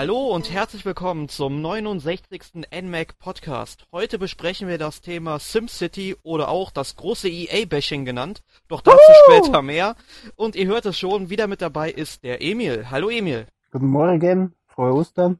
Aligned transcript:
Hallo 0.00 0.34
und 0.34 0.50
herzlich 0.50 0.86
willkommen 0.86 1.28
zum 1.28 1.60
69. 1.60 2.64
NMAC 2.74 3.18
Podcast. 3.18 3.86
Heute 3.92 4.18
besprechen 4.18 4.66
wir 4.66 4.78
das 4.78 5.02
Thema 5.02 5.38
SimCity 5.38 6.16
oder 6.22 6.48
auch 6.48 6.70
das 6.70 6.96
große 6.96 7.28
EA-Bashing 7.28 8.06
genannt. 8.06 8.42
Doch 8.68 8.80
dazu 8.80 8.96
uh! 8.96 9.34
später 9.34 9.60
mehr. 9.60 9.96
Und 10.36 10.56
ihr 10.56 10.68
hört 10.68 10.86
es 10.86 10.98
schon, 10.98 11.28
wieder 11.28 11.48
mit 11.48 11.60
dabei 11.60 11.90
ist 11.90 12.24
der 12.24 12.40
Emil. 12.40 12.86
Hallo 12.90 13.10
Emil. 13.10 13.46
Guten 13.72 13.88
Morgen, 13.88 14.54
frohe 14.68 14.94
Ostern. 14.94 15.38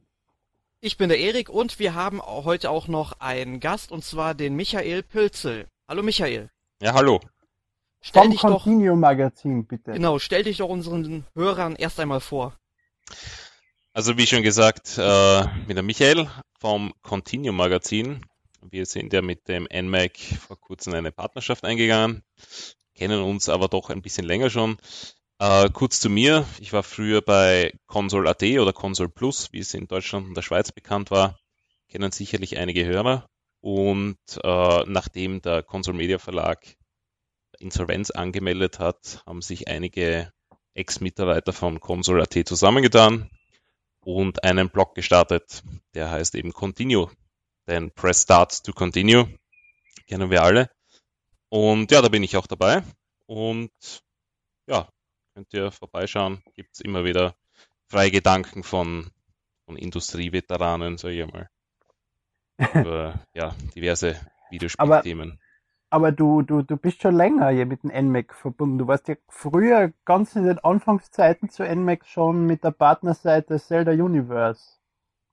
Ich 0.79 0.95
bin 0.95 1.09
der 1.09 1.17
Erik 1.17 1.49
und 1.49 1.79
wir 1.79 1.95
haben 1.95 2.21
heute 2.21 2.69
auch 2.69 2.87
noch 2.87 3.13
einen 3.19 3.61
Gast 3.61 3.91
und 3.91 4.03
zwar 4.03 4.35
den 4.35 4.55
Michael 4.55 5.01
Pilzel. 5.01 5.69
Hallo 5.87 6.03
Michael. 6.03 6.51
Ja, 6.83 6.93
hallo. 6.93 7.19
Stell 7.99 8.25
Vom 8.25 8.31
dich 8.31 8.41
Continuum 8.41 8.99
Magazin, 8.99 9.65
bitte. 9.65 9.93
Genau, 9.93 10.19
stell 10.19 10.43
dich 10.43 10.57
doch 10.57 10.69
unseren 10.69 11.25
Hörern 11.33 11.75
erst 11.75 11.99
einmal 11.99 12.19
vor. 12.19 12.53
Also 13.93 14.17
wie 14.17 14.25
schon 14.25 14.41
gesagt, 14.41 14.97
äh, 14.97 15.43
mit 15.67 15.75
der 15.75 15.83
Michael 15.83 16.29
vom 16.57 16.93
Continuum 17.01 17.57
Magazin. 17.57 18.25
Wir 18.61 18.85
sind 18.85 19.11
ja 19.11 19.21
mit 19.21 19.49
dem 19.49 19.67
NMAC 19.69 20.17
vor 20.39 20.57
kurzem 20.57 20.93
eine 20.93 21.11
Partnerschaft 21.11 21.65
eingegangen, 21.65 22.23
kennen 22.95 23.21
uns 23.21 23.49
aber 23.49 23.67
doch 23.67 23.89
ein 23.89 24.01
bisschen 24.01 24.25
länger 24.25 24.49
schon. 24.49 24.77
Äh, 25.39 25.69
kurz 25.71 25.99
zu 25.99 26.09
mir, 26.09 26.45
ich 26.59 26.71
war 26.71 26.83
früher 26.83 27.21
bei 27.21 27.73
Console.at 27.85 28.41
oder 28.43 28.71
Console 28.71 29.09
Plus, 29.09 29.51
wie 29.51 29.59
es 29.59 29.73
in 29.73 29.87
Deutschland 29.87 30.25
und 30.25 30.37
der 30.37 30.41
Schweiz 30.41 30.71
bekannt 30.71 31.11
war, 31.11 31.37
kennen 31.89 32.13
sicherlich 32.13 32.57
einige 32.57 32.85
Hörer. 32.85 33.27
Und 33.59 34.19
äh, 34.41 34.83
nachdem 34.85 35.41
der 35.41 35.63
Console 35.63 35.97
Media 35.97 36.17
Verlag 36.17 36.65
Insolvenz 37.59 38.09
angemeldet 38.09 38.79
hat, 38.79 39.21
haben 39.25 39.41
sich 39.41 39.67
einige 39.67 40.31
Ex-Mitarbeiter 40.75 41.51
von 41.51 41.81
Console.at 41.81 42.47
zusammengetan 42.47 43.29
und 44.03 44.43
einen 44.43 44.69
Blog 44.69 44.95
gestartet, 44.95 45.63
der 45.93 46.09
heißt 46.09 46.35
eben 46.35 46.53
Continue. 46.53 47.09
Denn 47.67 47.91
Press 47.91 48.23
Start 48.23 48.63
to 48.63 48.73
Continue 48.73 49.27
kennen 50.07 50.29
wir 50.29 50.43
alle. 50.43 50.69
Und 51.49 51.91
ja, 51.91 52.01
da 52.01 52.09
bin 52.09 52.23
ich 52.23 52.35
auch 52.37 52.47
dabei. 52.47 52.83
Und 53.27 53.71
ja, 54.67 54.89
könnt 55.33 55.53
ihr 55.53 55.71
vorbeischauen. 55.71 56.43
Gibt 56.55 56.73
es 56.73 56.81
immer 56.81 57.03
wieder 57.05 57.35
freie 57.89 58.11
Gedanken 58.11 58.63
von, 58.63 59.11
von 59.65 59.77
Industrieveteranen, 59.77 60.97
sag 60.97 61.11
ich 61.11 61.31
mal. 61.31 61.49
Über 62.73 63.25
ja, 63.33 63.55
diverse 63.75 64.19
Videospielthemen. 64.49 65.39
Aber 65.91 66.13
du, 66.13 66.41
du, 66.41 66.61
du 66.61 66.77
bist 66.77 67.01
schon 67.01 67.15
länger 67.15 67.49
hier 67.49 67.65
mit 67.65 67.83
dem 67.83 67.91
NMAC 67.91 68.33
verbunden. 68.33 68.77
Du 68.77 68.87
warst 68.87 69.09
ja 69.09 69.15
früher 69.27 69.91
ganz 70.05 70.37
in 70.37 70.45
den 70.45 70.57
Anfangszeiten 70.59 71.49
zu 71.49 71.63
NMAC 71.63 72.05
schon 72.05 72.45
mit 72.45 72.63
der 72.63 72.71
Partnerseite 72.71 73.59
Zelda 73.59 73.91
Universe. 73.91 74.79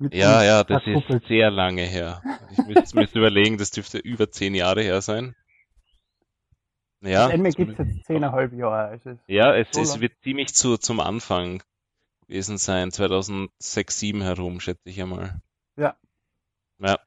Ja, 0.01 0.43
ja, 0.43 0.65
das 0.65 0.83
ist 0.85 1.29
sehr 1.29 1.53
lange 1.53 1.83
her. 1.83 2.23
Ich 2.51 2.59
müsste, 2.67 2.97
müsste 2.99 3.19
überlegen, 3.21 3.57
das 3.57 3.71
dürfte 3.71 3.99
über 3.99 4.33
zehn 4.33 4.57
Jahre 4.57 4.83
her 4.83 5.01
sein. 5.01 5.37
Ja. 7.03 7.29
Das 7.29 7.39
NMAC 7.39 7.55
gibt 7.55 7.79
es 7.79 7.79
jetzt 7.79 8.07
zehneinhalb 8.07 8.53
Jahre. 8.53 8.89
Also 8.89 9.17
ja, 9.29 9.55
es, 9.55 9.69
so 9.71 9.81
es 9.81 10.01
wird 10.01 10.13
ziemlich 10.25 10.55
zu, 10.55 10.77
zum 10.77 10.99
Anfang 10.99 11.63
gewesen 12.27 12.59
sein, 12.59 12.91
2006, 12.91 13.53
2007 13.61 14.23
herum, 14.23 14.59
schätze 14.59 14.89
ich 14.89 15.01
einmal. 15.01 15.41
Ja. 15.77 15.97
Ja. 16.81 16.99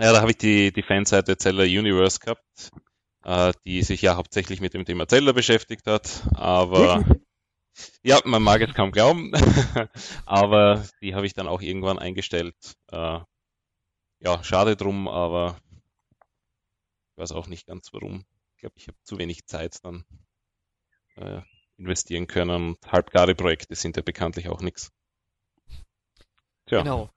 Ja, 0.00 0.12
da 0.12 0.20
habe 0.20 0.32
ich 0.32 0.38
die, 0.38 0.72
die 0.72 0.82
Fanseite 0.82 1.36
Zelda 1.36 1.62
Universe 1.62 2.18
gehabt, 2.18 2.70
äh, 3.24 3.52
die 3.64 3.82
sich 3.82 4.02
ja 4.02 4.16
hauptsächlich 4.16 4.60
mit 4.60 4.74
dem 4.74 4.84
Thema 4.84 5.06
Zelda 5.06 5.32
beschäftigt 5.32 5.86
hat, 5.86 6.24
aber 6.34 7.04
ja, 8.02 8.20
man 8.24 8.42
mag 8.42 8.60
es 8.60 8.74
kaum 8.74 8.90
glauben, 8.90 9.32
aber 10.26 10.84
die 11.00 11.14
habe 11.14 11.26
ich 11.26 11.34
dann 11.34 11.48
auch 11.48 11.62
irgendwann 11.62 11.98
eingestellt. 11.98 12.56
Äh, 12.90 13.20
ja, 14.20 14.42
schade 14.42 14.76
drum, 14.76 15.06
aber 15.06 15.60
ich 17.12 17.18
weiß 17.18 17.32
auch 17.32 17.46
nicht 17.46 17.66
ganz 17.66 17.92
warum. 17.92 18.24
Ich 18.54 18.60
glaube, 18.60 18.74
ich 18.78 18.88
habe 18.88 18.98
zu 19.04 19.18
wenig 19.18 19.46
Zeit 19.46 19.84
dann 19.84 20.04
äh, 21.16 21.40
investieren 21.76 22.26
können 22.26 22.50
und 22.50 22.92
halbgare 22.92 23.34
Projekte 23.34 23.74
sind 23.74 23.96
ja 23.96 24.02
bekanntlich 24.02 24.48
auch 24.48 24.60
nichts. 24.60 24.90
Tja. 26.66 26.82
Genau. 26.82 27.10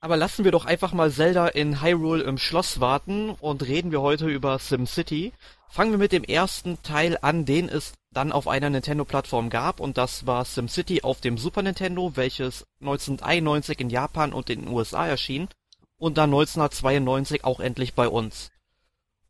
Aber 0.00 0.16
lassen 0.16 0.44
wir 0.44 0.52
doch 0.52 0.64
einfach 0.64 0.92
mal 0.92 1.10
Zelda 1.10 1.48
in 1.48 1.82
Hyrule 1.82 2.22
im 2.22 2.38
Schloss 2.38 2.78
warten 2.78 3.30
und 3.30 3.64
reden 3.64 3.90
wir 3.90 4.00
heute 4.00 4.28
über 4.28 4.58
SimCity. 4.58 5.32
Fangen 5.68 5.90
wir 5.90 5.98
mit 5.98 6.12
dem 6.12 6.22
ersten 6.22 6.80
Teil 6.82 7.18
an, 7.20 7.44
den 7.44 7.68
es 7.68 7.94
dann 8.12 8.30
auf 8.30 8.46
einer 8.46 8.70
Nintendo-Plattform 8.70 9.50
gab 9.50 9.80
und 9.80 9.98
das 9.98 10.24
war 10.24 10.44
SimCity 10.44 11.02
auf 11.02 11.20
dem 11.20 11.36
Super 11.36 11.62
Nintendo, 11.62 12.12
welches 12.14 12.64
1991 12.80 13.80
in 13.80 13.90
Japan 13.90 14.32
und 14.32 14.48
in 14.50 14.62
den 14.62 14.72
USA 14.72 15.06
erschien 15.06 15.48
und 15.98 16.16
dann 16.16 16.30
1992 16.30 17.44
auch 17.44 17.58
endlich 17.58 17.94
bei 17.94 18.08
uns. 18.08 18.50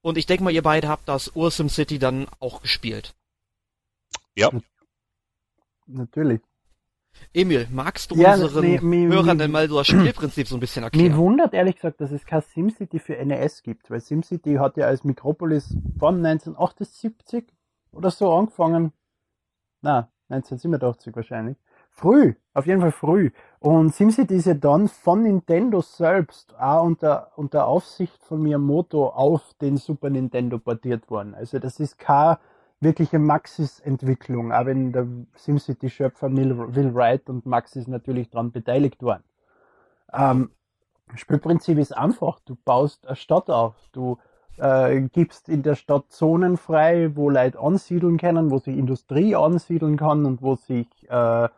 Und 0.03 0.19
ich 0.19 0.27
denke 0.27 0.45
mal, 0.45 0.53
ihr 0.53 0.63
beide 0.63 0.89
habt 0.89 1.09
das 1.09 1.35
Ur-SimCity 1.35 1.99
dann 1.99 2.29
auch 2.41 2.63
gespielt. 2.63 3.15
Ja. 4.37 4.51
Natürlich. 5.87 6.41
Emil, 7.33 7.67
magst 7.71 8.11
du 8.11 8.17
ja, 8.17 8.35
unseren 8.35 8.65
nee, 8.65 8.81
mir, 8.81 9.09
Hörern 9.09 9.37
mir, 9.37 9.45
denn 9.45 9.51
mal 9.51 9.69
das 9.69 9.87
Spielprinzip 9.87 10.49
so 10.49 10.57
ein 10.57 10.61
bisschen 10.61 10.85
erklären? 10.85 11.13
Mir 11.13 11.17
wundert 11.17 11.55
ehrlich 11.55 11.77
gesagt, 11.77 12.01
dass 12.01 12.11
es 12.11 12.25
kein 12.25 12.43
SimCity 12.43 12.99
für 12.99 13.15
NES 13.25 13.63
gibt, 13.63 13.91
weil 13.91 14.01
SimCity 14.01 14.55
hat 14.55 14.77
ja 14.77 14.87
als 14.87 15.05
Mikropolis 15.05 15.77
von 15.99 16.25
1978 16.25 17.45
oder 17.93 18.11
so 18.11 18.33
angefangen. 18.33 18.93
Na, 19.83 20.11
1987 20.31 21.15
wahrscheinlich. 21.15 21.57
Früh, 21.91 22.35
auf 22.55 22.67
jeden 22.67 22.81
Fall 22.81 22.93
früh. 22.93 23.31
Und 23.59 23.95
SimCity 23.95 24.37
ist 24.37 24.47
ja 24.47 24.55
dann 24.55 24.89
von 24.89 25.23
Nintendo 25.23 25.81
selbst 25.81 26.55
auch 26.59 26.85
unter, 26.85 27.33
unter 27.37 27.67
Aufsicht 27.67 28.23
von 28.23 28.43
Miyamoto 28.43 29.09
auf 29.09 29.55
den 29.61 29.77
Super 29.79 30.11
Nintendo 30.11 30.59
portiert 30.59 31.11
worden. 31.11 31.35
Also 31.35 31.59
das 31.59 31.81
ist 31.81 31.99
kein 31.99 32.37
wirkliche 32.81 33.19
Maxis-Entwicklung, 33.19 34.53
auch 34.53 34.67
wenn 34.67 34.93
der 34.93 35.07
SimCity-Schöpfer 35.35 36.31
Will 36.31 36.95
Wright 36.95 37.29
und 37.29 37.47
Maxis 37.47 37.89
natürlich 37.89 38.31
daran 38.31 38.53
beteiligt 38.53 39.03
waren. 39.03 39.25
Ähm, 40.13 40.51
Spielprinzip 41.15 41.79
ist 41.79 41.97
einfach, 41.97 42.41
du 42.45 42.57
baust 42.65 43.07
eine 43.07 43.17
Stadt 43.17 43.51
auf, 43.51 43.75
du 43.93 44.19
äh, 44.59 45.01
gibst 45.13 45.49
in 45.49 45.63
der 45.63 45.75
Stadt 45.75 46.11
Zonen 46.11 46.57
frei, 46.57 47.11
wo 47.15 47.31
Leute 47.31 47.59
ansiedeln 47.59 48.19
können, 48.19 48.51
wo 48.51 48.59
sich 48.59 48.77
Industrie 48.77 49.35
ansiedeln 49.35 49.97
kann 49.97 50.27
und 50.27 50.43
wo 50.43 50.57
sich, 50.57 50.87
äh, 51.09 51.49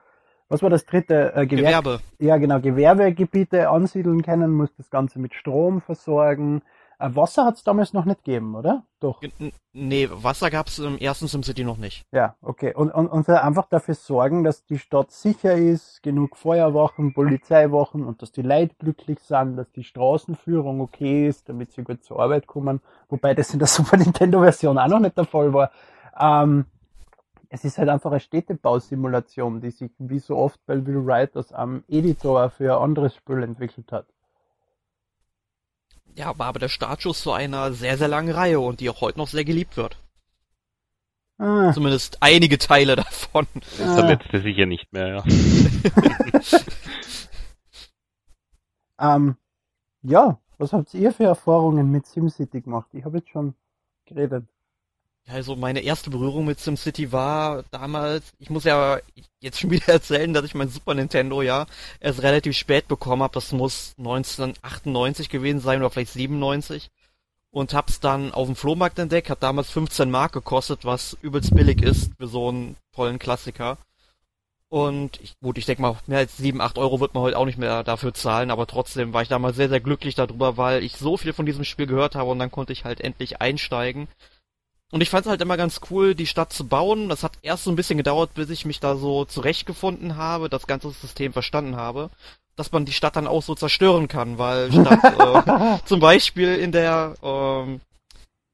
was 0.48 0.62
war 0.62 0.70
das 0.70 0.84
dritte? 0.84 1.34
Äh, 1.34 1.46
Gewer 1.46 1.62
Gewerbe. 1.62 2.00
Ja, 2.18 2.36
genau, 2.36 2.60
Gewerbegebiete 2.60 3.68
ansiedeln 3.68 4.22
können, 4.22 4.52
muss 4.52 4.74
das 4.76 4.90
Ganze 4.90 5.18
mit 5.18 5.34
Strom 5.34 5.80
versorgen, 5.80 6.62
Wasser 7.00 7.46
hat 7.46 7.56
es 7.56 7.64
damals 7.64 7.94
noch 7.94 8.04
nicht 8.04 8.24
gegeben, 8.24 8.54
oder? 8.54 8.84
Doch. 9.00 9.22
Nee, 9.72 10.08
Wasser 10.12 10.50
gab 10.50 10.66
es 10.66 10.78
im 10.78 10.98
ersten 10.98 11.28
SimCity 11.28 11.64
noch 11.64 11.78
nicht. 11.78 12.04
Ja, 12.12 12.36
okay. 12.42 12.74
Und, 12.74 12.90
und, 12.90 13.08
und 13.08 13.28
einfach 13.28 13.66
dafür 13.68 13.94
sorgen, 13.94 14.44
dass 14.44 14.66
die 14.66 14.78
Stadt 14.78 15.10
sicher 15.10 15.54
ist, 15.54 16.02
genug 16.02 16.36
Feuerwachen, 16.36 17.14
Polizeiwachen 17.14 18.04
und 18.04 18.20
dass 18.20 18.32
die 18.32 18.42
Leute 18.42 18.74
glücklich 18.78 19.18
sind, 19.20 19.56
dass 19.56 19.70
die 19.72 19.84
Straßenführung 19.84 20.82
okay 20.82 21.26
ist, 21.26 21.48
damit 21.48 21.72
sie 21.72 21.84
gut 21.84 22.04
zur 22.04 22.20
Arbeit 22.20 22.46
kommen. 22.46 22.80
Wobei 23.08 23.34
das 23.34 23.52
in 23.54 23.58
der 23.58 23.68
Super 23.68 23.96
Nintendo-Version 23.96 24.76
auch 24.76 24.88
noch 24.88 25.00
nicht 25.00 25.16
der 25.16 25.24
Fall 25.24 25.54
war. 25.54 25.70
Ähm, 26.20 26.66
es 27.48 27.64
ist 27.64 27.78
halt 27.78 27.88
einfach 27.88 28.10
eine 28.10 28.20
Städtebausimulation, 28.20 29.60
die 29.60 29.70
sich 29.70 29.90
wie 29.98 30.18
so 30.18 30.36
oft 30.36 30.60
bei 30.66 30.84
Will 30.86 31.06
Wright 31.06 31.34
aus 31.36 31.52
einem 31.52 31.82
Editor 31.88 32.50
für 32.50 32.76
ein 32.76 32.82
anderes 32.82 33.14
Spiel 33.14 33.42
entwickelt 33.42 33.90
hat 33.90 34.06
ja, 36.14 36.38
war 36.38 36.46
aber 36.46 36.58
der 36.58 36.68
Startschuss 36.68 37.22
zu 37.22 37.32
einer 37.32 37.72
sehr, 37.72 37.98
sehr 37.98 38.08
langen 38.08 38.34
Reihe 38.34 38.60
und 38.60 38.80
die 38.80 38.90
auch 38.90 39.00
heute 39.00 39.18
noch 39.18 39.28
sehr 39.28 39.44
geliebt 39.44 39.76
wird. 39.76 39.98
Ah. 41.38 41.72
Zumindest 41.72 42.18
einige 42.20 42.58
Teile 42.58 42.96
davon. 42.96 43.46
Das 43.54 43.80
ist 43.80 43.96
der 43.96 44.06
letzte 44.06 44.42
sicher 44.42 44.66
nicht 44.66 44.92
mehr, 44.92 45.08
ja. 45.08 45.24
ähm, 49.16 49.36
ja, 50.02 50.38
was 50.58 50.72
habt 50.72 50.92
ihr 50.92 51.12
für 51.12 51.24
Erfahrungen 51.24 51.90
mit 51.90 52.06
SimCity 52.06 52.60
gemacht? 52.60 52.88
Ich 52.92 53.04
habe 53.04 53.18
jetzt 53.18 53.30
schon 53.30 53.54
geredet. 54.04 54.44
Also 55.28 55.54
meine 55.54 55.80
erste 55.80 56.10
Berührung 56.10 56.44
mit 56.44 56.58
SimCity 56.58 57.12
war 57.12 57.64
damals, 57.70 58.32
ich 58.38 58.50
muss 58.50 58.64
ja 58.64 58.98
jetzt 59.40 59.60
schon 59.60 59.70
wieder 59.70 59.88
erzählen, 59.88 60.32
dass 60.32 60.44
ich 60.44 60.54
mein 60.54 60.68
Super 60.68 60.94
Nintendo 60.94 61.42
ja 61.42 61.66
erst 62.00 62.22
relativ 62.22 62.56
spät 62.56 62.88
bekommen 62.88 63.22
habe. 63.22 63.34
Das 63.34 63.52
muss 63.52 63.94
1998 63.98 65.28
gewesen 65.28 65.60
sein 65.60 65.80
oder 65.80 65.90
vielleicht 65.90 66.12
97. 66.12 66.90
Und 67.52 67.74
hab's 67.74 67.98
dann 67.98 68.32
auf 68.32 68.46
dem 68.46 68.54
Flohmarkt 68.54 68.98
entdeckt, 69.00 69.28
hat 69.28 69.42
damals 69.42 69.70
15 69.70 70.08
Mark 70.08 70.32
gekostet, 70.32 70.84
was 70.84 71.16
übelst 71.20 71.52
billig 71.54 71.82
ist 71.82 72.12
für 72.16 72.28
so 72.28 72.48
einen 72.48 72.76
tollen 72.92 73.18
Klassiker. 73.18 73.76
Und 74.68 75.20
ich, 75.20 75.34
gut, 75.40 75.58
ich 75.58 75.66
denke 75.66 75.82
mal, 75.82 75.96
mehr 76.06 76.18
als 76.18 76.36
7, 76.36 76.60
8 76.60 76.78
Euro 76.78 77.00
wird 77.00 77.12
man 77.12 77.24
heute 77.24 77.36
auch 77.36 77.46
nicht 77.46 77.58
mehr 77.58 77.82
dafür 77.82 78.14
zahlen, 78.14 78.52
aber 78.52 78.68
trotzdem 78.68 79.12
war 79.12 79.22
ich 79.22 79.28
damals 79.28 79.56
sehr, 79.56 79.68
sehr 79.68 79.80
glücklich 79.80 80.14
darüber, 80.14 80.56
weil 80.56 80.84
ich 80.84 80.96
so 80.96 81.16
viel 81.16 81.32
von 81.32 81.44
diesem 81.44 81.64
Spiel 81.64 81.86
gehört 81.88 82.14
habe 82.14 82.30
und 82.30 82.38
dann 82.38 82.52
konnte 82.52 82.72
ich 82.72 82.84
halt 82.84 83.00
endlich 83.00 83.40
einsteigen 83.40 84.06
und 84.90 85.02
ich 85.02 85.10
fand 85.10 85.26
es 85.26 85.30
halt 85.30 85.40
immer 85.40 85.56
ganz 85.56 85.80
cool, 85.90 86.14
die 86.14 86.26
Stadt 86.26 86.52
zu 86.52 86.66
bauen. 86.66 87.08
Das 87.08 87.22
hat 87.22 87.32
erst 87.42 87.64
so 87.64 87.70
ein 87.70 87.76
bisschen 87.76 87.96
gedauert, 87.96 88.34
bis 88.34 88.50
ich 88.50 88.64
mich 88.64 88.80
da 88.80 88.96
so 88.96 89.24
zurechtgefunden 89.24 90.16
habe, 90.16 90.48
das 90.48 90.66
ganze 90.66 90.90
System 90.90 91.32
verstanden 91.32 91.76
habe. 91.76 92.10
dass 92.56 92.72
man 92.72 92.84
die 92.84 92.92
Stadt 92.92 93.16
dann 93.16 93.26
auch 93.26 93.42
so 93.42 93.54
zerstören 93.54 94.06
kann, 94.08 94.36
weil 94.36 94.70
statt 94.72 95.00
äh, 95.04 95.78
zum 95.86 96.00
Beispiel 96.00 96.56
in 96.56 96.72
der 96.72 97.14
ähm, 97.22 97.80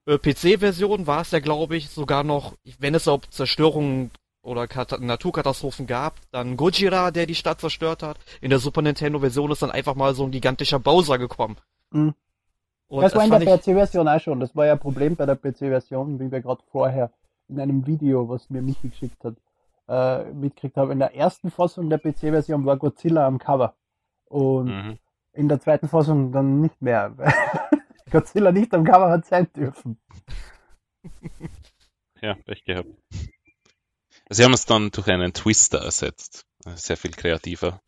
äh, 0.06 0.18
PC-Version 0.18 1.06
war 1.06 1.22
es 1.22 1.32
ja, 1.32 1.40
glaube 1.40 1.76
ich, 1.76 1.88
sogar 1.90 2.22
noch, 2.22 2.54
wenn 2.78 2.94
es 2.94 3.08
auch 3.08 3.22
Zerstörungen 3.30 4.12
oder 4.42 4.68
Kat 4.68 5.00
Naturkatastrophen 5.00 5.88
gab, 5.88 6.20
dann 6.30 6.56
Gojira, 6.56 7.10
der 7.10 7.26
die 7.26 7.34
Stadt 7.34 7.60
zerstört 7.60 8.04
hat. 8.04 8.18
In 8.40 8.50
der 8.50 8.60
Super 8.60 8.82
Nintendo-Version 8.82 9.50
ist 9.50 9.62
dann 9.62 9.72
einfach 9.72 9.96
mal 9.96 10.14
so 10.14 10.24
ein 10.24 10.30
gigantischer 10.30 10.78
Bowser 10.78 11.18
gekommen. 11.18 11.56
Mhm. 11.90 12.14
Das 12.88 13.14
war 13.14 13.24
in 13.24 13.30
der 13.30 13.40
PC-Version 13.40 14.08
auch 14.08 14.20
schon. 14.20 14.40
Das 14.40 14.54
war 14.54 14.66
ja 14.66 14.72
ein 14.72 14.78
Problem 14.78 15.16
bei 15.16 15.26
der 15.26 15.36
PC-Version, 15.36 16.20
wie 16.20 16.30
wir 16.30 16.40
gerade 16.40 16.62
vorher 16.70 17.12
in 17.48 17.60
einem 17.60 17.86
Video, 17.86 18.28
was 18.28 18.50
mir 18.50 18.62
Michi 18.62 18.88
geschickt 18.88 19.24
hat, 19.24 19.36
äh, 19.88 20.24
mitgekriegt 20.32 20.76
habe. 20.76 20.92
In 20.92 20.98
der 20.98 21.14
ersten 21.14 21.50
Fassung 21.50 21.90
der 21.90 21.98
PC-Version 21.98 22.64
war 22.64 22.76
Godzilla 22.76 23.26
am 23.26 23.38
Cover. 23.38 23.74
Und 24.26 24.66
mhm. 24.66 24.98
in 25.32 25.48
der 25.48 25.60
zweiten 25.60 25.88
Fassung 25.88 26.32
dann 26.32 26.60
nicht 26.60 26.80
mehr. 26.80 27.14
Godzilla 28.10 28.52
nicht 28.52 28.72
am 28.74 28.84
Cover 28.84 29.10
hat 29.10 29.26
sein 29.26 29.48
dürfen. 29.54 29.98
Ja, 32.22 32.34
Pech 32.34 32.64
gehabt. 32.64 32.88
Sie 34.30 34.42
haben 34.42 34.54
es 34.54 34.64
dann 34.64 34.90
durch 34.90 35.06
einen 35.08 35.34
Twister 35.34 35.78
ersetzt. 35.78 36.46
Sehr 36.64 36.96
viel 36.96 37.12
kreativer. 37.12 37.82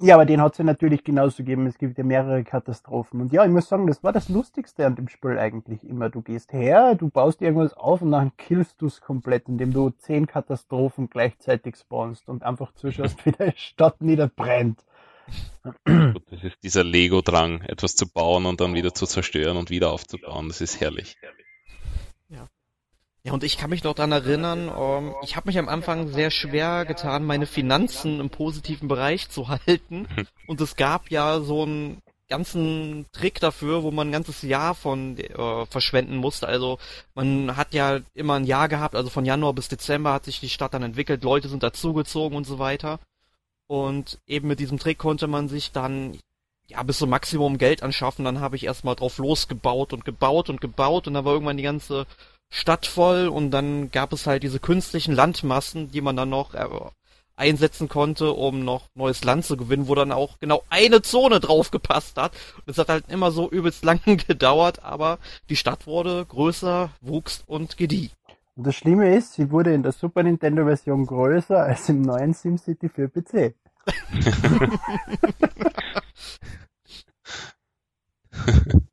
Ja, 0.00 0.14
aber 0.14 0.26
den 0.26 0.40
hat 0.40 0.52
es 0.52 0.58
ja 0.58 0.64
natürlich 0.64 1.02
genauso 1.02 1.38
gegeben. 1.38 1.66
Es 1.66 1.76
gibt 1.76 1.98
ja 1.98 2.04
mehrere 2.04 2.44
Katastrophen. 2.44 3.20
Und 3.20 3.32
ja, 3.32 3.44
ich 3.44 3.50
muss 3.50 3.68
sagen, 3.68 3.88
das 3.88 4.04
war 4.04 4.12
das 4.12 4.28
Lustigste 4.28 4.86
an 4.86 4.94
dem 4.94 5.08
Spiel 5.08 5.36
eigentlich 5.38 5.82
immer. 5.82 6.08
Du 6.08 6.22
gehst 6.22 6.52
her, 6.52 6.94
du 6.94 7.08
baust 7.08 7.42
irgendwas 7.42 7.74
auf 7.74 8.00
und 8.00 8.12
dann 8.12 8.36
killst 8.36 8.80
du 8.80 8.86
es 8.86 9.00
komplett, 9.00 9.48
indem 9.48 9.72
du 9.72 9.90
zehn 9.90 10.28
Katastrophen 10.28 11.10
gleichzeitig 11.10 11.76
spawnst 11.76 12.28
und 12.28 12.44
einfach 12.44 12.72
zuschaust, 12.74 13.18
wie 13.26 13.32
der 13.32 13.52
Stadt 13.56 14.00
niederbrennt. 14.00 14.84
Das 15.84 16.42
ist 16.44 16.62
dieser 16.62 16.84
Lego-Drang, 16.84 17.62
etwas 17.62 17.96
zu 17.96 18.08
bauen 18.08 18.46
und 18.46 18.60
dann 18.60 18.74
wieder 18.74 18.94
zu 18.94 19.04
zerstören 19.04 19.56
und 19.56 19.68
wieder 19.68 19.90
aufzubauen. 19.90 20.46
Das 20.48 20.60
ist 20.60 20.80
herrlich. 20.80 21.16
Ja. 21.22 21.28
Ja, 23.24 23.32
und 23.32 23.44
ich 23.44 23.58
kann 23.58 23.70
mich 23.70 23.84
noch 23.84 23.94
daran 23.94 24.12
erinnern, 24.12 24.70
ähm, 24.74 25.14
ich 25.22 25.36
habe 25.36 25.48
mich 25.48 25.58
am 25.58 25.68
Anfang 25.68 26.08
sehr 26.08 26.30
schwer 26.30 26.84
getan, 26.84 27.24
meine 27.24 27.46
Finanzen 27.46 28.20
im 28.20 28.30
positiven 28.30 28.88
Bereich 28.88 29.28
zu 29.28 29.48
halten. 29.48 30.06
Und 30.46 30.60
es 30.60 30.76
gab 30.76 31.10
ja 31.10 31.40
so 31.40 31.64
einen 31.64 32.00
ganzen 32.28 33.06
Trick 33.12 33.40
dafür, 33.40 33.82
wo 33.82 33.90
man 33.90 34.08
ein 34.08 34.12
ganzes 34.12 34.42
Jahr 34.42 34.74
von 34.74 35.16
äh, 35.18 35.66
verschwenden 35.66 36.16
musste. 36.16 36.46
Also 36.46 36.78
man 37.14 37.56
hat 37.56 37.74
ja 37.74 38.00
immer 38.14 38.34
ein 38.34 38.44
Jahr 38.44 38.68
gehabt, 38.68 38.94
also 38.94 39.10
von 39.10 39.24
Januar 39.24 39.54
bis 39.54 39.68
Dezember 39.68 40.12
hat 40.12 40.24
sich 40.24 40.40
die 40.40 40.48
Stadt 40.48 40.74
dann 40.74 40.82
entwickelt, 40.82 41.24
Leute 41.24 41.48
sind 41.48 41.62
dazugezogen 41.62 42.36
und 42.36 42.44
so 42.44 42.58
weiter. 42.58 43.00
Und 43.66 44.18
eben 44.26 44.48
mit 44.48 44.60
diesem 44.60 44.78
Trick 44.78 44.98
konnte 44.98 45.26
man 45.26 45.48
sich 45.48 45.72
dann 45.72 46.18
ja 46.68 46.82
bis 46.82 46.98
zum 46.98 47.10
Maximum 47.10 47.58
Geld 47.58 47.82
anschaffen. 47.82 48.24
Dann 48.24 48.40
habe 48.40 48.56
ich 48.56 48.64
erstmal 48.64 48.94
drauf 48.94 49.18
losgebaut 49.18 49.92
und 49.92 50.04
gebaut 50.04 50.50
und 50.50 50.60
gebaut 50.60 51.06
und 51.06 51.14
dann 51.14 51.24
war 51.24 51.32
irgendwann 51.32 51.56
die 51.56 51.62
ganze 51.62 52.06
Stadt 52.50 52.86
voll 52.86 53.28
und 53.28 53.50
dann 53.50 53.90
gab 53.90 54.12
es 54.12 54.26
halt 54.26 54.42
diese 54.42 54.58
künstlichen 54.58 55.14
Landmassen, 55.14 55.90
die 55.90 56.00
man 56.00 56.16
dann 56.16 56.30
noch 56.30 56.54
äh, 56.54 56.66
einsetzen 57.36 57.88
konnte, 57.88 58.32
um 58.32 58.64
noch 58.64 58.88
neues 58.94 59.22
Land 59.24 59.44
zu 59.44 59.56
gewinnen, 59.56 59.88
wo 59.88 59.94
dann 59.94 60.12
auch 60.12 60.38
genau 60.40 60.62
eine 60.70 61.02
Zone 61.02 61.40
drauf 61.40 61.70
gepasst 61.70 62.16
hat. 62.16 62.32
Und 62.56 62.70
es 62.70 62.78
hat 62.78 62.88
halt 62.88 63.04
immer 63.08 63.30
so 63.30 63.50
übelst 63.50 63.84
lang 63.84 64.00
gedauert, 64.04 64.82
aber 64.82 65.18
die 65.48 65.56
Stadt 65.56 65.86
wurde 65.86 66.24
größer, 66.26 66.90
wuchs 67.00 67.44
und 67.46 67.76
gedieh. 67.76 68.10
Und 68.56 68.66
das 68.66 68.74
Schlimme 68.74 69.14
ist, 69.14 69.34
sie 69.34 69.50
wurde 69.50 69.72
in 69.72 69.84
der 69.84 69.92
Super 69.92 70.24
Nintendo 70.24 70.64
Version 70.64 71.06
größer 71.06 71.62
als 71.62 71.88
im 71.88 72.02
neuen 72.02 72.34
SimCity 72.34 72.88
für 72.88 73.08
PC. 73.08 73.54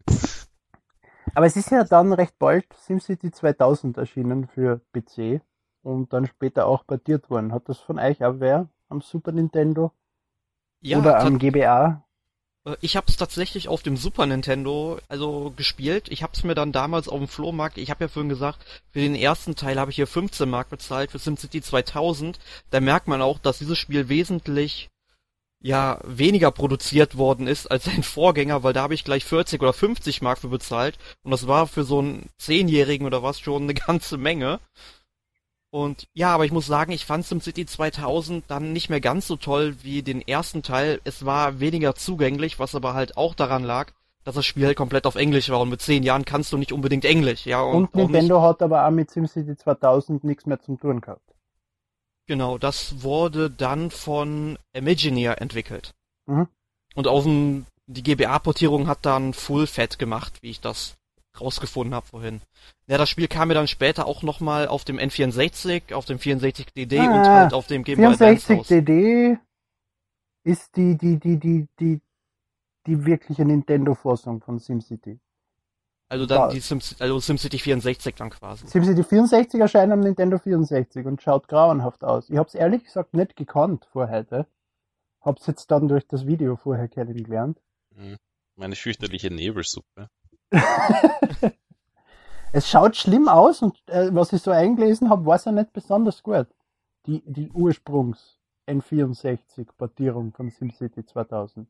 Aber 1.36 1.46
es 1.46 1.58
ist 1.58 1.70
ja 1.70 1.84
dann 1.84 2.14
recht 2.14 2.40
bald 2.40 2.66
SimCity 2.74 3.30
2000 3.30 3.98
erschienen 3.98 4.48
für 4.48 4.80
PC 4.94 5.42
und 5.84 6.14
dann 6.14 6.26
später 6.26 6.66
auch 6.66 6.88
portiert 6.88 7.30
worden. 7.30 7.52
Hat 7.52 7.68
das 7.68 7.78
von 7.78 8.00
euch 8.00 8.24
auch 8.24 8.36
wer 8.40 8.70
am 8.88 9.02
Super 9.02 9.34
Nintendo? 9.34 9.92
Ja, 10.82 11.00
Oder 11.00 11.20
am 11.20 11.38
GBA? 11.38 12.06
Äh, 12.66 12.76
ich 12.80 12.96
habe 12.96 13.08
es 13.10 13.18
tatsächlich 13.18 13.68
auf 13.68 13.84
dem 13.84 13.98
Super 13.98 14.26
Nintendo 14.26 14.98
also 15.10 15.52
gespielt. 15.58 16.08
Ich 16.10 16.24
habe 16.24 16.32
es 16.34 16.46
mir 16.46 16.56
dann 16.56 16.72
damals 16.72 17.10
auf 17.10 17.20
dem 17.20 17.28
Flohmarkt, 17.28 17.78
ich 17.78 17.90
habe 17.90 18.06
ja 18.06 18.08
vorhin 18.08 18.30
gesagt, 18.30 18.66
für 18.92 19.00
den 19.00 19.16
ersten 19.16 19.56
Teil 19.56 19.78
habe 19.78 19.92
ich 19.92 19.98
hier 19.98 20.08
15 20.08 20.50
Mark 20.50 20.70
bezahlt, 20.70 21.12
für 21.12 21.20
SimCity 21.20 21.62
2000. 21.62 22.40
Da 22.70 22.80
merkt 22.80 23.10
man 23.10 23.22
auch, 23.22 23.40
dass 23.40 23.60
dieses 23.60 23.78
Spiel 23.78 24.08
wesentlich 24.08 24.90
ja 25.66 26.00
weniger 26.04 26.52
produziert 26.52 27.18
worden 27.18 27.48
ist 27.48 27.72
als 27.72 27.86
sein 27.86 28.04
Vorgänger, 28.04 28.62
weil 28.62 28.74
da 28.74 28.84
habe 28.84 28.94
ich 28.94 29.04
gleich 29.04 29.26
40 29.26 29.62
oder 29.62 29.74
50 29.74 30.22
Mark 30.22 30.38
für 30.38 30.48
bezahlt 30.48 31.00
und 31.24 31.32
das 31.32 31.48
war 31.48 31.66
für 31.66 31.84
so 31.84 32.00
einen 32.00 32.30
Zehnjährigen 32.38 33.08
oder 33.08 33.24
was 33.24 33.40
schon 33.40 33.64
eine 33.64 33.74
ganze 33.74 34.18
Menge. 34.18 34.60
Und 35.72 36.08
ja, 36.14 36.34
aber 36.34 36.46
ich 36.46 36.52
muss 36.52 36.68
sagen, 36.68 36.92
ich 36.92 37.06
fand 37.06 37.26
SimCity 37.26 37.66
2000 37.66 38.46
dann 38.48 38.74
nicht 38.74 38.90
mehr 38.90 39.02
ganz 39.02 39.28
so 39.28 39.36
toll 39.36 39.76
wie 39.82 40.04
den 40.04 40.22
ersten 40.22 40.62
Teil. 40.62 41.02
Es 41.04 41.26
war 41.26 41.60
weniger 41.60 41.96
zugänglich, 41.96 42.60
was 42.60 42.76
aber 42.76 42.94
halt 42.94 43.18
auch 43.18 43.34
daran 43.34 43.64
lag, 43.64 43.92
dass 44.24 44.36
das 44.36 44.46
Spiel 44.46 44.68
halt 44.68 44.78
komplett 44.78 45.08
auf 45.08 45.16
Englisch 45.16 45.50
war 45.50 45.60
und 45.62 45.70
mit 45.70 45.82
zehn 45.82 46.04
Jahren 46.04 46.26
kannst 46.26 46.54
du 46.54 46.58
nicht 46.58 46.72
unbedingt 46.72 47.06
Englisch, 47.06 47.46
ja. 47.46 47.62
Und, 47.62 47.94
und 47.94 48.12
Nintendo 48.12 48.42
hat 48.44 48.62
aber 48.62 48.86
auch 48.86 48.92
mit 48.92 49.10
SimCity 49.10 49.58
2000 49.58 50.24
nichts 50.24 50.46
mehr 50.46 50.62
zum 50.62 50.80
tun 50.80 51.02
gehabt. 51.02 51.35
Genau, 52.27 52.57
das 52.57 53.04
wurde 53.04 53.50
dann 53.50 53.92
von 53.92 54.57
Imagineer 54.74 55.42
entwickelt. 55.42 55.94
Mhm. 56.25 56.48
Und 56.95 57.07
auf 57.07 57.24
dem, 57.24 57.66
die 57.86 58.04
GBA-Portierung 58.04 58.88
hat 58.88 59.06
dann 59.06 59.33
Full 59.33 59.68
Fat 59.68 60.00
gemacht, 60.00 60.42
wie 60.42 60.50
ich 60.50 60.62
das 60.62 60.98
rausgefunden 61.39 61.94
habe 61.94 62.07
vorhin. 62.07 62.42
Ja, 62.88 62.98
das 62.98 63.10
Spiel 63.10 63.27
kam 63.27 63.50
mir 63.50 63.54
dann 63.54 63.68
später 63.68 64.07
auch 64.07 64.24
nochmal 64.24 64.68
auf 64.68 64.86
dem 64.86 64.98
N64, 64.98 65.94
auf 65.94 66.06
dem 66.06 66.18
64DD 66.18 67.00
ah, 67.00 67.13
und 67.13 67.27
halt 67.27 67.54
auf 67.54 67.68
dem 67.68 67.83
Game 67.83 67.98
Boy 67.98 68.07
Advance 68.07 68.54
64DD 68.54 69.38
ist 70.44 70.75
die, 70.77 70.98
die, 70.98 71.19
die, 71.19 71.38
die, 71.38 71.68
die, 71.80 72.01
die 72.86 73.05
wirkliche 73.05 73.44
Nintendo-Fassung 73.44 74.41
von 74.41 74.60
SimCity. 74.60 75.20
Also 76.08 76.26
dann 76.26 76.52
die 76.52 76.60
Sims, 76.60 76.96
also 77.00 77.20
SimCity 77.20 77.58
64 77.58 78.16
dann 78.16 78.30
quasi. 78.30 78.68
SimCity 78.68 79.04
64 79.04 79.60
erscheint 79.60 79.92
am 79.92 80.02
Nintendo 80.02 80.38
64 80.38 81.06
und 81.06 81.22
schaut 81.22 81.48
grauenhaft 81.48 82.04
aus. 82.04 82.30
Ich 82.30 82.38
hab's 82.38 82.54
ehrlich 82.54 82.84
gesagt 82.84 83.14
nicht 83.16 83.36
gekannt 83.36 83.86
vor 83.92 84.10
heute. 84.10 84.46
Hab's 85.22 85.48
jetzt 85.48 85.72
dann 85.72 85.88
durch 85.88 86.08
das 86.08 86.28
Video 86.28 86.56
vorher 86.56 86.88
kennengelernt. 86.88 87.60
Mhm. 87.96 88.18
Meine 88.56 88.76
fürchterliche 88.76 89.32
Nebelsuppe. 89.32 90.10
es 92.54 92.70
schaut 92.70 92.96
schlimm 92.96 93.28
aus 93.28 93.64
und 93.64 93.76
äh, 93.88 94.14
was 94.14 94.32
ich 94.32 94.44
so 94.44 94.52
eingelesen 94.52 95.10
habe, 95.10 95.26
war 95.26 95.38
es 95.38 95.46
ja 95.46 95.52
nicht 95.52 95.74
besonders 95.74 96.22
gut. 96.22 96.48
Die, 97.08 97.24
die 97.26 97.50
Ursprungs 97.50 98.40
N64-Portierung 98.68 100.34
von 100.34 100.50
SimCity 100.50 101.06
2000. 101.06 101.70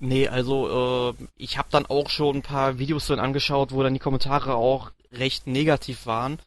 Nee, 0.00 0.28
also 0.28 1.14
äh, 1.18 1.26
ich 1.36 1.58
habe 1.58 1.68
dann 1.70 1.86
auch 1.86 2.08
schon 2.08 2.36
ein 2.36 2.42
paar 2.42 2.78
Videos 2.78 3.06
dann 3.08 3.18
angeschaut, 3.18 3.72
wo 3.72 3.82
dann 3.82 3.94
die 3.94 4.00
Kommentare 4.00 4.54
auch 4.54 4.92
recht 5.12 5.46
negativ 5.46 6.06
waren. 6.06 6.38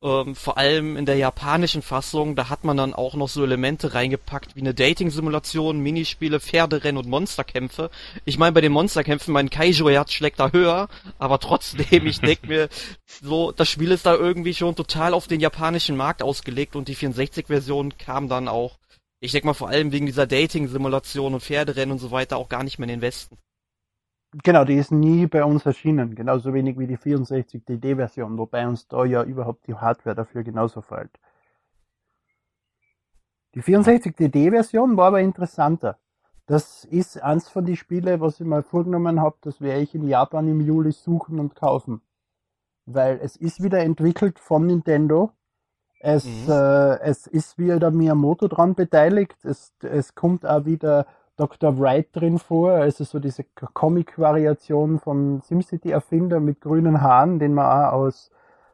Ähm, 0.00 0.36
vor 0.36 0.58
allem 0.58 0.96
in 0.96 1.06
der 1.06 1.16
japanischen 1.16 1.82
Fassung, 1.82 2.36
da 2.36 2.50
hat 2.50 2.62
man 2.62 2.76
dann 2.76 2.94
auch 2.94 3.14
noch 3.14 3.28
so 3.28 3.42
Elemente 3.42 3.94
reingepackt 3.94 4.54
wie 4.54 4.60
eine 4.60 4.74
Dating-Simulation, 4.74 5.80
Minispiele, 5.80 6.38
Pferderennen 6.38 6.98
und 6.98 7.08
Monsterkämpfe. 7.08 7.90
Ich 8.24 8.38
meine, 8.38 8.52
bei 8.52 8.60
den 8.60 8.72
Monsterkämpfen, 8.72 9.32
mein 9.32 9.50
Kaijo-Herz 9.50 10.12
schlägt 10.12 10.38
da 10.38 10.52
höher, 10.52 10.88
aber 11.18 11.40
trotzdem, 11.40 12.06
ich 12.06 12.20
denk 12.20 12.46
mir, 12.46 12.68
so, 13.06 13.50
das 13.50 13.68
Spiel 13.68 13.90
ist 13.90 14.06
da 14.06 14.14
irgendwie 14.14 14.54
schon 14.54 14.76
total 14.76 15.14
auf 15.14 15.26
den 15.26 15.40
japanischen 15.40 15.96
Markt 15.96 16.22
ausgelegt 16.22 16.76
und 16.76 16.86
die 16.88 16.96
64-Version 16.96 17.98
kam 17.98 18.28
dann 18.28 18.46
auch 18.46 18.78
ich 19.20 19.32
denke 19.32 19.46
mal 19.46 19.54
vor 19.54 19.68
allem 19.68 19.92
wegen 19.92 20.06
dieser 20.06 20.26
Dating-Simulation 20.26 21.34
und 21.34 21.42
Pferderennen 21.42 21.92
und 21.92 21.98
so 21.98 22.10
weiter 22.10 22.36
auch 22.36 22.48
gar 22.48 22.62
nicht 22.62 22.78
mehr 22.78 22.88
in 22.88 22.96
den 22.96 23.02
Westen. 23.02 23.36
Genau, 24.44 24.64
die 24.64 24.76
ist 24.76 24.92
nie 24.92 25.26
bei 25.26 25.42
uns 25.42 25.64
erschienen, 25.64 26.14
genauso 26.14 26.52
wenig 26.52 26.78
wie 26.78 26.86
die 26.86 26.98
64 26.98 27.64
DD-Version, 27.64 28.36
wobei 28.36 28.68
uns 28.68 28.86
da 28.86 29.04
ja 29.04 29.22
überhaupt 29.24 29.66
die 29.66 29.74
Hardware 29.74 30.14
dafür 30.14 30.42
genauso 30.42 30.82
fällt. 30.82 31.10
Die 33.54 33.62
64 33.62 34.14
DD-Version 34.14 34.96
war 34.98 35.06
aber 35.06 35.20
interessanter. 35.20 35.98
Das 36.46 36.84
ist 36.84 37.22
eins 37.22 37.48
von 37.48 37.64
den 37.64 37.76
Spielen, 37.76 38.20
was 38.20 38.38
ich 38.38 38.46
mal 38.46 38.62
vorgenommen 38.62 39.20
habe, 39.20 39.36
das 39.40 39.60
werde 39.60 39.82
ich 39.82 39.94
in 39.94 40.06
Japan 40.06 40.46
im 40.46 40.60
Juli 40.60 40.92
suchen 40.92 41.40
und 41.40 41.54
kaufen. 41.54 42.02
Weil 42.84 43.18
es 43.22 43.36
ist 43.36 43.62
wieder 43.62 43.80
entwickelt 43.80 44.38
von 44.38 44.66
Nintendo 44.66 45.32
es, 46.00 46.24
mhm. 46.24 46.50
äh, 46.50 47.00
es 47.00 47.26
ist 47.26 47.58
wieder 47.58 47.90
Miyamoto 47.90 48.48
dran 48.48 48.74
beteiligt. 48.74 49.44
Es, 49.44 49.72
es 49.82 50.14
kommt 50.14 50.46
auch 50.46 50.64
wieder 50.64 51.06
Dr. 51.36 51.78
Wright 51.78 52.08
drin 52.12 52.38
vor, 52.38 52.72
also 52.72 53.04
so 53.04 53.20
diese 53.20 53.44
Comic-Variation 53.44 54.98
von 54.98 55.40
SimCity-Erfinder 55.42 56.40
mit 56.40 56.60
grünen 56.60 57.00
Haaren, 57.00 57.38
den 57.38 57.54
man 57.54 57.66
auch 57.66 57.92
aus 57.92 58.30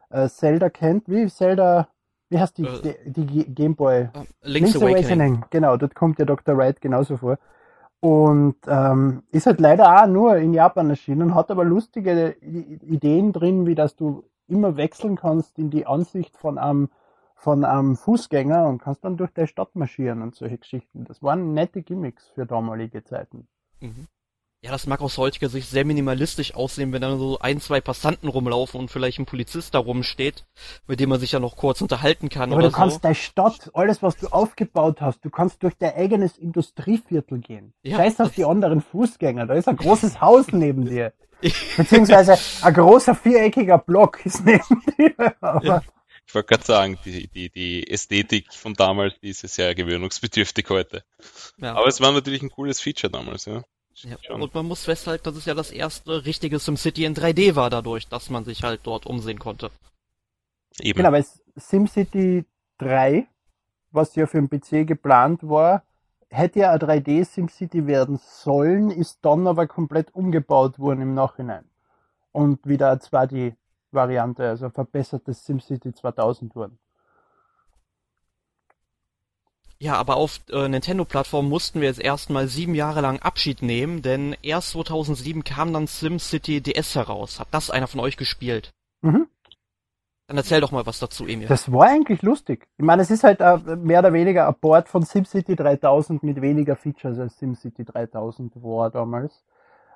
äh, 0.09 0.27
Zelda 0.27 0.69
kennt. 0.69 1.07
Wie 1.07 1.27
Zelda, 1.27 1.87
wie 2.29 2.39
heißt 2.39 2.57
die, 2.57 2.65
äh, 2.65 2.95
die, 3.05 3.25
die 3.25 3.53
Gameboy? 3.53 4.05
Uh, 4.05 4.23
Link's, 4.41 4.73
Link's 4.73 4.75
Awakening. 4.77 4.95
Awakening. 4.95 5.45
Genau, 5.51 5.77
dort 5.77 5.93
kommt 5.93 6.17
ja 6.17 6.25
Dr. 6.25 6.57
Wright 6.57 6.81
genauso 6.81 7.17
vor. 7.17 7.37
Und 7.99 8.55
ähm, 8.67 9.23
ist 9.31 9.45
halt 9.45 9.59
leider 9.59 10.03
auch 10.03 10.07
nur 10.07 10.35
in 10.37 10.53
Japan 10.53 10.89
erschienen, 10.89 11.33
hat 11.33 11.49
aber 11.49 11.63
lustige 11.63 12.35
Ideen 12.41 13.33
drin, 13.33 13.65
wie 13.65 13.75
dass 13.75 13.95
du 13.95 14.23
immer 14.47 14.77
wechseln 14.77 15.15
kannst 15.15 15.57
in 15.57 15.69
die 15.69 15.87
Ansicht 15.87 16.37
von 16.37 16.57
einem, 16.57 16.89
von 17.35 17.63
einem 17.63 17.95
Fußgänger 17.95 18.65
und 18.65 18.79
kannst 18.79 19.03
dann 19.03 19.17
durch 19.17 19.31
die 19.31 19.47
Stadt 19.47 19.75
marschieren 19.75 20.21
und 20.21 20.35
solche 20.35 20.57
Geschichten. 20.57 21.03
Das 21.05 21.21
waren 21.21 21.53
nette 21.53 21.83
Gimmicks 21.83 22.27
für 22.33 22.45
damalige 22.45 23.03
Zeiten. 23.03 23.47
Mhm. 23.81 24.07
Ja, 24.65 24.71
das 24.71 24.87
mag 24.87 24.99
aus 25.01 25.19
heutiger 25.19 25.47
Sicht 25.47 25.69
sehr 25.69 25.85
minimalistisch 25.85 26.55
aussehen, 26.55 26.91
wenn 26.91 27.01
dann 27.01 27.19
so 27.19 27.37
ein, 27.37 27.59
zwei 27.59 27.81
Passanten 27.81 28.27
rumlaufen 28.27 28.79
und 28.79 28.89
vielleicht 28.89 29.19
ein 29.19 29.27
Polizist 29.27 29.75
da 29.75 29.77
rumsteht, 29.77 30.43
mit 30.87 30.99
dem 30.99 31.09
man 31.09 31.19
sich 31.19 31.33
ja 31.33 31.39
noch 31.39 31.55
kurz 31.55 31.81
unterhalten 31.81 32.29
kann. 32.29 32.51
Aber 32.51 32.63
du 32.63 32.71
so. 32.71 32.75
kannst 32.75 33.05
deine 33.05 33.13
Stadt, 33.13 33.69
alles 33.75 34.01
was 34.01 34.17
du 34.17 34.25
aufgebaut 34.25 35.01
hast, 35.01 35.23
du 35.23 35.29
kannst 35.29 35.61
durch 35.61 35.75
dein 35.77 35.93
eigenes 35.93 36.35
Industrieviertel 36.39 37.41
gehen. 37.41 37.75
Ja. 37.83 37.97
Scheiß 37.97 38.19
auf 38.21 38.33
die 38.33 38.43
anderen 38.43 38.81
Fußgänger, 38.81 39.45
da 39.45 39.53
ist 39.53 39.67
ein 39.67 39.77
großes 39.77 40.19
Haus 40.19 40.47
neben 40.51 40.85
dir. 40.85 41.13
Beziehungsweise 41.77 42.35
ein 42.63 42.73
großer 42.73 43.13
viereckiger 43.13 43.77
Block 43.77 44.25
ist 44.25 44.43
neben 44.43 44.81
dir. 44.97 45.35
Ja. 45.61 45.83
Ich 46.27 46.33
wollte 46.33 46.47
gerade 46.47 46.65
sagen, 46.65 46.97
die, 47.05 47.27
die, 47.27 47.49
die 47.49 47.89
Ästhetik 47.89 48.53
von 48.53 48.73
damals, 48.73 49.13
die 49.21 49.29
ist 49.29 49.43
ja 49.43 49.49
sehr 49.49 49.75
gewöhnungsbedürftig 49.75 50.69
heute. 50.69 51.03
Ja. 51.57 51.75
Aber 51.75 51.87
es 51.87 52.01
war 52.01 52.11
natürlich 52.11 52.41
ein 52.41 52.49
cooles 52.49 52.81
Feature 52.81 53.11
damals, 53.11 53.45
ja. 53.45 53.63
Ja, 54.03 54.17
und 54.35 54.53
man 54.53 54.65
muss 54.65 54.83
festhalten, 54.83 55.23
dass 55.23 55.37
es 55.37 55.45
ja 55.45 55.53
das 55.53 55.71
erste 55.71 56.25
richtige 56.25 56.59
SimCity 56.59 57.05
in 57.05 57.15
3D 57.15 57.55
war 57.55 57.69
dadurch, 57.69 58.07
dass 58.09 58.29
man 58.29 58.43
sich 58.43 58.63
halt 58.63 58.81
dort 58.83 59.05
umsehen 59.05 59.39
konnte. 59.39 59.71
Eben. 60.79 60.97
Genau, 60.97 61.13
weil 61.13 61.25
SimCity 61.55 62.43
3, 62.79 63.25
was 63.91 64.15
ja 64.15 64.27
für 64.27 64.41
den 64.41 64.49
PC 64.49 64.85
geplant 64.85 65.43
war, 65.43 65.83
hätte 66.29 66.59
ja 66.59 66.71
ein 66.71 66.79
3D 66.79 67.23
SimCity 67.23 67.87
werden 67.87 68.19
sollen, 68.21 68.91
ist 68.91 69.19
dann 69.21 69.47
aber 69.47 69.67
komplett 69.67 70.13
umgebaut 70.13 70.77
worden 70.77 71.01
im 71.01 71.13
Nachhinein. 71.13 71.63
Und 72.33 72.67
wieder 72.67 72.91
ein 72.91 72.99
2D 72.99 73.55
Variante, 73.95 74.47
also 74.47 74.69
verbessertes 74.69 75.45
SimCity 75.45 75.93
2000 75.93 76.55
wurden. 76.55 76.77
Ja, 79.77 79.95
aber 79.95 80.15
auf 80.15 80.39
äh, 80.51 80.69
Nintendo-Plattformen 80.69 81.49
mussten 81.49 81.81
wir 81.81 81.89
jetzt 81.89 81.99
erstmal 82.01 82.47
sieben 82.47 82.75
Jahre 82.75 83.01
lang 83.01 83.19
Abschied 83.19 83.61
nehmen, 83.61 84.01
denn 84.01 84.35
erst 84.41 84.69
2007 84.71 85.43
kam 85.43 85.73
dann 85.73 85.87
SimCity 85.87 86.61
DS 86.61 86.95
heraus. 86.95 87.39
Hat 87.39 87.49
das 87.51 87.69
einer 87.69 87.87
von 87.87 87.99
euch 87.99 88.15
gespielt? 88.15 88.73
Mhm. 89.01 89.27
Dann 90.27 90.37
erzähl 90.37 90.61
doch 90.61 90.71
mal 90.71 90.85
was 90.87 90.99
dazu, 90.99 91.27
Emil. 91.27 91.47
Das 91.47 91.71
war 91.71 91.87
eigentlich 91.87 92.21
lustig. 92.23 92.67
Ich 92.77 92.85
meine, 92.85 93.01
es 93.01 93.11
ist 93.11 93.23
halt 93.23 93.41
äh, 93.41 93.75
mehr 93.75 93.99
oder 93.99 94.13
weniger 94.13 94.47
ein 94.47 94.55
Port 94.55 94.87
von 94.87 95.03
SimCity 95.03 95.55
3000 95.55 96.23
mit 96.23 96.41
weniger 96.41 96.75
Features 96.75 97.19
als 97.19 97.37
SimCity 97.37 97.83
3000 97.83 98.55
war 98.63 98.89
damals. 98.89 99.43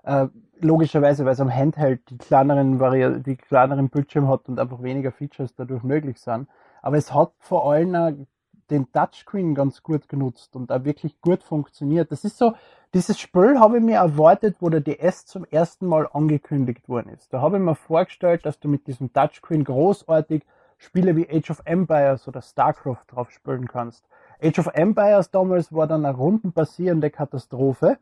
Uh, 0.04 0.28
logischerweise, 0.62 1.26
weil 1.26 1.34
es 1.34 1.42
am 1.42 1.54
Handheld 1.54 2.10
die 2.10 2.18
kleineren, 2.18 2.80
Vari 2.80 3.22
die 3.22 3.36
kleineren 3.36 3.90
Bildschirm 3.90 4.28
hat 4.28 4.48
und 4.48 4.60
einfach 4.60 4.82
weniger 4.82 5.12
Features 5.12 5.54
dadurch 5.56 5.84
möglich 5.84 6.20
sind. 6.20 6.48
Aber 6.82 6.98
es 6.98 7.14
hat 7.14 7.32
vor 7.40 7.72
allem 7.72 8.28
den 8.70 8.92
Touchscreen 8.92 9.56
ganz 9.56 9.84
gut 9.84 10.08
genutzt 10.08 10.56
und 10.56 10.72
auch 10.72 10.84
wirklich 10.84 11.20
gut 11.22 11.44
funktioniert. 11.44 12.12
Das 12.12 12.24
ist 12.24 12.38
so, 12.38 12.54
dieses 12.94 13.20
Spiel 13.20 13.60
habe 13.60 13.78
ich 13.78 13.84
mir 13.84 13.98
erwartet, 13.98 14.58
wo 14.60 14.70
der 14.70 14.82
DS 14.82 15.26
zum 15.26 15.46
ersten 15.46 15.88
Mal 15.88 16.08
angekündigt 16.12 16.88
worden 16.88 17.10
ist. 17.10 17.34
Da 17.34 17.42
habe 17.42 17.58
ich 17.58 17.64
mir 17.64 17.76
vorgestellt, 17.76 18.46
dass 18.46 18.60
du 18.60 18.68
mit 18.68 18.88
diesem 18.88 19.12
Touchscreen 19.12 19.64
großartig 19.64 20.44
Spiele 20.78 21.16
wie 21.16 21.30
Age 21.30 21.52
of 21.52 21.62
Empires 21.66 22.28
oder 22.28 22.42
StarCraft 22.42 23.04
drauf 23.08 23.32
spielen 23.32 23.68
kannst. 23.68 24.06
Age 24.42 24.60
of 24.60 24.68
Empires 24.68 25.30
damals 25.30 25.74
war 25.74 25.88
dann 25.88 26.06
eine 26.06 26.16
rundenbasierende 26.16 27.10
Katastrophe, 27.10 27.98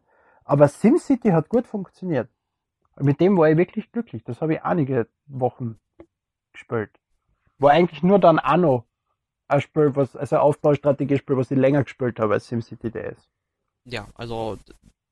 aber 0.48 0.68
SimCity 0.68 1.30
hat 1.30 1.50
gut 1.50 1.68
funktioniert. 1.68 2.30
Mit 3.00 3.20
dem 3.20 3.38
war 3.38 3.50
ich 3.50 3.58
wirklich 3.58 3.92
glücklich. 3.92 4.24
Das 4.24 4.42
habe 4.42 4.56
ich 4.56 4.64
einige 4.64 5.08
Wochen 5.28 5.80
gespielt. 6.52 6.90
War 7.60 7.72
eigentlich 7.72 8.02
nur 8.02 8.20
dann 8.20 8.40
Anno 8.40 8.86
ein 9.48 9.62
Spiel, 9.62 9.96
was, 9.96 10.16
also 10.16 10.36
ein 10.36 10.42
Aufbaustrategiespiel, 10.42 11.38
was 11.38 11.52
ich 11.52 11.58
länger 11.58 11.84
gespielt 11.84 12.20
habe 12.20 12.34
als 12.34 12.48
SimCity 12.48 12.92
DS. 12.92 13.18
Ja, 13.86 14.08
also 14.16 14.58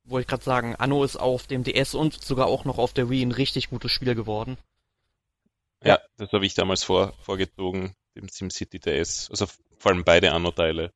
wollte 0.04 0.22
ich 0.22 0.28
gerade 0.28 0.44
sagen, 0.44 0.76
Anno 0.76 1.04
ist 1.04 1.16
auf 1.16 1.46
dem 1.46 1.64
DS 1.64 1.94
und 1.94 2.22
sogar 2.22 2.46
auch 2.46 2.64
noch 2.64 2.78
auf 2.78 2.92
der 2.92 3.08
Wii 3.08 3.22
ein 3.22 3.32
richtig 3.32 3.70
gutes 3.70 3.92
Spiel 3.92 4.14
geworden. 4.14 4.56
Ja, 5.82 5.98
das 6.16 6.32
habe 6.32 6.46
ich 6.46 6.54
damals 6.54 6.82
vor, 6.84 7.12
vorgezogen, 7.20 7.94
dem 8.14 8.28
SimCity 8.28 8.78
DS. 8.78 9.30
Also 9.30 9.46
vor 9.78 9.92
allem 9.92 10.04
beide 10.04 10.32
Anno-Teile 10.32 10.92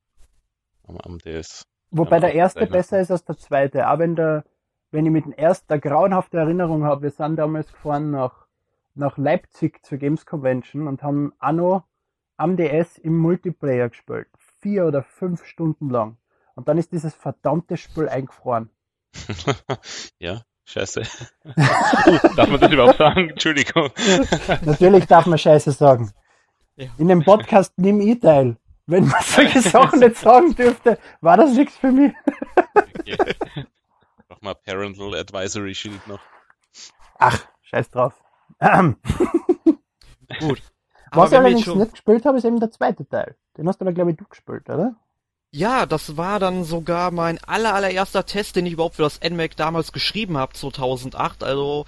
am, 0.86 0.98
am, 0.98 1.18
DS. 1.18 1.66
Wobei 1.90 2.20
der 2.20 2.34
erste 2.34 2.66
besser 2.66 3.00
ist 3.00 3.10
als 3.10 3.24
der 3.24 3.36
zweite. 3.36 3.88
Auch 3.88 3.98
wenn 3.98 4.14
der, 4.16 4.44
wenn 4.90 5.06
ich 5.06 5.12
mit 5.12 5.24
dem 5.24 5.32
ersten 5.32 5.72
eine 5.72 5.80
grauenhafte 5.80 6.38
Erinnerung 6.38 6.84
habe, 6.84 7.02
wir 7.02 7.10
sind 7.10 7.36
damals 7.36 7.72
gefahren 7.72 8.10
nach, 8.10 8.46
nach 8.94 9.18
Leipzig 9.18 9.84
zur 9.84 9.98
Games 9.98 10.24
Convention 10.24 10.86
und 10.86 11.02
haben 11.02 11.32
Anno 11.38 11.82
am 12.36 12.56
DS 12.56 12.98
im 12.98 13.16
Multiplayer 13.16 13.88
gespielt. 13.88 14.28
Vier 14.60 14.86
oder 14.86 15.02
fünf 15.02 15.44
Stunden 15.44 15.90
lang. 15.90 16.16
Und 16.54 16.68
dann 16.68 16.78
ist 16.78 16.92
dieses 16.92 17.14
verdammte 17.14 17.76
Spiel 17.76 18.08
eingefroren. 18.08 18.70
ja, 20.18 20.42
scheiße. 20.64 21.02
darf 22.36 22.48
man 22.48 22.60
das 22.60 22.70
überhaupt 22.72 22.98
sagen? 22.98 23.30
Entschuldigung. 23.30 23.90
Natürlich 24.64 25.06
darf 25.06 25.26
man 25.26 25.38
scheiße 25.38 25.72
sagen. 25.72 26.12
Ja. 26.76 26.86
In 26.98 27.08
dem 27.08 27.24
Podcast 27.24 27.72
nimm 27.76 28.00
ich 28.00 28.20
teil. 28.20 28.56
Wenn 28.90 29.06
man 29.06 29.22
solche 29.22 29.62
Sachen 29.62 30.00
nicht 30.00 30.16
sagen 30.16 30.52
dürfte, 30.56 30.98
war 31.20 31.36
das 31.36 31.52
nichts 31.52 31.76
für 31.76 31.92
mich. 31.92 32.12
okay. 32.74 33.16
Mach 34.28 34.40
mal 34.40 34.54
Parental 34.54 35.14
Advisory 35.14 35.76
Shield 35.76 36.08
noch. 36.08 36.18
Ach, 37.18 37.46
scheiß 37.62 37.90
drauf. 37.90 38.14
Gut. 40.40 40.62
Was 41.12 41.30
ich 41.30 41.38
allerdings 41.38 41.64
schon... 41.64 41.78
nicht 41.78 41.92
gespielt 41.92 42.24
habe, 42.24 42.38
ist 42.38 42.44
eben 42.44 42.58
der 42.58 42.72
zweite 42.72 43.08
Teil. 43.08 43.36
Den 43.56 43.68
hast 43.68 43.80
du 43.80 43.84
aber, 43.84 43.92
glaube 43.92 44.10
ich, 44.10 44.16
du 44.16 44.24
gespielt, 44.24 44.68
oder? 44.68 44.96
Ja, 45.52 45.86
das 45.86 46.16
war 46.16 46.40
dann 46.40 46.64
sogar 46.64 47.12
mein 47.12 47.38
aller, 47.44 47.74
allererster 47.74 48.26
Test, 48.26 48.56
den 48.56 48.66
ich 48.66 48.72
überhaupt 48.72 48.96
für 48.96 49.02
das 49.02 49.20
NMAC 49.20 49.56
damals 49.56 49.92
geschrieben 49.92 50.36
habe, 50.36 50.52
2008. 50.52 51.44
Also, 51.44 51.86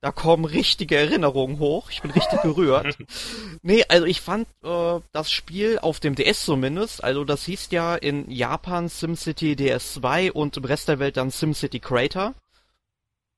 da 0.00 0.12
kommen 0.12 0.44
richtige 0.44 0.96
Erinnerungen 0.96 1.58
hoch. 1.58 1.90
Ich 1.90 2.00
bin 2.00 2.10
richtig 2.10 2.40
gerührt. 2.42 2.96
nee, 3.62 3.84
also 3.88 4.06
ich 4.06 4.20
fand 4.20 4.48
äh, 4.64 5.00
das 5.12 5.30
Spiel 5.30 5.78
auf 5.78 6.00
dem 6.00 6.14
DS 6.14 6.44
zumindest, 6.44 7.04
also 7.04 7.24
das 7.24 7.44
hieß 7.44 7.70
ja 7.70 7.94
in 7.96 8.30
Japan 8.30 8.88
SimCity 8.88 9.52
DS2 9.52 10.32
und 10.32 10.56
im 10.56 10.64
Rest 10.64 10.88
der 10.88 10.98
Welt 10.98 11.16
dann 11.16 11.30
SimCity 11.30 11.80
Creator. 11.80 12.34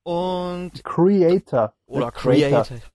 Und 0.05 0.83
Creator. 0.85 1.73
Oder 1.87 2.11
Creator. 2.11 2.65
Creator. 2.65 2.92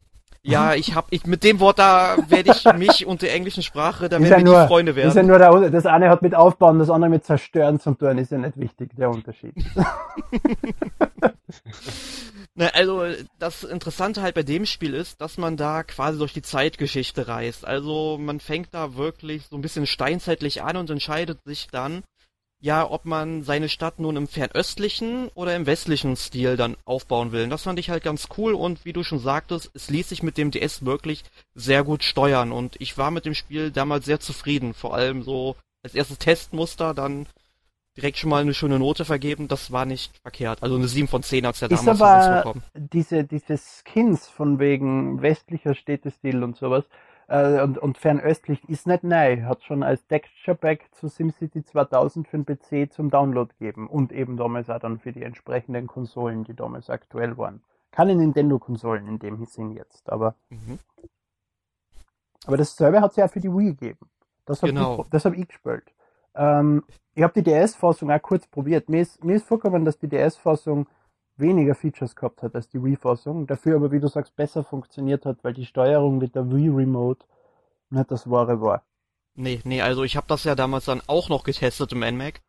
Ja, 0.48 0.74
ich 0.76 0.96
hab, 0.96 1.08
ich, 1.12 1.26
mit 1.26 1.44
dem 1.44 1.60
Wort 1.60 1.80
da 1.80 2.18
werde 2.28 2.52
ich 2.52 2.64
mich 2.74 3.06
und 3.06 3.22
der 3.22 3.34
englischen 3.34 3.64
Sprache, 3.64 4.10
da 4.10 4.20
werden 4.20 4.32
ja 4.32 4.38
wir 4.38 4.44
nur, 4.44 4.68
Freunde 4.68 4.96
werden. 4.96 5.10
Ist 5.10 5.16
ja 5.16 5.24
nur 5.24 5.38
der, 5.38 5.70
das 5.70 5.86
eine 5.86 6.10
hat 6.10 6.22
mit 6.22 6.34
Aufbauen, 6.36 6.80
das 6.80 6.90
andere 6.90 7.10
mit 7.10 7.26
Zerstören 7.26 7.80
zu 7.80 7.94
tun, 7.94 8.18
ist 8.18 8.32
ja 8.32 8.38
nicht 8.38 8.58
wichtig, 8.58 8.92
der 8.96 9.10
Unterschied. 9.10 9.54
Na, 12.60 12.70
also, 12.70 13.04
das 13.38 13.64
Interessante 13.64 14.24
halt 14.24 14.34
bei 14.34 14.42
dem 14.42 14.66
Spiel 14.66 14.96
ist, 14.96 15.22
dass 15.22 15.38
man 15.38 15.58
da 15.58 15.84
quasi 15.84 16.18
durch 16.18 16.34
die 16.34 16.42
Zeitgeschichte 16.42 17.28
reist. 17.28 17.68
Also, 17.68 18.18
man 18.20 18.40
fängt 18.40 18.74
da 18.74 18.96
wirklich 18.96 19.46
so 19.46 19.56
ein 19.56 19.62
bisschen 19.62 19.86
steinzeitlich 19.86 20.64
an 20.64 20.76
und 20.76 20.90
entscheidet 20.90 21.44
sich 21.44 21.68
dann, 21.72 22.02
ja, 22.60 22.90
ob 22.90 23.06
man 23.06 23.44
seine 23.44 23.70
Stadt 23.70 24.00
nun 24.00 24.16
im 24.16 24.28
fernöstlichen 24.28 25.30
oder 25.36 25.56
im 25.56 25.66
westlichen 25.66 26.16
Stil 26.16 26.58
dann 26.58 26.76
aufbauen 26.86 27.32
will. 27.32 27.44
Und 27.44 27.50
das 27.52 27.64
fand 27.64 27.78
ich 27.78 27.90
halt 27.90 28.04
ganz 28.04 28.30
cool 28.38 28.54
und 28.54 28.84
wie 28.84 28.94
du 28.94 29.04
schon 29.04 29.20
sagtest, 29.20 29.72
es 29.76 29.90
ließ 29.90 30.10
sich 30.10 30.24
mit 30.24 30.38
dem 30.38 30.52
DS 30.52 30.84
wirklich 30.84 31.24
sehr 31.54 31.84
gut 31.84 32.04
steuern 32.04 32.52
und 32.52 32.76
ich 32.80 32.98
war 32.98 33.12
mit 33.12 33.26
dem 33.26 33.36
Spiel 33.36 33.72
damals 33.72 34.06
sehr 34.06 34.20
zufrieden. 34.20 34.74
Vor 34.74 34.96
allem 34.96 35.22
so 35.22 35.56
als 35.84 35.94
erstes 35.94 36.18
Testmuster 36.18 36.94
dann 36.94 37.28
direkt 37.96 38.18
schon 38.18 38.30
mal 38.30 38.42
eine 38.42 38.54
schöne 38.54 38.80
Note 38.80 39.06
vergeben, 39.06 39.48
das 39.48 39.72
war 39.72 39.86
nicht 39.86 40.16
verkehrt. 40.22 40.62
Also 40.62 40.76
eine 40.76 40.88
7 40.88 41.08
von 41.08 41.24
10 41.24 41.46
hat's 41.46 41.60
ja 41.60 41.68
damals 41.68 42.00
ist 42.00 42.02
aber 42.02 42.38
bekommen. 42.38 42.64
Diese, 42.76 43.24
diese 43.24 43.58
Skins 43.58 44.28
von 44.28 44.60
wegen 44.60 45.22
westlicher 45.22 45.76
Städtestil 45.76 46.44
und 46.44 46.58
sowas, 46.58 46.86
äh, 47.28 47.62
und, 47.62 47.78
und 47.78 47.98
fernöstlich 47.98 48.68
ist 48.70 48.88
nicht 48.88 49.04
neu. 49.04 49.44
Hat 49.44 49.64
schon 49.64 49.84
als 49.84 50.06
Texture 50.08 50.56
Pack 50.56 50.86
zu 50.94 51.08
SimCity 51.08 51.64
2000 51.64 52.28
für 52.28 52.38
den 52.38 52.46
PC 52.46 52.92
zum 52.92 53.10
Download 53.10 53.52
gegeben 53.58 53.88
und 53.88 54.12
eben 54.12 54.38
damals 54.38 54.70
auch 54.70 54.80
dann 54.80 55.00
für 55.00 55.12
die 55.12 55.24
entsprechenden 55.24 55.88
Konsolen, 55.88 56.44
die 56.44 56.56
damals 56.56 56.90
aktuell 56.90 57.38
waren. 57.38 57.62
Keine 57.92 58.16
Nintendo-Konsolen 58.16 59.08
in 59.08 59.20
dem 59.20 59.46
Sinn 59.46 59.72
jetzt, 59.72 60.10
aber. 60.10 60.36
Mhm. 60.50 60.80
Aber 62.46 62.58
dasselbe 62.58 63.02
hat 63.02 63.12
es 63.12 63.18
ja 63.18 63.28
für 63.28 63.40
die 63.40 63.52
Wii 63.52 63.74
gegeben. 63.74 64.10
Das 64.46 64.62
habe 64.62 64.72
genau. 64.72 65.06
ich, 65.12 65.26
hab 65.26 65.34
ich 65.34 65.48
gespielt. 65.48 65.94
Ähm, 66.36 66.84
ich 67.14 67.24
habe 67.24 67.34
die 67.34 67.44
DS-Fassung 67.44 68.12
auch 68.12 68.22
kurz 68.22 68.48
probiert. 68.48 68.88
Mir 68.88 69.02
ist, 69.02 69.24
mir 69.24 69.36
ist 69.36 69.48
vorgekommen, 69.48 69.84
dass 69.84 69.98
die 69.98 70.08
DS-Fassung 70.08 70.88
weniger 71.40 71.76
Features 71.76 72.16
gehabt 72.16 72.42
hat 72.44 72.56
als 72.56 72.68
die 72.70 72.84
Wii-Fassung, 72.84 73.48
dafür 73.48 73.76
aber, 73.76 73.92
wie 73.92 74.00
du 74.00 74.08
sagst, 74.08 74.36
besser 74.36 74.64
funktioniert 74.64 75.26
hat, 75.26 75.44
weil 75.44 75.54
die 75.54 75.66
Steuerung 75.66 76.18
mit 76.18 76.36
der 76.36 76.52
Wii 76.52 76.70
Remote 76.70 77.26
nicht 77.90 78.12
das 78.12 78.30
wahre 78.30 78.62
war. 78.62 78.84
Nee, 79.36 79.62
nee, 79.64 79.82
also 79.82 80.04
ich 80.04 80.18
habe 80.18 80.28
das 80.28 80.44
ja 80.44 80.56
damals 80.56 80.86
dann 80.86 81.02
auch 81.08 81.30
noch 81.30 81.44
getestet 81.44 81.92
im 81.92 82.00
NMAC. 82.00 82.42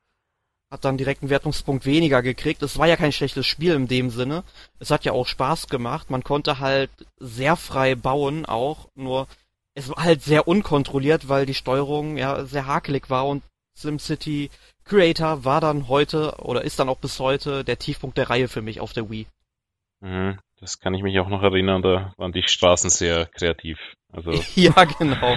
hat 0.71 0.85
dann 0.85 0.99
direkt 0.99 1.23
einen 1.23 1.31
Wertungspunkt 1.31 1.87
weniger 1.87 2.23
gekriegt. 2.23 2.63
Es 2.63 2.79
war 2.79 2.87
ja 2.87 2.97
kein 2.97 3.13
schlechtes 3.13 3.47
Spiel 3.47 3.75
in 3.75 3.89
dem 3.89 4.11
Sinne. 4.11 4.45
Es 4.79 4.91
hat 4.91 5.05
ja 5.05 5.13
auch 5.13 5.27
Spaß 5.27 5.69
gemacht. 5.69 6.11
Man 6.11 6.25
konnte 6.25 6.59
halt 6.61 6.91
sehr 7.19 7.57
frei 7.57 7.95
bauen 7.95 8.45
auch, 8.47 8.89
nur 8.95 9.27
es 9.75 9.89
war 9.89 10.03
halt 10.03 10.23
sehr 10.23 10.49
unkontrolliert, 10.49 11.29
weil 11.29 11.47
die 11.47 11.55
Steuerung 11.55 12.17
ja 12.17 12.45
sehr 12.45 12.67
hakelig 12.67 13.11
war 13.11 13.27
und 13.27 13.43
SimCity 13.81 14.51
Creator 14.85 15.45
war 15.45 15.61
dann 15.61 15.89
heute 15.89 16.35
oder 16.39 16.63
ist 16.63 16.79
dann 16.79 16.89
auch 16.89 16.99
bis 16.99 17.21
heute 17.21 17.65
der 17.65 17.79
Tiefpunkt 17.79 18.17
der 18.17 18.31
Reihe 18.31 18.49
für 18.49 18.63
mich 18.63 18.81
auf 18.81 18.93
der 18.93 19.11
Wii. 19.11 19.27
Mhm, 20.01 20.39
das 20.61 20.79
kann 20.79 20.95
ich 20.95 21.03
mich 21.03 21.19
auch 21.21 21.29
noch 21.29 21.43
erinnern, 21.43 21.83
da 21.83 22.13
waren 22.17 22.33
die 22.33 22.43
Straßen 22.43 22.91
sehr 22.91 23.27
kreativ. 23.27 23.79
Also 24.13 24.33
ja, 24.55 24.73
genau. 24.99 25.37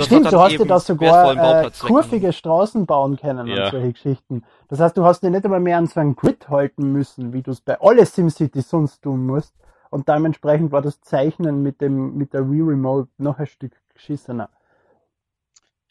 Stimmt, 0.00 0.30
du 0.30 0.40
hast 0.40 0.52
ja 0.52 0.64
da 0.64 0.78
sogar 0.78 1.64
äh, 1.64 1.70
kurvige 1.80 2.32
Straßen 2.32 2.86
bauen 2.86 3.16
können 3.16 3.46
ja. 3.48 3.64
und 3.64 3.70
solche 3.72 3.92
Geschichten. 3.92 4.44
Das 4.68 4.80
heißt, 4.80 4.96
du 4.96 5.04
hast 5.04 5.20
dir 5.20 5.30
nicht 5.30 5.44
einmal 5.44 5.60
mehr 5.60 5.78
an 5.78 5.86
so 5.86 6.00
einen 6.00 6.14
Grid 6.14 6.48
halten 6.48 6.92
müssen, 6.92 7.32
wie 7.32 7.42
du 7.42 7.50
es 7.50 7.60
bei 7.60 7.80
alle 7.80 8.06
SimCity 8.06 8.60
sonst 8.60 9.02
tun 9.02 9.26
musst. 9.26 9.54
Und 9.90 10.08
dementsprechend 10.08 10.72
war 10.72 10.82
das 10.82 11.00
Zeichnen 11.00 11.62
mit 11.62 11.80
dem 11.80 12.16
mit 12.16 12.32
der 12.34 12.50
Wii 12.50 12.62
Remote 12.62 13.08
noch 13.18 13.38
ein 13.38 13.46
Stück 13.46 13.72
geschissener. 13.94 14.50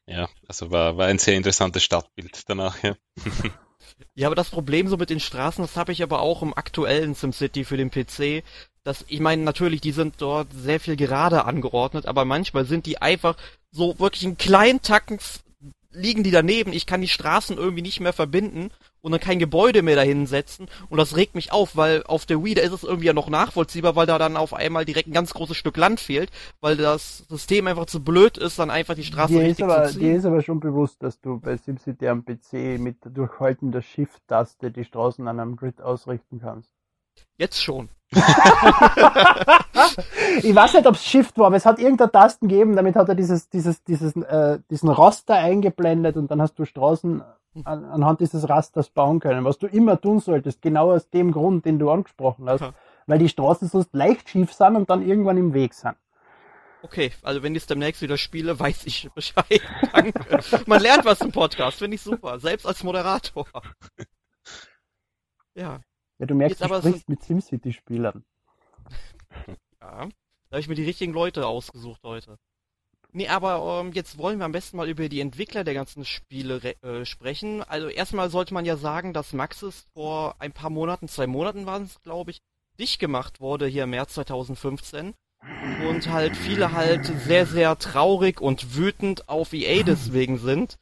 Ja, 0.06 0.28
also 0.48 0.72
war, 0.72 0.98
war 0.98 1.08
ein 1.08 1.20
sehr 1.20 1.36
interessantes 1.36 1.84
Stadtbild 1.84 2.42
danach, 2.48 2.82
ja. 2.84 2.96
ja, 4.16 4.28
aber 4.28 4.36
das 4.36 4.50
Problem 4.50 4.88
so 4.88 4.98
mit 4.98 5.10
den 5.10 5.20
Straßen, 5.20 5.64
das 5.64 5.78
habe 5.78 5.92
ich 5.92 6.04
aber 6.04 6.22
auch 6.22 6.42
im 6.42 6.54
aktuellen 6.54 7.16
SimCity 7.16 7.64
für 7.64 7.78
den 7.78 7.90
PC. 7.90 8.44
Das, 8.84 9.06
ich 9.08 9.22
meine, 9.22 9.44
natürlich, 9.44 9.80
die 9.80 9.94
sind 9.94 10.16
dort 10.18 10.50
sehr 10.52 10.82
viel 10.82 10.98
gerade 10.98 11.46
angeordnet, 11.46 12.06
aber 12.06 12.26
manchmal 12.26 12.66
sind 12.66 12.86
die 12.86 13.02
einfach 13.02 13.38
so 13.72 13.98
wirklich 14.00 14.26
einen 14.26 14.38
kleinen 14.38 14.82
Tacken 14.82 15.20
liegen 15.94 16.24
die 16.24 16.32
daneben, 16.32 16.74
ich 16.74 16.86
kann 16.86 17.02
die 17.02 17.08
Straßen 17.08 17.58
irgendwie 17.58 17.82
nicht 17.82 18.00
mehr 18.00 18.14
verbinden 18.14 18.70
und 19.02 19.12
dann 19.12 19.20
kein 19.20 19.40
Gebäude 19.40 19.82
mehr 19.82 19.96
dahin 19.96 20.26
setzen 20.28 20.68
und 20.90 20.98
das 20.98 21.16
regt 21.16 21.36
mich 21.36 21.52
auf, 21.52 21.76
weil 21.76 22.04
auf 22.04 22.26
der 22.26 22.44
Wii, 22.44 22.56
da 22.56 22.62
ist 22.62 22.72
es 22.72 22.84
irgendwie 22.84 23.08
ja 23.08 23.14
noch 23.14 23.30
nachvollziehbar, 23.30 23.96
weil 23.96 24.08
da 24.08 24.18
dann 24.18 24.38
auf 24.38 24.54
einmal 24.54 24.86
direkt 24.86 25.08
ein 25.08 25.14
ganz 25.14 25.34
großes 25.34 25.58
Stück 25.58 25.78
Land 25.78 26.00
fehlt, 26.00 26.32
weil 26.62 26.78
das 26.78 27.20
System 27.30 27.68
einfach 27.68 27.86
zu 27.86 28.04
blöd 28.04 28.38
ist, 28.38 28.60
dann 28.60 28.70
einfach 28.70 28.96
die 28.96 29.04
Straße 29.04 29.34
dir 29.34 29.42
richtig 29.42 29.66
aber, 29.66 29.86
zu 29.86 29.94
ziehen. 29.94 30.02
Dir 30.02 30.16
ist 30.16 30.26
aber 30.26 30.42
schon 30.42 30.60
bewusst, 30.60 31.04
dass 31.04 31.20
du 31.22 31.40
bei 31.40 31.58
SimCity 31.58 32.08
am 32.08 32.26
PC 32.26 32.80
mit 32.80 32.98
Durchhalten 33.04 33.72
der 33.72 33.82
Shift-Taste 33.82 34.72
die 34.72 34.86
Straßen 34.86 35.28
an 35.28 35.40
einem 35.40 35.56
Grid 35.56 35.82
ausrichten 35.82 36.40
kannst. 36.40 36.72
Jetzt 37.38 37.62
schon. 37.62 37.90
ich 40.44 40.56
weiß 40.56 40.74
nicht, 40.74 40.88
ob 40.88 40.96
es 40.96 41.06
Shift 41.06 41.38
war, 41.38 41.48
aber 41.48 41.56
es 41.56 41.66
hat 41.66 41.80
irgendeine 41.80 42.12
Tasten 42.12 42.48
gegeben, 42.48 42.76
damit 42.76 42.96
hat 42.96 43.10
er 43.10 43.16
dieses, 43.16 43.50
dieses, 43.50 43.84
dieses, 43.84 44.16
äh, 44.16 44.60
diesen 44.70 44.90
Raster 44.90 45.36
eingeblendet 45.36 46.18
und 46.18 46.30
dann 46.32 46.42
hast 46.42 46.58
du 46.60 46.66
Straßen 46.66 47.24
an, 47.64 47.86
anhand 47.86 48.20
dieses 48.20 48.50
Rasters 48.50 48.90
bauen 48.90 49.20
können, 49.20 49.46
was 49.46 49.60
du 49.60 49.68
immer 49.68 50.00
tun 50.00 50.20
solltest, 50.20 50.62
genau 50.62 50.92
aus 50.92 51.10
dem 51.10 51.32
Grund, 51.32 51.66
den 51.66 51.80
du 51.80 51.90
angesprochen 51.90 52.50
hast, 52.50 52.62
ja. 52.62 52.74
weil 53.06 53.20
die 53.20 53.30
Straßen 53.30 53.68
sonst 53.68 53.94
leicht 53.94 54.30
schief 54.30 54.54
sind 54.54 54.76
und 54.76 54.90
dann 54.90 55.08
irgendwann 55.08 55.38
im 55.38 55.54
Weg 55.54 55.74
sind. 55.74 55.96
Okay, 56.82 57.14
also 57.22 57.44
wenn 57.44 57.56
ich 57.56 57.64
es 57.64 57.68
demnächst 57.68 58.02
wieder 58.02 58.18
spiele, 58.18 58.60
weiß 58.60 58.86
ich 58.86 59.10
Bescheid. 59.16 59.62
Danke. 59.94 60.40
Man 60.66 60.82
lernt 60.82 61.06
was 61.06 61.22
im 61.22 61.32
Podcast, 61.32 61.80
finde 61.80 61.96
ich 61.96 62.02
super, 62.02 62.40
selbst 62.40 62.66
als 62.66 62.84
Moderator. 62.84 63.48
Ja. 65.56 65.80
Ja, 66.24 66.28
du 66.28 66.36
merkst, 66.36 66.62
Jetzt 66.62 66.72
du 66.72 66.78
sprichst 66.78 67.00
so... 67.00 67.12
mit 67.12 67.22
SimCity-Spielern. 67.22 68.24
Ja, 69.82 70.08
da 70.08 70.52
habe 70.52 70.62
ich 70.62 70.70
mir 70.70 70.76
die 70.76 70.86
richtigen 70.86 71.12
Leute 71.12 71.46
ausgesucht 71.46 72.00
heute. 72.06 72.38
Nee, 73.12 73.28
aber 73.28 73.82
ähm, 73.82 73.92
jetzt 73.92 74.18
wollen 74.18 74.40
wir 74.40 74.46
am 74.46 74.54
besten 74.54 74.78
mal 74.78 74.88
über 74.88 75.10
die 75.10 75.20
Entwickler 75.20 75.66
der 75.66 75.74
ganzen 75.74 76.06
Spiele 76.06 76.62
äh, 76.82 77.04
sprechen. 77.04 77.62
Also 77.64 77.90
erstmal 77.90 78.30
sollte 78.30 78.54
man 78.54 78.64
ja 78.64 78.78
sagen, 78.78 79.12
dass 79.12 79.34
Maxis 79.34 79.86
vor 79.94 80.38
ein 80.40 80.54
paar 80.54 80.70
Monaten, 80.70 81.10
zwei 81.10 81.28
Monaten 81.28 81.66
waren 81.66 81.84
es, 81.84 82.02
glaube 82.04 82.32
ich, 82.32 82.40
dicht 82.80 83.00
gemacht 83.00 83.42
wurde 83.42 83.68
hier 83.68 83.84
im 83.84 83.90
März 83.90 84.14
2015. 84.14 85.16
Und 85.90 86.10
halt 86.10 86.38
viele 86.38 86.72
halt 86.72 87.06
sehr, 87.06 87.46
sehr 87.46 87.78
traurig 87.78 88.40
und 88.40 88.78
wütend 88.78 89.28
auf 89.28 89.52
EA 89.52 89.84
deswegen 89.84 90.38
sind. 90.38 90.78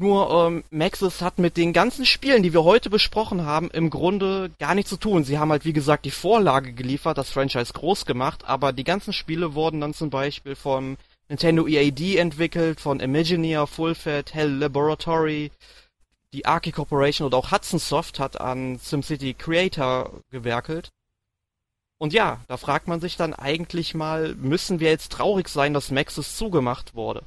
Nur 0.00 0.30
ähm, 0.30 0.62
Maxis 0.70 1.22
hat 1.22 1.40
mit 1.40 1.56
den 1.56 1.72
ganzen 1.72 2.06
Spielen, 2.06 2.44
die 2.44 2.52
wir 2.52 2.62
heute 2.62 2.88
besprochen 2.88 3.44
haben, 3.44 3.68
im 3.72 3.90
Grunde 3.90 4.48
gar 4.60 4.76
nichts 4.76 4.90
zu 4.90 4.96
tun. 4.96 5.24
Sie 5.24 5.40
haben 5.40 5.50
halt, 5.50 5.64
wie 5.64 5.72
gesagt, 5.72 6.04
die 6.04 6.12
Vorlage 6.12 6.72
geliefert, 6.72 7.18
das 7.18 7.32
Franchise 7.32 7.72
groß 7.72 8.06
gemacht, 8.06 8.44
aber 8.44 8.72
die 8.72 8.84
ganzen 8.84 9.12
Spiele 9.12 9.54
wurden 9.54 9.80
dann 9.80 9.94
zum 9.94 10.08
Beispiel 10.08 10.54
vom 10.54 10.98
Nintendo 11.28 11.66
EAD 11.66 12.16
entwickelt 12.16 12.80
von 12.80 13.00
Imagineer, 13.00 13.66
Full 13.66 13.96
Fat, 13.96 14.34
Hell 14.34 14.58
Laboratory, 14.58 15.50
die 16.32 16.46
Arki 16.46 16.70
Corporation 16.70 17.26
und 17.26 17.34
auch 17.34 17.50
Hudson 17.50 17.80
Soft 17.80 18.20
hat 18.20 18.40
an 18.40 18.78
SimCity 18.78 19.34
Creator 19.34 20.12
gewerkelt. 20.30 20.90
Und 21.98 22.12
ja, 22.12 22.40
da 22.46 22.56
fragt 22.56 22.86
man 22.86 23.00
sich 23.00 23.16
dann 23.16 23.34
eigentlich 23.34 23.94
mal, 23.94 24.36
müssen 24.36 24.78
wir 24.78 24.90
jetzt 24.90 25.10
traurig 25.10 25.48
sein, 25.48 25.74
dass 25.74 25.90
Maxis 25.90 26.36
zugemacht 26.36 26.94
wurde? 26.94 27.24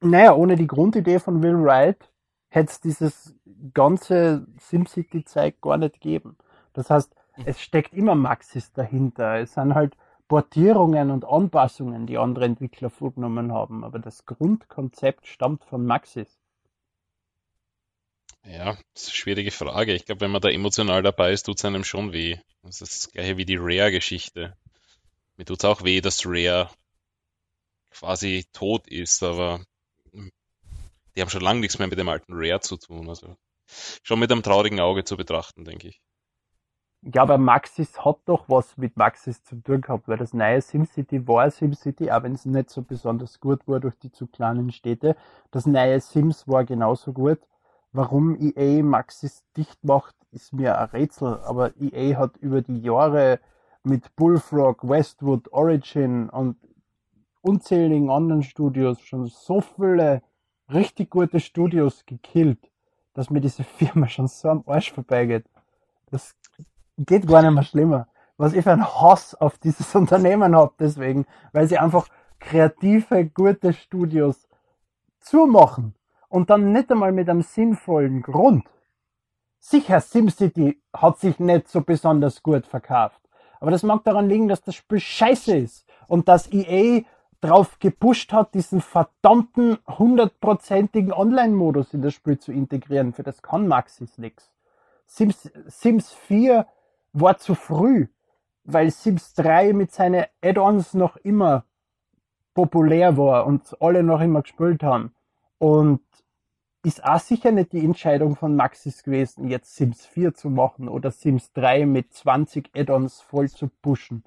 Naja, 0.00 0.34
ohne 0.34 0.56
die 0.56 0.66
Grundidee 0.66 1.18
von 1.18 1.42
Will 1.42 1.60
Wright 1.62 2.10
hätte 2.50 2.70
es 2.70 2.80
dieses 2.80 3.34
ganze 3.74 4.46
SimCity-Zeug 4.58 5.60
gar 5.60 5.76
nicht 5.76 5.94
gegeben. 5.94 6.36
Das 6.72 6.90
heißt, 6.90 7.14
es 7.44 7.60
steckt 7.60 7.94
immer 7.94 8.14
Maxis 8.14 8.72
dahinter. 8.72 9.40
Es 9.40 9.54
sind 9.54 9.74
halt 9.74 9.96
Portierungen 10.28 11.10
und 11.10 11.24
Anpassungen, 11.24 12.06
die 12.06 12.18
andere 12.18 12.44
Entwickler 12.44 12.90
vorgenommen 12.90 13.52
haben, 13.52 13.82
aber 13.82 13.98
das 13.98 14.26
Grundkonzept 14.26 15.26
stammt 15.26 15.64
von 15.64 15.84
Maxis. 15.86 16.38
Ja, 18.44 18.76
das 18.94 19.02
ist 19.02 19.08
eine 19.08 19.16
schwierige 19.16 19.50
Frage. 19.50 19.94
Ich 19.94 20.04
glaube, 20.04 20.20
wenn 20.20 20.30
man 20.30 20.40
da 20.40 20.48
emotional 20.48 21.02
dabei 21.02 21.32
ist, 21.32 21.44
tut 21.44 21.58
es 21.58 21.64
einem 21.64 21.84
schon 21.84 22.12
weh. 22.12 22.38
Das 22.62 22.80
ist 22.80 23.04
das 23.04 23.12
gleiche 23.12 23.36
wie 23.36 23.44
die 23.44 23.58
Rare-Geschichte. 23.58 24.56
Mir 25.36 25.44
tut 25.44 25.58
es 25.58 25.64
auch 25.64 25.82
weh, 25.82 26.00
dass 26.00 26.24
Rare 26.26 26.70
quasi 27.90 28.44
tot 28.52 28.86
ist, 28.86 29.22
aber 29.22 29.64
die 31.18 31.22
haben 31.22 31.30
schon 31.30 31.40
lange 31.40 31.58
nichts 31.58 31.80
mehr 31.80 31.88
mit 31.88 31.98
dem 31.98 32.08
alten 32.08 32.32
Rare 32.32 32.60
zu 32.60 32.76
tun. 32.76 33.08
Also 33.08 33.36
schon 34.04 34.20
mit 34.20 34.30
einem 34.30 34.44
traurigen 34.44 34.78
Auge 34.78 35.02
zu 35.02 35.16
betrachten, 35.16 35.64
denke 35.64 35.88
ich. 35.88 36.00
Ja, 37.02 37.22
aber 37.22 37.38
Maxis 37.38 38.04
hat 38.04 38.18
doch 38.26 38.48
was 38.48 38.76
mit 38.76 38.96
Maxis 38.96 39.42
zu 39.42 39.56
tun 39.56 39.80
gehabt, 39.80 40.06
weil 40.06 40.16
das 40.16 40.32
neue 40.32 40.60
SimCity 40.60 41.26
war 41.26 41.50
SimCity, 41.50 42.12
auch 42.12 42.22
wenn 42.22 42.34
es 42.34 42.44
nicht 42.44 42.70
so 42.70 42.82
besonders 42.82 43.40
gut 43.40 43.66
war 43.66 43.80
durch 43.80 43.96
die 43.98 44.12
zu 44.12 44.28
kleinen 44.28 44.70
Städte. 44.70 45.16
Das 45.50 45.66
neue 45.66 46.00
Sims 46.00 46.46
war 46.46 46.64
genauso 46.64 47.12
gut. 47.12 47.40
Warum 47.90 48.36
EA 48.40 48.84
Maxis 48.84 49.42
dicht 49.56 49.82
macht, 49.82 50.14
ist 50.30 50.52
mir 50.52 50.78
ein 50.78 50.88
Rätsel, 50.90 51.40
aber 51.40 51.72
EA 51.80 52.16
hat 52.16 52.36
über 52.36 52.62
die 52.62 52.80
Jahre 52.80 53.40
mit 53.82 54.14
Bullfrog, 54.14 54.88
Westwood, 54.88 55.52
Origin 55.52 56.30
und 56.30 56.58
unzähligen 57.40 58.08
anderen 58.08 58.44
Studios 58.44 59.00
schon 59.00 59.26
so 59.26 59.60
viele 59.60 60.22
richtig 60.72 61.10
gute 61.10 61.40
Studios 61.40 62.04
gekillt, 62.06 62.70
dass 63.14 63.30
mir 63.30 63.40
diese 63.40 63.64
Firma 63.64 64.08
schon 64.08 64.28
so 64.28 64.48
am 64.48 64.64
Arsch 64.66 64.92
vorbeigeht. 64.92 65.44
Das 66.10 66.34
geht 66.96 67.26
gar 67.26 67.42
nicht 67.42 67.52
mehr 67.52 67.62
schlimmer. 67.62 68.08
Was 68.36 68.52
ich 68.52 68.62
für 68.62 68.72
einen 68.72 68.86
Hass 68.86 69.34
auf 69.34 69.58
dieses 69.58 69.94
Unternehmen 69.94 70.54
habe, 70.54 70.72
deswegen, 70.78 71.26
weil 71.52 71.66
sie 71.66 71.78
einfach 71.78 72.08
kreative, 72.38 73.26
gute 73.26 73.72
Studios 73.72 74.48
zumachen 75.20 75.94
und 76.28 76.50
dann 76.50 76.72
nicht 76.72 76.90
einmal 76.90 77.12
mit 77.12 77.28
einem 77.28 77.42
sinnvollen 77.42 78.22
Grund. 78.22 78.64
Sicher, 79.58 80.00
SimCity 80.00 80.80
hat 80.94 81.18
sich 81.18 81.40
nicht 81.40 81.68
so 81.68 81.80
besonders 81.80 82.42
gut 82.42 82.66
verkauft. 82.66 83.20
Aber 83.60 83.72
das 83.72 83.82
mag 83.82 84.04
daran 84.04 84.28
liegen, 84.28 84.46
dass 84.46 84.62
das 84.62 84.76
Spiel 84.76 85.00
scheiße 85.00 85.56
ist 85.56 85.86
und 86.06 86.28
dass 86.28 86.52
EA 86.52 87.02
drauf 87.40 87.78
gepusht 87.78 88.32
hat, 88.32 88.54
diesen 88.54 88.80
verdammten 88.80 89.78
hundertprozentigen 89.86 91.12
Online-Modus 91.12 91.94
in 91.94 92.02
das 92.02 92.14
Spiel 92.14 92.38
zu 92.38 92.52
integrieren. 92.52 93.12
Für 93.12 93.22
das 93.22 93.42
kann 93.42 93.68
Maxis 93.68 94.18
nix. 94.18 94.52
Sims, 95.06 95.50
Sims 95.66 96.12
4 96.12 96.66
war 97.12 97.38
zu 97.38 97.54
früh, 97.54 98.08
weil 98.64 98.90
Sims 98.90 99.34
3 99.34 99.72
mit 99.72 99.92
seinen 99.92 100.24
Add-ons 100.42 100.94
noch 100.94 101.16
immer 101.16 101.64
populär 102.54 103.16
war 103.16 103.46
und 103.46 103.76
alle 103.80 104.02
noch 104.02 104.20
immer 104.20 104.42
gespielt 104.42 104.82
haben. 104.82 105.14
Und 105.58 106.00
ist 106.84 107.04
auch 107.04 107.20
sicher 107.20 107.50
nicht 107.52 107.72
die 107.72 107.84
Entscheidung 107.84 108.36
von 108.36 108.54
Maxis 108.56 109.02
gewesen, 109.02 109.48
jetzt 109.48 109.76
Sims 109.76 110.06
4 110.06 110.34
zu 110.34 110.50
machen 110.50 110.88
oder 110.88 111.10
Sims 111.10 111.52
3 111.52 111.86
mit 111.86 112.12
20 112.12 112.70
Add-ons 112.74 113.20
voll 113.20 113.48
zu 113.48 113.68
pushen. 113.68 114.24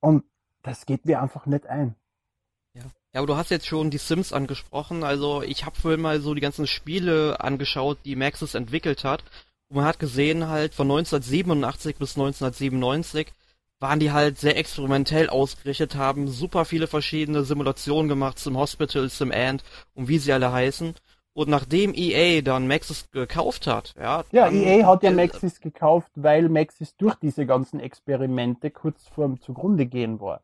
Und 0.00 0.24
das 0.66 0.84
geht 0.84 1.06
mir 1.06 1.22
einfach 1.22 1.46
nicht 1.46 1.66
ein. 1.66 1.94
Ja. 2.74 2.82
ja, 2.82 3.20
aber 3.20 3.26
du 3.26 3.36
hast 3.36 3.50
jetzt 3.50 3.66
schon 3.66 3.90
die 3.90 3.98
Sims 3.98 4.32
angesprochen. 4.32 5.02
Also 5.04 5.42
ich 5.42 5.64
habe 5.64 5.80
vorhin 5.80 6.02
mal 6.02 6.20
so 6.20 6.34
die 6.34 6.40
ganzen 6.42 6.66
Spiele 6.66 7.40
angeschaut, 7.40 7.98
die 8.04 8.16
Maxis 8.16 8.54
entwickelt 8.54 9.04
hat. 9.04 9.24
Und 9.68 9.76
man 9.76 9.86
hat 9.86 9.98
gesehen 9.98 10.48
halt 10.48 10.74
von 10.74 10.90
1987 10.90 11.96
bis 11.96 12.16
1997 12.16 13.32
waren 13.78 14.00
die 14.00 14.12
halt 14.12 14.38
sehr 14.38 14.56
experimentell 14.56 15.28
ausgerichtet, 15.28 15.96
haben 15.96 16.28
super 16.28 16.64
viele 16.64 16.86
verschiedene 16.86 17.44
Simulationen 17.44 18.08
gemacht, 18.08 18.38
Sim 18.38 18.56
Hospital, 18.56 19.08
Sim 19.10 19.30
Ant 19.32 19.64
und 19.94 20.08
wie 20.08 20.18
sie 20.18 20.32
alle 20.32 20.52
heißen. 20.52 20.94
Und 21.34 21.50
nachdem 21.50 21.92
EA 21.94 22.40
dann 22.40 22.66
Maxis 22.66 23.10
gekauft 23.10 23.66
hat, 23.66 23.92
ja. 24.00 24.24
Ja, 24.32 24.50
EA 24.50 24.86
hat 24.86 25.02
ja 25.02 25.10
äh, 25.10 25.14
Maxis 25.14 25.60
gekauft, 25.60 26.10
weil 26.14 26.48
Maxis 26.48 26.96
durch 26.96 27.14
diese 27.16 27.44
ganzen 27.44 27.78
Experimente 27.78 28.70
kurz 28.70 29.06
vorm 29.08 29.38
zugrunde 29.42 29.84
gehen 29.84 30.18
war. 30.20 30.40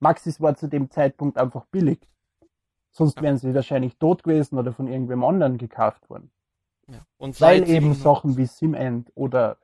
Maxis 0.00 0.40
war 0.40 0.56
zu 0.56 0.68
dem 0.68 0.90
Zeitpunkt 0.90 1.38
einfach 1.38 1.66
billig. 1.66 2.00
Sonst 2.92 3.22
wären 3.22 3.38
sie 3.38 3.54
wahrscheinlich 3.54 3.96
tot 3.98 4.24
gewesen 4.24 4.58
oder 4.58 4.72
von 4.72 4.88
irgendwem 4.88 5.22
anderen 5.22 5.58
gekauft 5.58 6.10
worden. 6.10 6.30
Ja. 6.88 7.06
Und 7.18 7.40
Weil 7.40 7.68
eben 7.68 7.94
Sachen 7.94 8.36
wie 8.36 8.46
SimEnd 8.46 9.12
oder 9.14 9.58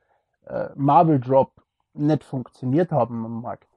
äh, 0.45 0.69
Marvel 0.75 1.19
Drop 1.19 1.51
nicht 1.93 2.23
funktioniert 2.23 2.91
haben 2.91 3.25
am 3.25 3.41
Markt. 3.41 3.67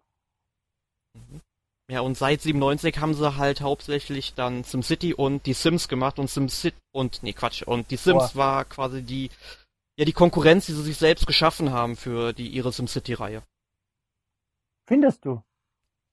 Ja, 1.91 2.01
und 2.03 2.17
seit 2.17 2.41
97 2.43 3.01
haben 3.01 3.15
sie 3.15 3.37
halt 3.37 3.63
hauptsächlich 3.63 4.35
dann 4.35 4.63
SimCity 4.63 5.13
und 5.15 5.47
die 5.47 5.55
Sims 5.55 5.89
gemacht 5.89 6.21
und 6.21 6.31
SimCity 6.31 6.77
und 6.93 7.25
nee, 7.25 7.33
Quatsch, 7.33 7.63
und 7.65 7.91
die 7.91 7.97
Sims 7.97 8.35
Boah. 8.35 8.39
war 8.39 8.65
quasi 8.65 9.03
die 9.03 9.31
ja 9.99 10.05
die 10.05 10.13
Konkurrenz, 10.13 10.67
die 10.67 10.73
sie 10.73 10.85
sich 10.85 10.99
selbst 10.99 11.27
geschaffen 11.27 11.73
haben 11.73 11.97
für 11.97 12.33
die 12.33 12.47
ihre 12.47 12.71
SimCity 12.71 13.15
Reihe. 13.15 13.43
Findest 14.87 15.25
du? 15.25 15.43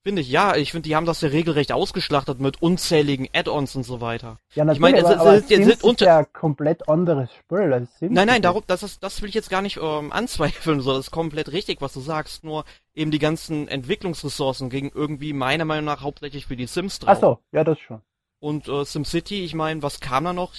Finde 0.08 0.22
ich, 0.22 0.30
ja, 0.30 0.56
ich 0.56 0.72
finde, 0.72 0.88
die 0.88 0.96
haben 0.96 1.04
das 1.04 1.20
ja 1.20 1.28
regelrecht 1.28 1.70
ausgeschlachtet 1.70 2.40
mit 2.40 2.62
unzähligen 2.62 3.28
Add-ons 3.34 3.76
und 3.76 3.82
so 3.82 4.00
weiter. 4.00 4.38
Ja, 4.54 4.66
Ich 4.72 4.78
meine, 4.80 5.02
natürlich, 5.02 5.02
es- 5.02 5.04
aber, 5.04 5.14
es- 5.14 5.20
aber 5.20 5.34
es- 5.36 5.48
Sims 5.48 5.64
sind 5.66 5.74
ist 5.74 5.84
unter- 5.84 6.06
ja 6.06 6.18
ein 6.20 6.32
komplett 6.32 6.88
anderes 6.88 7.28
Spiel 7.34 7.72
als 7.74 7.98
Sims. 7.98 8.14
Nein, 8.14 8.26
nein, 8.26 8.40
darum, 8.40 8.62
das 8.66 8.82
ist, 8.82 9.02
das 9.04 9.20
will 9.20 9.28
ich 9.28 9.34
jetzt 9.34 9.50
gar 9.50 9.60
nicht 9.60 9.76
ähm, 9.76 10.10
anzweifeln, 10.12 10.80
so, 10.80 10.92
das 10.94 11.08
ist 11.08 11.10
komplett 11.10 11.52
richtig, 11.52 11.82
was 11.82 11.92
du 11.92 12.00
sagst, 12.00 12.42
nur 12.42 12.64
eben 12.94 13.10
die 13.10 13.18
ganzen 13.18 13.68
Entwicklungsressourcen 13.68 14.70
gegen 14.70 14.90
irgendwie 14.94 15.34
meiner 15.34 15.66
Meinung 15.66 15.84
nach 15.84 16.00
hauptsächlich 16.00 16.46
für 16.46 16.56
die 16.56 16.66
Sims 16.66 17.00
drauf. 17.00 17.10
Ach 17.16 17.20
so, 17.20 17.38
ja, 17.52 17.62
das 17.62 17.78
schon. 17.78 18.00
Und 18.40 18.66
äh, 18.66 18.86
SimCity, 18.86 19.44
ich 19.44 19.52
meine, 19.54 19.82
was 19.82 20.00
kam 20.00 20.24
da 20.24 20.32
noch 20.32 20.54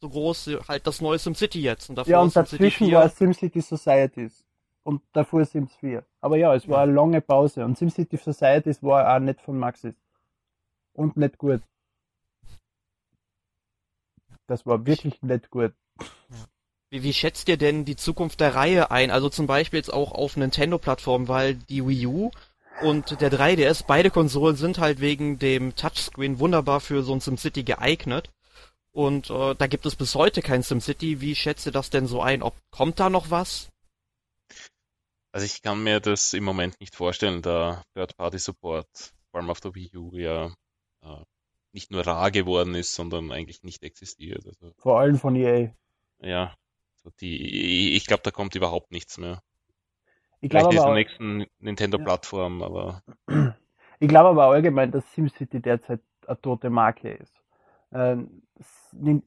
so 0.00 0.08
groß? 0.08 0.50
Halt 0.68 0.86
das 0.86 1.02
neue 1.02 1.18
SimCity 1.18 1.60
jetzt. 1.60 1.90
Und 1.90 1.96
davor 1.96 2.10
Ja, 2.10 2.20
und 2.20 2.32
SimCity 2.32 2.56
dazwischen 2.56 2.86
4. 2.86 2.96
war 2.96 3.08
SimCity 3.10 3.60
Societies. 3.60 4.42
Und 4.84 5.02
davor 5.12 5.44
Sims 5.44 5.74
4. 5.76 6.04
Aber 6.20 6.36
ja, 6.36 6.54
es 6.54 6.68
war 6.68 6.82
eine 6.82 6.92
lange 6.92 7.20
Pause. 7.20 7.64
Und 7.64 7.78
SimCity 7.78 8.18
Societies 8.18 8.82
war 8.82 9.14
auch 9.14 9.18
nicht 9.18 9.40
von 9.40 9.58
Maxis. 9.58 9.94
Und 10.92 11.16
nicht 11.16 11.38
gut. 11.38 11.62
Das 14.46 14.66
war 14.66 14.86
wirklich 14.86 15.22
nicht 15.22 15.50
gut. 15.50 15.72
Wie, 16.90 17.02
wie 17.02 17.14
schätzt 17.14 17.48
ihr 17.48 17.56
denn 17.56 17.86
die 17.86 17.96
Zukunft 17.96 18.40
der 18.40 18.54
Reihe 18.54 18.90
ein? 18.90 19.10
Also 19.10 19.30
zum 19.30 19.46
Beispiel 19.46 19.78
jetzt 19.78 19.92
auch 19.92 20.12
auf 20.12 20.36
Nintendo-Plattformen, 20.36 21.28
weil 21.28 21.54
die 21.54 21.86
Wii 21.86 22.06
U 22.06 22.30
und 22.82 23.20
der 23.20 23.32
3DS, 23.32 23.84
beide 23.86 24.10
Konsolen 24.10 24.56
sind 24.56 24.78
halt 24.78 25.00
wegen 25.00 25.38
dem 25.38 25.74
Touchscreen 25.76 26.38
wunderbar 26.38 26.80
für 26.80 27.02
so 27.02 27.14
ein 27.14 27.20
SimCity 27.20 27.62
geeignet. 27.62 28.30
Und 28.92 29.30
äh, 29.30 29.54
da 29.54 29.66
gibt 29.66 29.86
es 29.86 29.96
bis 29.96 30.14
heute 30.14 30.42
kein 30.42 30.62
SimCity. 30.62 31.20
Wie 31.20 31.34
schätzt 31.34 31.66
ihr 31.66 31.72
das 31.72 31.90
denn 31.90 32.06
so 32.06 32.20
ein? 32.20 32.42
Ob 32.42 32.54
kommt 32.70 33.00
da 33.00 33.10
noch 33.10 33.30
was? 33.30 33.70
Also 35.34 35.46
ich 35.46 35.62
kann 35.62 35.82
mir 35.82 35.98
das 35.98 36.32
im 36.32 36.44
Moment 36.44 36.78
nicht 36.78 36.94
vorstellen, 36.94 37.42
da 37.42 37.82
Third-Party-Support, 37.94 38.86
vor 39.32 39.40
allem 39.40 39.50
auf 39.50 39.60
der 39.60 39.74
Wii 39.74 39.96
U, 39.96 40.12
ja 40.14 40.46
äh, 41.02 41.24
nicht 41.72 41.90
nur 41.90 42.06
rar 42.06 42.30
geworden 42.30 42.76
ist, 42.76 42.94
sondern 42.94 43.32
eigentlich 43.32 43.64
nicht 43.64 43.82
existiert. 43.82 44.46
Also 44.46 44.72
Vor 44.78 45.00
allem 45.00 45.16
von 45.16 45.34
EA. 45.34 45.72
ja, 46.20 46.54
so 47.02 47.10
die, 47.20 47.96
ich 47.96 48.06
glaube, 48.06 48.22
da 48.22 48.30
kommt 48.30 48.54
überhaupt 48.54 48.92
nichts 48.92 49.18
mehr. 49.18 49.42
Ich 50.40 50.50
Vielleicht 50.50 50.70
glaube 50.70 50.76
ist 50.76 50.84
der 50.84 50.94
nächsten 50.94 51.46
Nintendo-Plattform, 51.58 52.62
aber 52.62 53.02
ich 53.98 54.06
glaube 54.06 54.28
aber 54.28 54.44
allgemein, 54.44 54.92
dass 54.92 55.14
SimCity 55.14 55.60
derzeit 55.60 56.00
eine 56.28 56.40
tote 56.40 56.70
Marke 56.70 57.10
ist. 57.10 57.34
Ähm, 57.92 58.43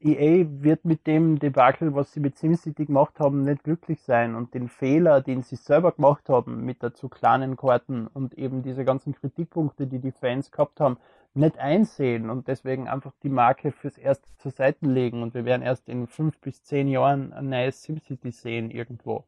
EA 0.00 0.46
wird 0.62 0.86
mit 0.86 1.06
dem 1.06 1.38
Debakel, 1.38 1.94
was 1.94 2.12
sie 2.12 2.20
mit 2.20 2.38
SimCity 2.38 2.86
gemacht 2.86 3.20
haben, 3.20 3.44
nicht 3.44 3.64
glücklich 3.64 4.00
sein 4.00 4.34
und 4.34 4.54
den 4.54 4.68
Fehler, 4.68 5.20
den 5.20 5.42
sie 5.42 5.56
selber 5.56 5.92
gemacht 5.92 6.30
haben 6.30 6.64
mit 6.64 6.82
der 6.82 6.94
zu 6.94 7.08
kleinen 7.08 7.56
Karten 7.56 8.06
und 8.06 8.34
eben 8.34 8.62
diese 8.62 8.84
ganzen 8.84 9.14
Kritikpunkte, 9.14 9.86
die 9.86 9.98
die 9.98 10.12
Fans 10.12 10.50
gehabt 10.50 10.80
haben, 10.80 10.96
nicht 11.34 11.58
einsehen 11.58 12.30
und 12.30 12.48
deswegen 12.48 12.88
einfach 12.88 13.12
die 13.22 13.28
Marke 13.28 13.70
fürs 13.72 13.98
Erste 13.98 14.28
zur 14.38 14.50
Seite 14.50 14.86
legen 14.86 15.22
und 15.22 15.34
wir 15.34 15.44
werden 15.44 15.62
erst 15.62 15.88
in 15.88 16.06
fünf 16.06 16.38
bis 16.38 16.62
zehn 16.64 16.88
Jahren 16.88 17.34
ein 17.34 17.50
neues 17.50 17.82
SimCity 17.82 18.30
sehen 18.30 18.70
irgendwo. 18.70 19.26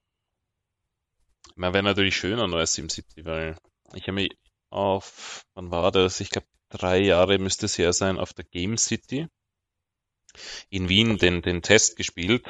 man 1.56 1.74
wäre 1.74 1.84
natürlich 1.84 2.16
schöner 2.16 2.48
neues 2.48 2.72
SimCity, 2.72 3.26
weil 3.26 3.56
ich 3.92 4.04
habe 4.04 4.14
mich 4.14 4.30
auf, 4.70 5.44
wann 5.54 5.70
war 5.70 5.92
das? 5.92 6.20
Ich 6.20 6.30
glaube, 6.30 6.46
drei 6.70 7.00
Jahre 7.00 7.38
müsste 7.38 7.66
es 7.66 7.76
her 7.76 7.92
sein, 7.92 8.18
auf 8.18 8.32
der 8.32 8.46
Game 8.46 8.78
City 8.78 9.28
in 10.70 10.88
Wien 10.88 11.18
den, 11.18 11.42
den 11.42 11.62
Test 11.62 11.96
gespielt. 11.96 12.44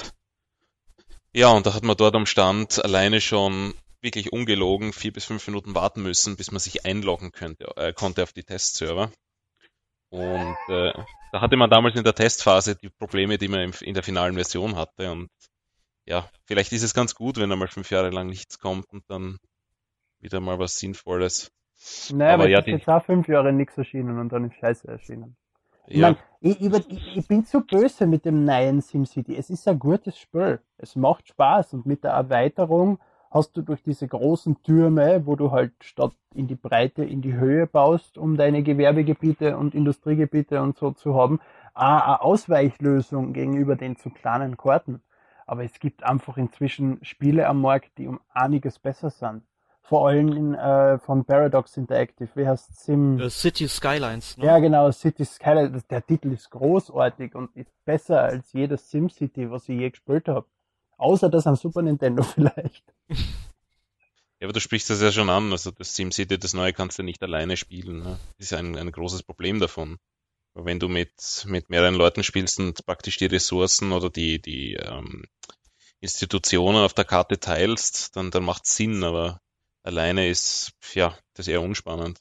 Ja, 1.33 1.49
und 1.51 1.67
da 1.67 1.75
hat 1.75 1.85
man 1.85 1.97
dort 1.97 2.15
am 2.17 2.27
Stand 2.27 2.85
alleine 2.85 3.21
schon 3.21 3.75
wirklich 4.03 4.33
ungelogen 4.33 4.93
vier 4.93 5.13
bis 5.13 5.25
fünf 5.27 5.47
Minuten 5.47 5.75
warten 5.75 6.03
müssen, 6.03 6.37
bis 6.37 6.51
man 6.51 6.59
sich 6.61 6.85
einloggen 6.87 7.33
könnte, 7.33 7.67
äh, 7.77 7.93
konnte 7.93 8.23
auf 8.23 8.33
die 8.33 8.43
Testserver. 8.43 9.13
Und 10.09 10.57
äh, 10.69 10.93
da 11.33 11.41
hatte 11.41 11.57
man 11.57 11.71
damals 11.71 11.95
in 11.97 12.03
der 12.03 12.15
Testphase 12.15 12.75
die 12.75 12.89
Probleme, 12.89 13.39
die 13.39 13.47
man 13.49 13.61
im, 13.61 13.73
in 13.83 13.95
der 13.95 14.03
finalen 14.03 14.35
Version 14.35 14.75
hatte. 14.75 15.13
Und 15.13 15.29
ja, 16.05 16.29
vielleicht 16.47 16.73
ist 16.73 16.83
es 16.83 16.95
ganz 16.95 17.15
gut, 17.15 17.37
wenn 17.37 17.53
einmal 17.53 17.69
fünf 17.69 17.91
Jahre 17.91 18.11
lang 18.11 18.27
nichts 18.29 18.59
kommt 18.59 18.87
und 18.93 19.05
dann 19.09 19.39
wieder 20.19 20.41
mal 20.41 20.59
was 20.59 20.79
Sinnvolles. 20.79 21.53
Naja, 22.13 22.35
Aber 22.35 22.43
aber 22.43 22.49
ja, 22.51 22.59
ist 22.59 22.67
die- 22.67 22.73
jetzt 22.73 22.89
auch 22.89 23.05
fünf 23.05 23.29
Jahre 23.29 23.53
nichts 23.53 23.79
erschienen 23.79 24.19
und 24.19 24.31
dann 24.31 24.47
ist 24.51 24.57
Scheiße 24.59 24.89
erschienen. 24.89 25.37
Ich, 25.91 25.99
Ja, 25.99 26.11
mein, 26.11 26.17
ich, 26.41 26.61
ich, 26.61 26.73
ich, 26.91 27.17
ich 27.17 27.29
bin 27.29 27.45
zu 27.45 27.61
böse 27.63 28.07
mit 28.07 28.25
dem 28.25 28.45
neuen 28.45 28.81
SimCity. 28.81 29.37
Es 29.37 29.51
ist 29.51 29.67
ein 29.69 29.79
gutes 29.79 30.19
Spiel. 30.19 30.61
Es 30.79 30.97
macht 30.97 31.29
Spaß 31.29 31.75
und 31.75 31.87
mit 31.87 32.05
der 32.05 32.13
Erweiterung 32.13 32.99
hast 33.31 33.57
du 33.57 33.63
durch 33.63 33.83
diese 33.83 34.07
großen 34.09 34.63
Türme, 34.63 35.27
wo 35.27 35.37
du 35.37 35.51
halt 35.51 35.73
statt 35.81 36.13
in 36.35 36.47
die 36.47 36.55
Breite 36.57 37.05
in 37.05 37.23
die 37.23 37.35
Höhe 37.35 37.67
baust, 37.67 38.19
um 38.19 38.37
deine 38.37 38.63
Gewerbegebiete 38.63 39.57
und 39.57 39.75
Industriegebiete 39.75 40.63
und 40.63 40.77
so 40.77 40.93
zu 40.93 41.15
haben, 41.15 41.41
auch 41.75 41.83
eine 42.07 42.23
Ausweichlösung 42.23 43.33
gegenüber 43.33 43.77
den 43.77 43.97
zu 43.97 44.11
kleinen 44.11 44.57
Karten. 44.57 45.03
Aber 45.47 45.65
es 45.65 45.81
gibt 45.81 46.05
einfach 46.05 46.37
inzwischen 46.37 47.05
Spiele 47.05 47.49
am 47.49 47.61
Markt, 47.61 47.99
die 47.99 48.07
um 48.07 48.21
einiges 48.33 48.79
besser 48.79 49.11
sind. 49.11 49.43
Vor 49.91 50.07
allem 50.07 50.29
in, 50.33 50.55
äh, 50.55 51.01
von 51.01 51.25
Paradox 51.25 51.77
Interactive. 51.77 52.29
Wie 52.37 52.47
heißt 52.47 52.85
Sim? 52.85 53.19
Äh, 53.19 53.29
City 53.29 53.67
Skylines, 53.67 54.37
ne? 54.37 54.45
Ja, 54.47 54.61
genau, 54.61 54.93
City 54.93 55.25
Skyline. 55.25 55.73
Das- 55.73 55.85
Der 55.89 56.07
Titel 56.07 56.31
ist 56.33 56.49
großartig 56.51 57.35
und 57.35 57.51
ist 57.57 57.73
besser 57.85 58.23
als 58.23 58.53
jedes 58.53 58.89
SimCity, 58.89 59.51
was 59.51 59.69
ich 59.69 59.81
je 59.81 59.91
gespielt 59.91 60.29
habe. 60.29 60.47
Außer 60.97 61.29
das 61.29 61.45
am 61.49 61.57
Super 61.57 61.83
Nintendo 61.83 62.23
vielleicht. 62.35 62.85
Ja, 63.09 64.47
aber 64.47 64.53
du 64.53 64.61
sprichst 64.61 64.91
das 64.91 65.03
ja 65.03 65.11
schon 65.11 65.29
an. 65.29 65.51
Also 65.51 65.73
das 65.73 65.97
SimCity, 65.97 66.39
das 66.39 66.55
neue 66.55 66.73
kannst 66.73 67.01
du 67.01 67.03
nicht 67.03 67.21
alleine 67.25 67.57
spielen. 67.57 67.99
Ne? 68.05 68.17
Das 68.39 68.47
ist 68.47 68.53
ein, 68.53 68.77
ein 68.77 68.93
großes 68.93 69.25
Problem 69.25 69.59
davon. 69.59 69.99
Aber 70.55 70.67
Wenn 70.67 70.79
du 70.79 70.89
mit, 70.89 71.13
mit 71.49 71.69
mehreren 71.69 71.97
Leuten 71.97 72.23
spielst 72.23 72.61
und 72.61 72.87
praktisch 72.87 73.17
die 73.17 73.27
Ressourcen 73.27 73.91
oder 73.91 74.09
die, 74.09 74.41
die 74.41 74.75
ähm, 74.75 75.25
Institutionen 76.01 76.79
auf 76.85 76.95
der 76.95 77.05
Karte 77.07 77.41
teilst, 77.41 78.15
dann, 78.15 78.31
dann 78.31 78.45
macht 78.45 78.67
Sinn, 78.67 79.03
aber 79.03 79.41
alleine 79.83 80.29
ist 80.29 80.73
ja 80.95 81.15
das 81.35 81.49
eher 81.49 81.63
unspannend. 81.63 82.19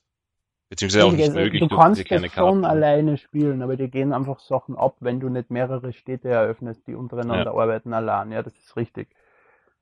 Beziehungsweise 0.70 1.06
auch 1.06 1.12
nicht 1.12 1.30
Also, 1.30 1.40
möglich. 1.40 1.68
du 1.68 1.76
kannst 1.76 2.12
das 2.12 2.32
schon 2.32 2.64
alleine 2.64 3.18
spielen, 3.18 3.64
aber 3.64 3.76
dir 3.76 3.88
gehen 3.88 4.14
einfach 4.14 4.40
Sachen 4.40 4.76
ab, 4.76 4.98
wenn 5.00 5.20
du 5.20 5.28
nicht 5.30 5.50
mehrere 5.50 5.94
Städte 5.94 6.30
eröffnest, 6.30 6.86
die 6.86 6.94
untereinander 6.94 7.52
arbeiten 7.56 7.94
allein. 7.94 8.32
Ja, 8.32 8.44
das 8.44 8.54
ist 8.54 8.76
richtig. 8.76 9.08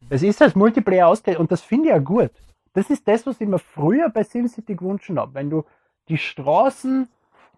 Es 0.09 0.23
ist 0.23 0.41
als 0.41 0.55
Multiplayer 0.55 1.07
ausgelegt 1.07 1.39
und 1.39 1.51
das 1.51 1.61
finde 1.61 1.89
ich 1.89 1.91
ja 1.91 1.97
gut. 1.97 2.31
Das 2.73 2.89
ist 2.89 3.07
das, 3.07 3.25
was 3.25 3.41
ich 3.41 3.47
mir 3.47 3.59
früher 3.59 4.09
bei 4.09 4.23
SimCity 4.23 4.75
gewünscht 4.75 5.09
habe. 5.09 5.33
Wenn 5.33 5.49
du 5.49 5.65
die 6.07 6.17
Straßen 6.17 7.09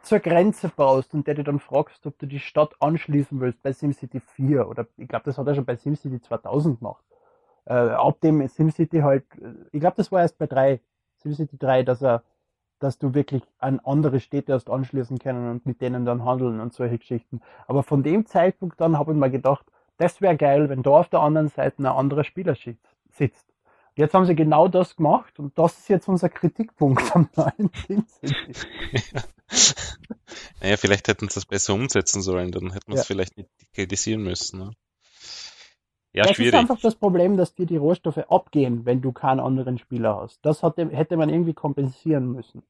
zur 0.01 0.19
Grenze 0.19 0.69
baust 0.69 1.13
und 1.13 1.27
der 1.27 1.35
dir 1.35 1.43
dann 1.43 1.59
fragst, 1.59 2.05
ob 2.07 2.17
du 2.17 2.25
die 2.25 2.39
Stadt 2.39 2.73
anschließen 2.79 3.39
willst 3.39 3.61
bei 3.61 3.73
SimCity 3.73 4.21
4 4.21 4.67
oder 4.67 4.87
ich 4.97 5.07
glaube, 5.07 5.25
das 5.25 5.37
hat 5.37 5.45
er 5.45 5.55
schon 5.55 5.65
bei 5.65 5.75
SimCity 5.75 6.21
2000 6.21 6.79
gemacht. 6.79 7.03
Äh, 7.69 7.73
ab 7.73 8.19
dem 8.21 8.45
SimCity 8.47 9.01
halt, 9.01 9.23
äh, 9.39 9.53
ich 9.71 9.79
glaube, 9.79 9.95
das 9.97 10.11
war 10.11 10.21
erst 10.21 10.39
bei 10.39 10.47
3, 10.47 10.79
SimCity 11.17 11.57
3, 11.59 11.83
dass 11.83 12.01
er, 12.01 12.23
dass 12.79 12.97
du 12.97 13.13
wirklich 13.13 13.43
an 13.59 13.79
andere 13.83 14.19
Städte 14.19 14.53
erst 14.53 14.69
anschließen 14.71 15.19
können 15.19 15.51
und 15.51 15.65
mit 15.67 15.79
denen 15.79 16.03
dann 16.03 16.25
handeln 16.25 16.59
und 16.61 16.73
solche 16.73 16.97
Geschichten. 16.97 17.41
Aber 17.67 17.83
von 17.83 18.01
dem 18.01 18.25
Zeitpunkt 18.25 18.81
an 18.81 18.97
habe 18.97 19.11
ich 19.13 19.17
mir 19.19 19.29
gedacht, 19.29 19.65
das 19.97 20.19
wäre 20.19 20.35
geil, 20.35 20.67
wenn 20.69 20.81
da 20.81 20.91
auf 20.91 21.09
der 21.09 21.19
anderen 21.19 21.49
Seite 21.49 21.83
ein 21.83 21.85
anderer 21.85 22.23
Spieler 22.23 22.55
sitzt. 22.55 22.87
sitzt. 23.11 23.45
Jetzt 23.95 24.13
haben 24.13 24.25
sie 24.25 24.35
genau 24.35 24.67
das 24.69 24.95
gemacht 24.95 25.37
und 25.39 25.57
das 25.59 25.77
ist 25.77 25.89
jetzt 25.89 26.07
unser 26.07 26.29
Kritikpunkt 26.29 27.15
am 27.15 27.29
neuen 27.35 27.69
SimCity. 27.87 28.53
naja, 30.61 30.77
vielleicht 30.77 31.07
hätten 31.07 31.27
sie 31.29 31.35
das 31.35 31.45
besser 31.45 31.73
umsetzen 31.75 32.21
sollen, 32.21 32.51
dann 32.51 32.71
hätten 32.71 32.87
wir 32.91 32.95
es 32.95 33.01
Ja. 33.01 33.05
vielleicht 33.13 33.37
nicht 33.37 33.49
kritisieren 33.73 34.23
müssen. 34.23 34.59
Ne? 34.59 34.71
Ja, 36.13 36.23
das 36.23 36.31
ist 36.31 36.37
schwierig. 36.37 36.55
einfach 36.55 36.79
das 36.79 36.95
Problem, 36.95 37.37
dass 37.37 37.53
dir 37.53 37.65
die 37.65 37.77
Rohstoffe 37.77 38.17
abgehen, 38.17 38.85
wenn 38.85 39.01
du 39.01 39.11
keinen 39.11 39.39
anderen 39.39 39.77
Spieler 39.77 40.17
hast. 40.21 40.39
Das 40.43 40.63
hatte, 40.63 40.89
hätte 40.89 41.17
man 41.17 41.29
irgendwie 41.29 41.53
kompensieren 41.53 42.31
müssen. 42.31 42.63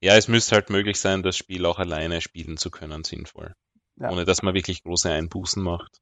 Ja, 0.00 0.16
es 0.16 0.28
müsste 0.28 0.54
halt 0.54 0.70
möglich 0.70 1.00
sein, 1.00 1.22
das 1.22 1.36
Spiel 1.36 1.66
auch 1.66 1.78
alleine 1.78 2.20
spielen 2.20 2.56
zu 2.56 2.70
können, 2.70 3.04
sinnvoll. 3.04 3.54
Ja. 3.96 4.10
Ohne 4.10 4.24
dass 4.24 4.42
man 4.42 4.54
wirklich 4.54 4.82
große 4.82 5.10
Einbußen 5.10 5.62
macht. 5.62 6.00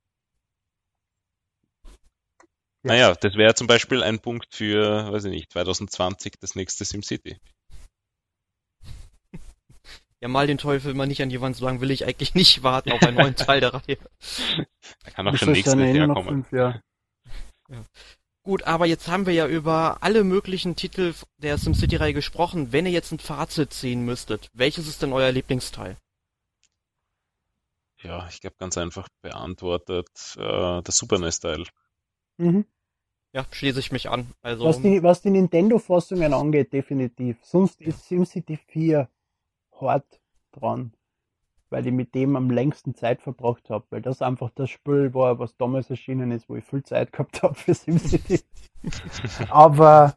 Ja. 2.83 2.93
Naja, 2.93 3.15
das 3.15 3.35
wäre 3.37 3.55
zum 3.55 3.67
Beispiel 3.67 4.03
ein 4.03 4.21
Punkt 4.21 4.55
für, 4.55 5.13
weiß 5.13 5.25
ich 5.25 5.31
nicht, 5.31 5.53
2020 5.53 6.35
das 6.41 6.55
nächste 6.55 6.85
SimCity. 6.85 7.39
Ja, 10.21 10.29
mal 10.29 10.47
den 10.47 10.59
Teufel 10.59 10.93
mal 10.95 11.07
nicht 11.07 11.23
an 11.23 11.31
die 11.31 11.41
Wand 11.41 11.57
so 11.57 11.65
lange 11.65 11.81
will 11.81 11.91
ich 11.91 12.05
eigentlich 12.07 12.35
nicht 12.35 12.63
warten 12.63 12.93
auf 12.93 13.03
einen 13.03 13.17
neuen 13.17 13.37
Teil 13.37 13.61
der 13.61 13.73
Reihe. 13.75 13.99
Da 15.05 15.11
kann 15.13 15.27
auch 15.27 15.33
Das 15.33 15.41
schon 15.41 15.53
nächstes 15.53 15.75
Jahr 15.97 16.09
kommen. 16.09 16.29
fünf 16.29 16.53
Jahre. 16.53 16.83
Gut, 18.43 18.65
aber 18.65 18.87
jetzt 18.87 19.09
haben 19.09 19.27
wir 19.27 19.33
ja 19.35 19.47
über 19.47 19.99
alle 20.03 20.25
möglichen 20.25 20.75
Titel 20.77 21.15
der 21.39 21.57
SimCity-Reihe 21.59 22.15
gesprochen. 22.15 22.73
Wenn 22.73 22.87
ihr 22.87 22.93
jetzt 22.93 23.13
ein 23.13 23.19
Fazit 23.19 23.73
ziehen 23.73 24.05
müsstet, 24.05 24.51
welches 24.53 24.89
ist 24.89 25.03
denn 25.03 25.13
euer 25.13 25.31
Lieblingsteil? 25.31 25.97
Ja, 28.03 28.27
ich 28.29 28.41
glaube 28.41 28.57
ganz 28.59 28.79
einfach 28.79 29.09
beantwortet, 29.21 30.09
äh, 30.37 30.83
der 30.83 30.93
Super 30.93 31.19
NES-Teil. 31.19 31.65
Mhm. 32.39 32.65
Ja, 33.33 33.45
schließe 33.51 33.79
ich 33.79 33.93
mich 33.93 34.09
an. 34.09 34.33
Also, 34.41 34.65
Was 34.65 34.81
die, 34.81 35.03
was 35.03 35.21
die 35.23 35.31
Nintendo-Fassungen 35.31 36.33
angeht, 36.35 36.73
definitiv. 36.73 37.37
Sonst 37.43 37.81
ist 37.81 38.09
SimCity 38.09 38.57
4 38.57 39.09
hart 39.81 40.21
dran, 40.53 40.93
weil 41.71 41.87
ich 41.87 41.93
mit 41.93 42.15
dem 42.15 42.37
am 42.37 42.51
längsten 42.51 42.95
Zeit 42.95 43.23
verbracht 43.23 43.71
habe, 43.71 43.87
weil 43.91 44.03
das 44.03 44.23
einfach 44.23 44.51
das 44.55 44.71
Spiel 44.71 45.15
war, 45.15 45.39
was 45.39 45.57
damals 45.57 45.91
erschienen 45.91 46.31
ist, 46.33 46.49
wo 46.49 46.57
ich 46.57 46.65
viel 46.65 46.83
Zeit 46.83 47.13
gehabt 47.13 47.43
habe 47.43 47.55
für 47.55 47.75
SimCity. 47.75 48.41
aber, 49.51 50.17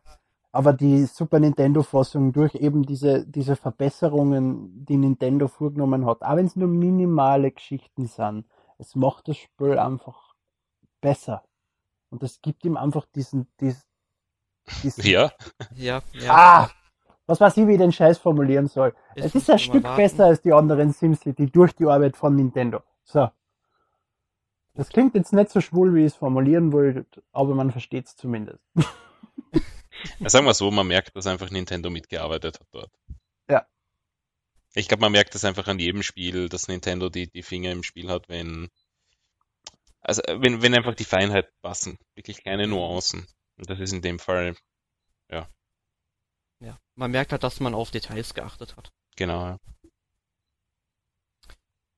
aber 0.51 0.73
die 0.73 1.05
Super 1.05 1.39
Nintendo-Fassung 1.39 2.33
durch 2.33 2.55
eben 2.55 2.83
diese, 2.83 3.25
diese 3.27 3.55
Verbesserungen, 3.55 4.85
die 4.85 4.97
Nintendo 4.97 5.47
vorgenommen 5.47 6.05
hat, 6.05 6.21
auch 6.23 6.35
wenn 6.35 6.47
es 6.47 6.55
nur 6.55 6.67
minimale 6.67 7.51
Geschichten 7.51 8.07
sind, 8.07 8.45
es 8.77 8.95
macht 8.95 9.27
das 9.27 9.37
Spiel 9.37 9.77
einfach 9.77 10.33
besser. 11.01 11.43
Und 12.09 12.23
es 12.23 12.41
gibt 12.41 12.65
ihm 12.65 12.77
einfach 12.77 13.05
diesen, 13.15 13.47
diesen, 13.59 13.81
diesen 14.83 15.03
Ja, 15.03 15.31
ja, 15.75 16.01
ja. 16.13 16.33
Ah! 16.33 16.69
Was 17.25 17.39
weiß 17.39 17.57
ich, 17.57 17.67
wie 17.67 17.73
ich 17.73 17.77
den 17.77 17.91
Scheiß 17.91 18.17
formulieren 18.17 18.67
soll. 18.67 18.93
Jetzt 19.15 19.27
es 19.27 19.35
ist 19.35 19.49
ein 19.49 19.59
Stück 19.59 19.83
warten. 19.83 20.01
besser 20.01 20.25
als 20.25 20.41
die 20.41 20.51
anderen 20.51 20.91
SimCity 20.91 21.47
durch 21.47 21.73
die 21.73 21.85
Arbeit 21.85 22.17
von 22.17 22.35
Nintendo. 22.35 22.83
So. 23.03 23.29
Das 24.75 24.89
klingt 24.89 25.15
jetzt 25.15 25.33
nicht 25.33 25.49
so 25.51 25.61
schwul, 25.61 25.93
wie 25.93 26.01
ich 26.01 26.07
es 26.07 26.15
formulieren 26.15 26.71
wollte, 26.73 27.05
aber 27.31 27.53
man 27.53 27.71
versteht 27.71 28.07
es 28.07 28.15
zumindest. 28.15 28.63
Ja, 30.19 30.29
sagen 30.29 30.45
wir 30.45 30.53
so, 30.53 30.69
man 30.71 30.87
merkt, 30.87 31.15
dass 31.15 31.27
einfach 31.27 31.49
Nintendo 31.49 31.89
mitgearbeitet 31.89 32.59
hat 32.59 32.67
dort. 32.71 32.91
Ja. 33.49 33.65
Ich 34.73 34.87
glaube, 34.87 35.01
man 35.01 35.11
merkt 35.11 35.35
das 35.35 35.45
einfach 35.45 35.67
an 35.67 35.79
jedem 35.79 36.03
Spiel, 36.03 36.49
dass 36.49 36.67
Nintendo 36.67 37.09
die, 37.09 37.29
die 37.29 37.43
Finger 37.43 37.71
im 37.71 37.83
Spiel 37.83 38.09
hat, 38.09 38.27
wenn, 38.27 38.69
also, 40.01 40.21
wenn, 40.27 40.61
wenn 40.61 40.73
einfach 40.73 40.95
die 40.95 41.05
Feinheit 41.05 41.49
passen. 41.61 41.99
Wirklich 42.15 42.41
kleine 42.41 42.67
Nuancen. 42.67 43.27
Und 43.57 43.69
das 43.69 43.79
ist 43.79 43.93
in 43.93 44.01
dem 44.01 44.19
Fall, 44.19 44.55
Ja, 45.29 45.47
man 46.95 47.11
merkt 47.11 47.31
halt, 47.31 47.43
dass 47.43 47.59
man 47.59 47.73
auf 47.73 47.91
Details 47.91 48.33
geachtet 48.33 48.75
hat. 48.77 48.91
genau. 49.15 49.45
ja. 49.45 49.57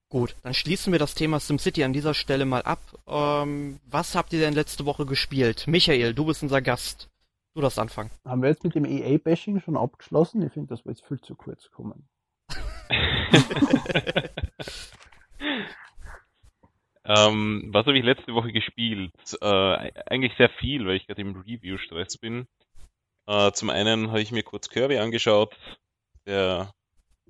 Gut, 0.10 0.36
dann 0.44 0.54
schließen 0.54 0.94
wir 0.94 1.00
das 1.00 1.16
Thema 1.16 1.40
SimCity 1.40 1.84
an 1.84 1.92
dieser 1.92 2.14
Stelle 2.14 2.46
mal 2.46 2.62
ab. 2.62 2.80
Ähm, 3.08 3.80
was 3.86 4.16
habt 4.16 4.32
ihr 4.34 4.40
denn 4.40 4.54
letzte 4.54 4.86
Woche 4.86 5.06
gespielt? 5.06 5.68
Michael, 5.68 6.14
du 6.14 6.26
bist 6.26 6.44
unser 6.44 6.62
Gast. 6.62 7.10
Du 7.54 7.62
darfst 7.62 7.80
anfangen. 7.80 8.12
Haben 8.24 8.42
wir 8.42 8.50
jetzt 8.50 8.64
mit 8.64 8.76
dem 8.76 8.86
EA-Bashing 8.86 9.60
schon 9.62 9.76
abgeschlossen? 9.76 10.42
Ich 10.44 10.54
finde, 10.54 10.70
das 10.70 10.86
war 10.86 10.92
jetzt 10.92 11.06
viel 11.06 11.20
zu 11.20 11.36
kurz 11.36 11.70
kommen. 11.72 12.08
Ähm, 17.06 17.70
was 17.72 17.86
habe 17.86 17.98
ich 17.98 18.04
letzte 18.04 18.34
Woche 18.34 18.52
gespielt? 18.52 19.14
Äh, 19.40 19.92
eigentlich 20.08 20.34
sehr 20.38 20.50
viel, 20.50 20.88
weil 20.88 20.96
ich 20.96 21.06
gerade 21.06 21.22
im 21.22 21.36
Review-Stress 21.36 22.18
bin. 22.18 22.48
Äh, 23.28 23.52
zum 23.54 23.70
einen 23.70 24.10
habe 24.10 24.22
ich 24.22 24.32
mir 24.32 24.44
kurz 24.44 24.70
Kirby 24.70 24.98
angeschaut. 24.98 25.56
Der, 26.26 26.72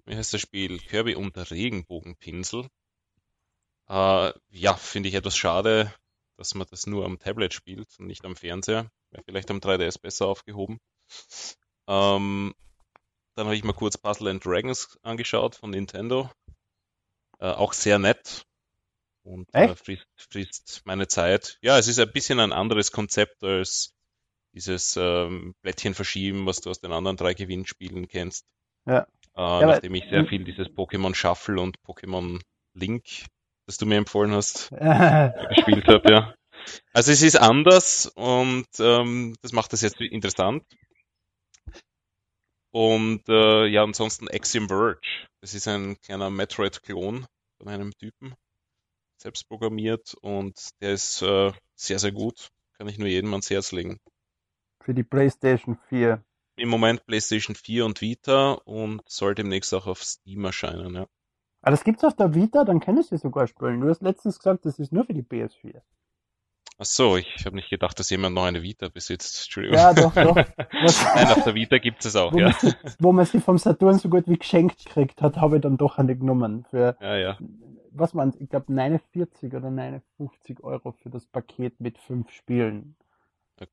wie 0.05 0.15
heißt 0.15 0.34
das 0.34 0.41
Spiel? 0.41 0.79
Kirby 0.79 1.15
und 1.15 1.38
Regenbogenpinsel. 1.38 2.67
Äh, 3.88 4.34
ja, 4.49 4.73
finde 4.75 5.10
ich 5.10 5.15
etwas 5.15 5.38
schade, 5.38 5.93
dass 6.38 6.55
man 6.55 6.67
das 6.69 6.88
nur 6.88 7.05
am 7.05 7.19
Tablet 7.19 7.53
spielt 7.53 7.88
und 7.99 8.08
nicht 8.08 8.25
am 8.25 8.36
Fernseher. 8.36 8.89
Wäre 9.12 9.23
vielleicht 9.23 9.51
am 9.51 9.60
3DS 9.60 10.01
besser 10.01 10.27
aufgehoben. 10.27 10.79
Ähm, 11.88 12.53
dann 13.36 13.45
habe 13.45 13.55
ich 13.55 13.63
mal 13.63 13.73
kurz 13.73 13.97
Puzzle 13.97 14.29
and 14.29 14.43
Dragons 14.43 14.97
angeschaut 15.03 15.55
von 15.55 15.69
Nintendo. 15.69 16.29
Äh, 17.39 17.51
auch 17.51 17.73
sehr 17.73 17.99
nett. 17.99 18.45
Und 19.23 19.53
äh, 19.53 19.75
frisst, 19.75 20.08
frisst 20.15 20.81
meine 20.86 21.08
Zeit. 21.08 21.58
Ja, 21.62 21.77
es 21.77 21.88
ist 21.88 21.99
ein 21.99 22.12
bisschen 22.12 22.39
ein 22.39 22.53
anderes 22.53 22.91
Konzept 22.91 23.43
als 23.43 23.94
dieses 24.55 24.97
ähm, 24.97 25.53
Blättchen 25.61 25.93
verschieben, 25.93 26.45
was 26.45 26.61
du 26.61 26.69
aus 26.69 26.79
den 26.79 26.91
anderen 26.91 27.17
drei 27.17 27.33
Gewinnspielen 27.33 28.07
kennst. 28.07 28.45
Ja. 28.85 29.01
Äh, 29.01 29.05
aber- 29.35 29.65
nachdem 29.67 29.95
ich 29.95 30.05
sehr 30.09 30.25
viel 30.25 30.43
dieses 30.43 30.67
Pokémon 30.69 31.13
Shuffle 31.13 31.61
und 31.61 31.77
Pokémon 31.85 32.41
Link, 32.73 33.03
das 33.67 33.77
du 33.77 33.85
mir 33.85 33.97
empfohlen 33.97 34.31
hast, 34.31 34.69
gespielt 35.49 35.87
habe, 35.87 36.11
ja. 36.11 36.33
Also 36.93 37.11
es 37.11 37.21
ist 37.21 37.35
anders 37.35 38.07
und 38.15 38.65
ähm, 38.79 39.35
das 39.41 39.51
macht 39.51 39.73
es 39.73 39.81
jetzt 39.81 39.99
interessant. 40.01 40.63
Und 42.71 43.27
äh, 43.29 43.67
ja, 43.67 43.83
ansonsten 43.83 44.27
Axiom 44.29 44.67
Verge. 44.67 44.99
Das 45.41 45.53
ist 45.53 45.67
ein 45.67 45.99
kleiner 46.01 46.29
Metroid-Klon 46.29 47.25
von 47.57 47.67
einem 47.67 47.91
Typen, 47.97 48.33
selbst 49.17 49.47
programmiert 49.47 50.15
und 50.21 50.57
der 50.81 50.91
ist 50.93 51.21
äh, 51.21 51.53
sehr, 51.75 51.99
sehr 51.99 52.11
gut. 52.11 52.49
Kann 52.77 52.89
ich 52.89 52.97
nur 52.97 53.07
jedem 53.07 53.31
ans 53.31 53.49
Herz 53.49 53.71
legen. 53.71 53.99
Für 54.86 54.93
die 54.93 55.04
PlayStation 55.04 55.78
4. 55.89 56.24
Im 56.58 56.69
Moment 56.69 57.06
PlayStation 57.06 57.56
4 57.56 57.86
und 57.86 58.02
Vita 58.02 58.54
und 58.65 59.02
soll 59.08 59.34
demnächst 59.36 59.74
auch 59.74 59.88
auf 59.88 60.04
Steam 60.04 60.45
erscheinen, 60.45 60.93
ja. 60.93 61.08
Ah, 61.63 61.71
das 61.71 61.84
gibt's 61.84 62.04
auf 62.04 62.15
der 62.15 62.36
Vita, 62.36 62.63
dann 62.63 62.80
kann 62.80 62.98
ich 62.98 63.08
sie 63.08 63.17
sogar 63.17 63.48
spielen. 63.48 63.82
Du 63.82 63.89
hast 63.89 64.04
letztens 64.04 64.38
gesagt, 64.38 64.65
das 64.65 64.78
ist 64.78 64.93
nur 64.93 65.04
für 65.04 65.15
die 65.15 65.24
PS4. 65.24 65.82
Ach 66.78 66.86
so, 66.86 67.17
ich 67.17 67.45
habe 67.45 67.56
nicht 67.56 67.69
gedacht, 67.69 67.98
dass 67.98 68.12
jemand 68.12 68.36
noch 68.36 68.43
eine 68.43 68.62
Vita 68.62 68.89
besitzt. 68.89 69.45
Entschuldigung. 69.45 69.78
Ja, 69.78 69.93
doch, 69.93 70.13
doch. 70.13 70.36
Was, 70.36 71.04
Nein, 71.15 71.28
auf 71.28 71.43
der 71.43 71.56
Vita 71.56 71.80
gibt 71.80 72.06
es 72.06 72.15
auch, 72.15 72.32
wo, 72.32 72.38
ja. 72.38 72.54
man 72.62 72.76
wo 73.00 73.12
man 73.12 73.26
sie 73.26 73.39
vom 73.39 73.58
Saturn 73.58 73.98
so 73.98 74.10
gut 74.10 74.28
wie 74.28 74.38
geschenkt 74.38 74.86
gekriegt 74.86 75.21
hat, 75.24 75.38
habe 75.38 75.56
ich 75.56 75.62
dann 75.63 75.78
doch 75.78 75.98
eine 75.98 76.15
genommen. 76.15 76.65
Für, 76.69 76.95
Ja, 77.02 77.15
ja. 77.15 77.38
was 77.89 78.13
man, 78.13 78.34
ich 78.38 78.50
glaube 78.50 78.71
49 78.71 79.54
oder 79.56 79.71
59 79.71 80.63
Euro 80.63 80.91
für 80.91 81.10
das 81.10 81.26
Paket 81.26 81.80
mit 81.80 81.98
fünf 81.98 82.30
Spielen. 82.30 82.95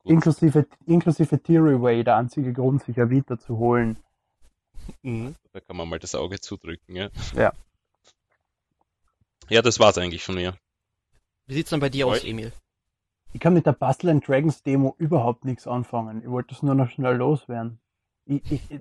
Inklusive, 0.04 0.66
inklusive 0.86 1.42
Theory 1.42 1.80
Way, 1.80 2.04
der 2.04 2.16
einzige 2.16 2.52
Grund, 2.52 2.82
sich 2.84 3.00
ein 3.00 3.10
Vita 3.10 3.38
zu 3.38 3.58
holen. 3.58 3.96
Mhm. 5.02 5.34
Da 5.52 5.60
kann 5.60 5.76
man 5.76 5.88
mal 5.88 5.98
das 5.98 6.14
Auge 6.14 6.40
zudrücken, 6.40 6.94
ja. 6.96 7.08
Ja. 7.34 7.52
Ja, 9.48 9.60
das 9.62 9.80
war's 9.80 9.98
eigentlich 9.98 10.22
von 10.24 10.36
mir. 10.36 10.56
Wie 11.46 11.54
sieht's 11.54 11.70
denn 11.70 11.80
bei 11.80 11.88
dir 11.88 12.06
aus, 12.06 12.18
Euch? 12.22 12.28
Emil? 12.28 12.52
Ich 13.32 13.40
kann 13.40 13.54
mit 13.54 13.66
der 13.66 13.72
Puzzle 13.72 14.10
and 14.10 14.26
Dragons 14.26 14.62
Demo 14.62 14.94
überhaupt 14.98 15.44
nichts 15.44 15.66
anfangen. 15.66 16.20
Ich 16.22 16.30
wollte 16.30 16.54
es 16.54 16.62
nur 16.62 16.74
noch 16.74 16.88
schnell 16.90 17.16
loswerden. 17.16 17.78
Ich, 18.24 18.42
ich, 18.50 18.70
ich- 18.70 18.80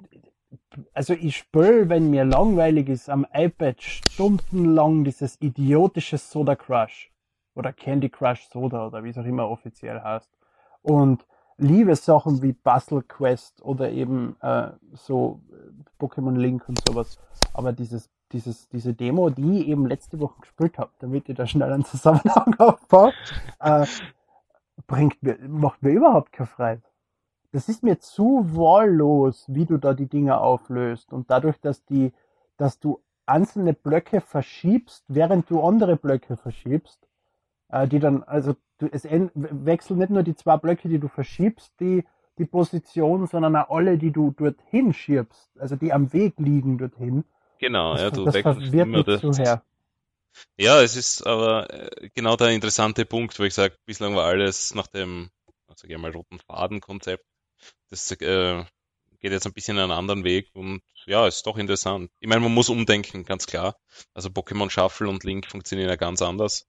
also 0.93 1.13
ich 1.13 1.37
spüre, 1.37 1.87
wenn 1.87 2.09
mir 2.09 2.25
langweilig 2.25 2.89
ist, 2.89 3.09
am 3.09 3.25
iPad 3.33 3.81
stundenlang 3.81 5.05
dieses 5.05 5.39
idiotische 5.41 6.17
Soda 6.17 6.55
Crush 6.55 7.09
oder 7.55 7.71
Candy 7.71 8.09
Crush 8.09 8.47
Soda 8.49 8.87
oder 8.87 9.03
wie 9.03 9.09
es 9.09 9.17
auch 9.17 9.23
immer 9.25 9.47
offiziell 9.49 10.01
heißt. 10.01 10.29
Und 10.81 11.25
liebe 11.57 11.95
Sachen 11.95 12.41
wie 12.41 12.53
Puzzle 12.53 13.03
Quest 13.03 13.61
oder 13.63 13.91
eben 13.91 14.35
äh, 14.41 14.71
so 14.93 15.41
äh, 15.51 16.03
Pokémon 16.03 16.35
Link 16.35 16.67
und 16.67 16.81
sowas. 16.87 17.17
Aber 17.53 17.71
dieses, 17.71 18.09
dieses, 18.31 18.67
diese 18.69 18.93
Demo, 18.93 19.29
die 19.29 19.61
ich 19.61 19.67
eben 19.67 19.85
letzte 19.85 20.19
Woche 20.19 20.41
gespielt 20.41 20.77
habe, 20.77 20.91
damit 20.99 21.29
ich 21.29 21.35
da 21.35 21.45
schnell 21.45 21.71
einen 21.71 21.85
Zusammenhang 21.85 22.55
aufbaue, 22.59 23.13
äh, 23.59 23.85
bringt 24.87 25.21
mir, 25.21 25.37
macht 25.47 25.83
mir 25.83 25.91
überhaupt 25.91 26.33
keine 26.33 26.47
Freude. 26.47 26.81
Das 27.51 27.67
ist 27.67 27.83
mir 27.83 27.99
zu 27.99 28.45
wahllos, 28.55 29.45
wie 29.47 29.65
du 29.65 29.77
da 29.77 29.93
die 29.93 30.07
Dinge 30.07 30.39
auflöst. 30.39 31.11
Und 31.11 31.29
dadurch, 31.29 31.59
dass 31.59 31.83
die, 31.85 32.13
dass 32.57 32.79
du 32.79 33.01
einzelne 33.25 33.73
Blöcke 33.73 34.21
verschiebst, 34.21 35.03
während 35.07 35.49
du 35.49 35.61
andere 35.61 35.95
Blöcke 35.95 36.37
verschiebst, 36.37 37.07
äh, 37.69 37.87
die 37.87 37.99
dann, 37.99 38.23
also 38.23 38.55
du, 38.81 38.89
es 38.91 39.03
wechseln 39.03 39.99
nicht 39.99 40.09
nur 40.09 40.23
die 40.23 40.35
zwei 40.35 40.57
Blöcke, 40.57 40.89
die 40.89 40.99
du 40.99 41.07
verschiebst, 41.07 41.73
die, 41.79 42.03
die 42.37 42.45
Position, 42.45 43.27
sondern 43.27 43.55
auch 43.55 43.69
alle, 43.69 43.97
die 43.97 44.11
du 44.11 44.31
dorthin 44.31 44.93
schiebst, 44.93 45.49
also 45.59 45.75
die 45.75 45.93
am 45.93 46.11
Weg 46.13 46.35
liegen 46.37 46.77
dorthin. 46.77 47.23
Genau, 47.59 47.95
ja, 47.95 48.09
das 48.09 48.17
du 48.17 48.25
das 48.25 48.33
wechselst 48.33 48.73
immer 48.73 49.03
das. 49.03 49.21
zu 49.21 49.31
her. 49.33 49.63
Ja, 50.57 50.81
es 50.81 50.95
ist 50.95 51.27
aber 51.27 51.69
äh, 51.71 52.09
genau 52.15 52.35
der 52.35 52.49
interessante 52.49 53.05
Punkt, 53.05 53.37
wo 53.37 53.43
ich 53.43 53.53
sage, 53.53 53.75
bislang 53.85 54.15
war 54.15 54.25
alles 54.25 54.73
nach 54.73 54.87
dem, 54.87 55.29
sag 55.75 55.89
ich 55.89 55.97
mal, 55.97 56.11
roten 56.11 56.39
Fadenkonzept 56.39 57.25
des, 57.91 58.11
äh, 58.11 58.63
geht 59.19 59.31
jetzt 59.31 59.45
ein 59.45 59.53
bisschen 59.53 59.77
einen 59.77 59.91
anderen 59.91 60.23
Weg 60.23 60.49
und 60.53 60.81
ja, 61.05 61.27
ist 61.27 61.45
doch 61.45 61.57
interessant. 61.57 62.11
Ich 62.19 62.27
meine, 62.27 62.41
man 62.41 62.53
muss 62.53 62.69
umdenken, 62.69 63.23
ganz 63.23 63.45
klar. 63.45 63.75
Also 64.13 64.29
Pokémon 64.29 64.69
Shuffle 64.69 65.09
und 65.09 65.23
Link 65.23 65.45
funktionieren 65.45 65.89
ja 65.89 65.95
ganz 65.95 66.21
anders. 66.21 66.67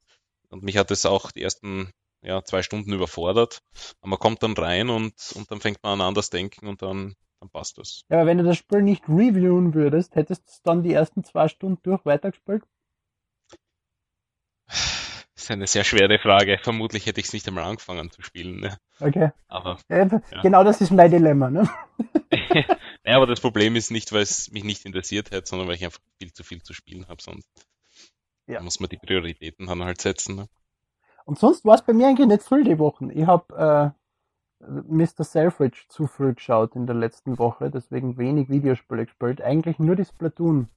Und 0.50 0.62
mich 0.62 0.76
hat 0.76 0.90
es 0.90 1.06
auch 1.06 1.32
die 1.32 1.42
ersten 1.42 1.90
ja, 2.22 2.42
zwei 2.44 2.62
Stunden 2.62 2.92
überfordert. 2.92 3.62
Aber 4.00 4.10
man 4.10 4.18
kommt 4.18 4.42
dann 4.42 4.54
rein 4.54 4.88
und, 4.88 5.14
und 5.34 5.50
dann 5.50 5.60
fängt 5.60 5.82
man 5.82 6.00
an 6.00 6.08
anders 6.08 6.30
denken 6.30 6.66
und 6.68 6.82
dann, 6.82 7.14
dann 7.40 7.50
passt 7.50 7.78
das. 7.78 8.02
Ja, 8.08 8.18
aber 8.18 8.26
wenn 8.26 8.38
du 8.38 8.44
das 8.44 8.56
Spiel 8.56 8.82
nicht 8.82 9.08
reviewen 9.08 9.74
würdest, 9.74 10.14
hättest 10.14 10.48
du 10.48 10.52
dann 10.64 10.82
die 10.82 10.92
ersten 10.92 11.24
zwei 11.24 11.48
Stunden 11.48 11.80
durch 11.82 12.04
weitergespielt? 12.04 12.64
Das 15.42 15.46
ist 15.48 15.50
eine 15.50 15.66
sehr 15.66 15.82
schwere 15.82 16.20
Frage. 16.20 16.58
Vermutlich 16.62 17.06
hätte 17.06 17.18
ich 17.18 17.26
es 17.26 17.32
nicht 17.32 17.48
einmal 17.48 17.64
angefangen 17.64 18.12
zu 18.12 18.22
spielen. 18.22 18.60
Ne? 18.60 18.78
Okay. 19.00 19.30
Aber, 19.48 19.76
ja, 19.88 20.04
Genau 20.40 20.62
das 20.62 20.80
ist 20.80 20.92
mein 20.92 21.10
Dilemma. 21.10 21.50
Ne? 21.50 21.68
ja, 23.04 23.16
aber 23.16 23.26
das 23.26 23.40
Problem 23.40 23.74
ist 23.74 23.90
nicht, 23.90 24.12
weil 24.12 24.22
es 24.22 24.52
mich 24.52 24.62
nicht 24.62 24.86
interessiert 24.86 25.32
hätte, 25.32 25.48
sondern 25.48 25.66
weil 25.66 25.74
ich 25.74 25.84
einfach 25.84 26.00
viel 26.20 26.32
zu 26.32 26.44
viel 26.44 26.62
zu 26.62 26.74
spielen 26.74 27.08
habe. 27.08 27.20
Sonst 27.20 27.48
ja. 28.46 28.62
muss 28.62 28.78
man 28.78 28.88
die 28.88 28.98
Prioritäten 28.98 29.66
dann 29.66 29.82
halt 29.82 30.00
setzen. 30.00 30.36
Ne? 30.36 30.48
Und 31.24 31.38
sonst 31.38 31.64
war 31.64 31.74
es 31.74 31.82
bei 31.82 31.92
mir 31.92 32.08
eigentlich 32.08 32.28
nicht 32.28 32.42
viel 32.42 32.64
die 32.64 32.78
Wochen. 32.78 33.10
Ich 33.10 33.26
habe 33.26 33.94
äh, 34.60 34.66
Mr. 34.66 35.24
Selfridge 35.24 35.84
zu 35.88 36.06
viel 36.06 36.34
geschaut 36.34 36.76
in 36.76 36.86
der 36.86 36.96
letzten 36.96 37.38
Woche, 37.38 37.70
deswegen 37.70 38.16
wenig 38.16 38.48
Videospiele 38.48 39.06
gespielt. 39.06 39.40
Eigentlich 39.40 39.78
nur 39.78 39.96
die 39.96 40.04
Splatoon 40.04 40.68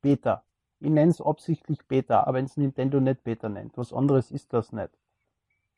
Beta. 0.00 0.44
Ich 0.80 0.90
nenne 0.90 1.10
es 1.10 1.20
absichtlich 1.20 1.78
Beta, 1.86 2.22
aber 2.22 2.34
wenn 2.34 2.44
es 2.46 2.56
Nintendo 2.56 3.00
nicht 3.00 3.24
Beta 3.24 3.48
nennt. 3.48 3.76
Was 3.76 3.92
anderes 3.92 4.30
ist 4.30 4.52
das 4.52 4.72
nicht. 4.72 4.90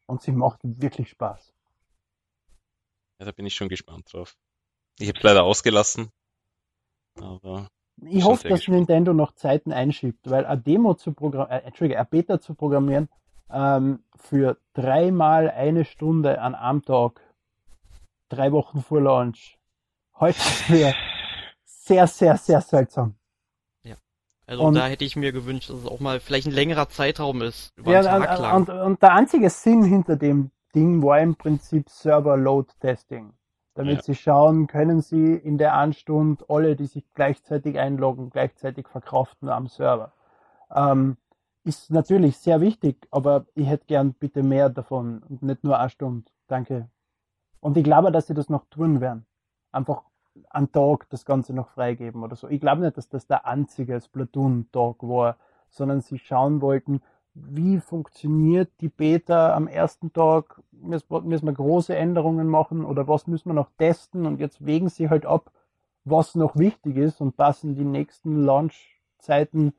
Und 0.07 0.23
sie 0.23 0.33
macht 0.33 0.61
wirklich 0.63 1.11
Spaß. 1.11 1.55
Ja, 3.19 3.27
da 3.27 3.33
bin 3.33 3.47
ich 3.47 3.55
schon 3.55 3.69
gespannt 3.69 4.13
drauf. 4.13 4.37
Ich 4.99 5.09
habe 5.09 5.19
es 5.19 5.25
leider 5.25 5.45
ausgelassen. 5.45 6.11
Aber 7.21 7.69
ich 8.03 8.25
hoffe, 8.25 8.49
dass 8.49 8.61
gespannt. 8.61 8.79
Nintendo 8.79 9.15
noch 9.15 9.33
Zeiten 9.33 9.73
einschiebt, 9.73 10.29
weil 10.31 10.45
eine 10.45 10.61
Demo 10.61 10.95
zu 10.95 11.13
programmieren, 11.13 11.63
äh, 11.63 11.67
Entschuldige, 11.67 11.99
eine 11.99 12.07
Beta 12.07 12.41
zu 12.41 12.55
programmieren, 12.55 13.09
ähm, 13.51 14.05
für 14.17 14.57
dreimal 14.75 15.51
eine 15.51 15.85
Stunde 15.85 16.41
an 16.41 16.55
einem 16.55 16.83
Tag, 16.83 17.21
drei 18.29 18.53
Wochen 18.53 18.83
vor 18.83 19.01
Launch, 19.01 19.59
heute 20.19 20.39
für 20.41 20.95
sehr, 21.65 22.07
sehr, 22.07 22.37
sehr 22.37 22.61
seltsam. 22.61 23.17
Also 24.47 24.63
und, 24.63 24.75
da 24.75 24.87
hätte 24.87 25.05
ich 25.05 25.17
mir 25.17 25.33
gewünscht, 25.33 25.71
dass 25.71 25.79
es 25.79 25.87
auch 25.87 25.99
mal 25.99 26.21
vielleicht 26.21 26.47
ein 26.47 26.53
längerer 26.53 26.89
Zeitraum 26.89 27.43
ist. 27.43 27.77
Über 27.77 27.93
ja, 27.93 28.01
lang. 28.01 28.55
Und, 28.55 28.69
und 28.69 29.03
der 29.03 29.13
einzige 29.13 29.51
Sinn 29.51 29.83
hinter 29.83 30.17
dem 30.17 30.51
Ding 30.75 31.03
war 31.03 31.21
im 31.21 31.35
Prinzip 31.35 31.89
Server-Load-Testing. 31.91 33.33
Damit 33.75 33.97
ja. 33.97 34.03
sie 34.03 34.15
schauen, 34.15 34.69
können 34.69 35.01
sie 35.03 35.35
in 35.35 35.59
der 35.59 35.77
einen 35.77 35.93
Stunde 35.93 36.45
alle, 36.49 36.77
die 36.77 36.87
sich 36.87 37.05
gleichzeitig 37.15 37.79
einloggen, 37.79 38.31
gleichzeitig 38.31 38.87
verkraften 38.87 39.49
am 39.49 39.67
Server. 39.67 40.13
Ähm, 40.75 41.17
ist 41.67 41.91
natürlich 41.91 42.39
sehr 42.39 42.61
wichtig, 42.61 43.09
aber 43.11 43.47
ich 43.55 43.67
hätte 43.67 43.87
gern 43.87 44.15
bitte 44.15 44.45
mehr 44.45 44.71
davon 44.71 45.23
und 45.29 45.43
nicht 45.43 45.65
nur 45.65 45.79
eine 45.79 45.91
Stunde. 45.91 46.31
Danke. 46.47 46.89
Und 47.61 47.77
ich 47.77 47.83
glaube, 47.83 48.13
dass 48.13 48.29
sie 48.29 48.35
das 48.35 48.49
noch 48.49 48.67
tun 48.71 49.01
werden. 49.01 49.27
Einfach 49.73 50.03
einen 50.51 50.71
Tag 50.71 51.09
das 51.11 51.25
Ganze 51.25 51.55
noch 51.55 51.69
freigeben 51.71 52.23
oder 52.23 52.37
so. 52.37 52.49
Ich 52.49 52.61
glaube 52.61 52.83
nicht, 52.83 52.97
dass 52.97 53.09
das 53.09 53.27
der 53.27 53.47
einzige 53.47 54.01
Splatoon-Tag 54.01 55.03
war, 55.03 55.39
sondern 55.69 56.03
sie 56.03 56.19
schauen 56.19 56.61
wollten, 56.61 57.03
wie 57.35 57.81
funktioniert 57.81 58.71
die 58.81 58.89
Beta 58.89 59.55
am 59.55 59.67
ersten 59.67 60.13
Tag, 60.13 60.63
müssen 60.71 61.47
wir 61.47 61.53
große 61.53 61.97
Änderungen 61.97 62.47
machen 62.47 62.85
oder 62.85 63.09
was 63.09 63.27
müssen 63.27 63.51
wir 63.51 63.55
noch 63.55 63.71
testen 63.77 64.25
und 64.25 64.39
jetzt 64.39 64.65
wägen 64.65 64.89
sie 64.89 65.11
halt 65.11 65.27
ab, 65.27 65.51
was 66.05 66.37
noch 66.37 66.57
wichtig 66.57 66.97
ist 66.97 67.21
und 67.21 67.37
passen 67.37 67.75
die 67.75 67.85
nächsten 67.85 68.45
Launch-Zeiten 68.45 69.75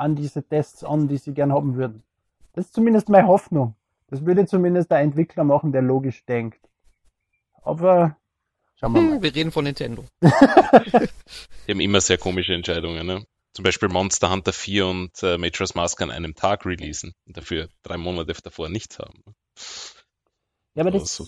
an 0.00 0.16
diese 0.16 0.42
Tests 0.42 0.82
an, 0.82 1.08
die 1.08 1.18
sie 1.18 1.34
gern 1.34 1.52
haben 1.52 1.76
würden. 1.76 2.02
Das 2.54 2.66
ist 2.66 2.74
zumindest 2.74 3.08
meine 3.08 3.28
Hoffnung. 3.28 3.74
Das 4.08 4.24
würde 4.24 4.46
zumindest 4.46 4.90
der 4.90 4.98
Entwickler 4.98 5.44
machen, 5.44 5.72
der 5.72 5.82
logisch 5.82 6.24
denkt. 6.24 6.60
Aber 7.62 8.16
Schauen 8.74 8.94
wir 8.94 9.02
mal. 9.02 9.22
Wir 9.22 9.34
reden 9.34 9.52
von 9.52 9.64
Nintendo. 9.64 10.04
Die 10.22 11.70
haben 11.70 11.80
immer 11.80 12.00
sehr 12.00 12.16
komische 12.16 12.54
Entscheidungen, 12.54 13.06
ne? 13.06 13.26
Zum 13.52 13.62
Beispiel 13.62 13.88
Monster 13.88 14.30
Hunter 14.30 14.54
4 14.54 14.86
und 14.86 15.22
äh, 15.22 15.36
Majora's 15.36 15.74
Mask 15.74 16.00
an 16.00 16.10
einem 16.10 16.34
Tag 16.34 16.64
releasen 16.64 17.14
und 17.26 17.36
dafür 17.36 17.68
drei 17.82 17.98
Monate 17.98 18.32
davor 18.42 18.70
nichts 18.70 18.98
haben. 18.98 19.22
Ja, 20.74 20.82
aber 20.82 20.92
das, 20.92 21.14
so 21.14 21.26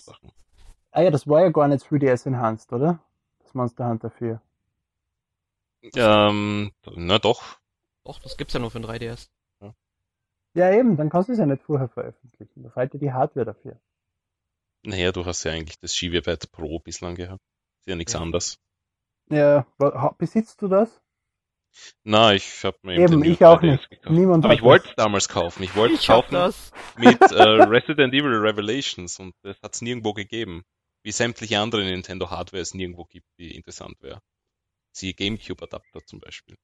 ah 0.93 1.03
ja, 1.03 1.11
das 1.11 1.27
war 1.27 1.43
ja 1.43 1.51
gar 1.51 1.69
nicht 1.69 1.85
3DS 1.85 2.27
Enhanced, 2.27 2.73
oder? 2.73 3.01
Das 3.43 3.53
Monster 3.55 3.87
Hunter 3.87 4.11
4. 4.11 4.41
Ähm, 5.95 6.71
na 6.95 7.19
doch. 7.19 7.59
Doch, 8.05 8.19
das 8.19 8.37
gibt's 8.37 8.55
ja 8.55 8.61
nur 8.61 8.71
für 8.71 8.79
ein 8.79 8.85
3DS. 8.85 9.29
Ja. 9.61 9.75
ja, 10.55 10.73
eben, 10.73 10.97
dann 10.97 11.11
kannst 11.11 11.29
du 11.29 11.33
es 11.33 11.39
ja 11.39 11.47
nicht 11.47 11.63
vorher 11.63 11.89
veröffentlichen. 11.89 12.63
Da 12.63 12.71
fehlt 12.71 12.93
dir 12.93 12.99
die 12.99 13.13
Hardware 13.13 13.47
dafür. 13.47 13.81
Naja, 14.85 15.13
du 15.13 15.25
hast 15.25 15.45
ja 15.45 15.53
eigentlich 15.53 15.79
das 15.79 15.95
Skiwebert 15.95 16.51
Pro 16.51 16.81
bislang 16.81 17.15
gehabt. 17.15 17.45
Ist 17.81 17.87
ja 17.87 17.97
nichts 17.97 18.15
ja. 18.15 18.21
anderes. 18.21 18.59
Ja, 19.31 19.67
besitzt 20.19 20.61
du 20.63 20.69
das? 20.69 21.01
Na, 22.05 22.35
ich 22.35 22.65
habe 22.65 22.77
mir 22.83 22.99
eben 22.99 23.25
ich 23.25 23.45
auch 23.45 23.63
nicht. 23.63 23.89
Gekauft. 23.89 24.11
Niemand 24.11 24.45
Aber 24.45 24.55
ich 24.55 24.63
wollte 24.63 24.89
es 24.89 24.95
damals 24.97 25.29
kaufen. 25.29 25.63
Ich 25.63 25.75
wollte 25.75 25.95
es 25.95 26.07
kaufen 26.07 26.35
das. 26.35 26.71
mit 26.99 27.21
äh, 27.21 27.43
Resident 27.63 28.13
Evil 28.13 28.35
Revelations 28.35 29.19
und 29.19 29.35
das 29.43 29.57
hat 29.63 29.75
es 29.75 29.81
nirgendwo 29.81 30.13
gegeben. 30.13 30.65
Wie 31.03 31.13
sämtliche 31.13 31.59
andere 31.59 31.83
Nintendo 31.85 32.31
Hardware 32.31 32.61
es 32.61 32.75
nirgendwo 32.75 33.05
gibt, 33.05 33.27
die 33.39 33.55
interessant 33.55 33.97
wäre. 34.03 34.21
Siehe 34.93 35.15
GameCube 35.15 35.63
Adapter 35.63 36.05
zum 36.05 36.21
Beispiel. 36.21 36.57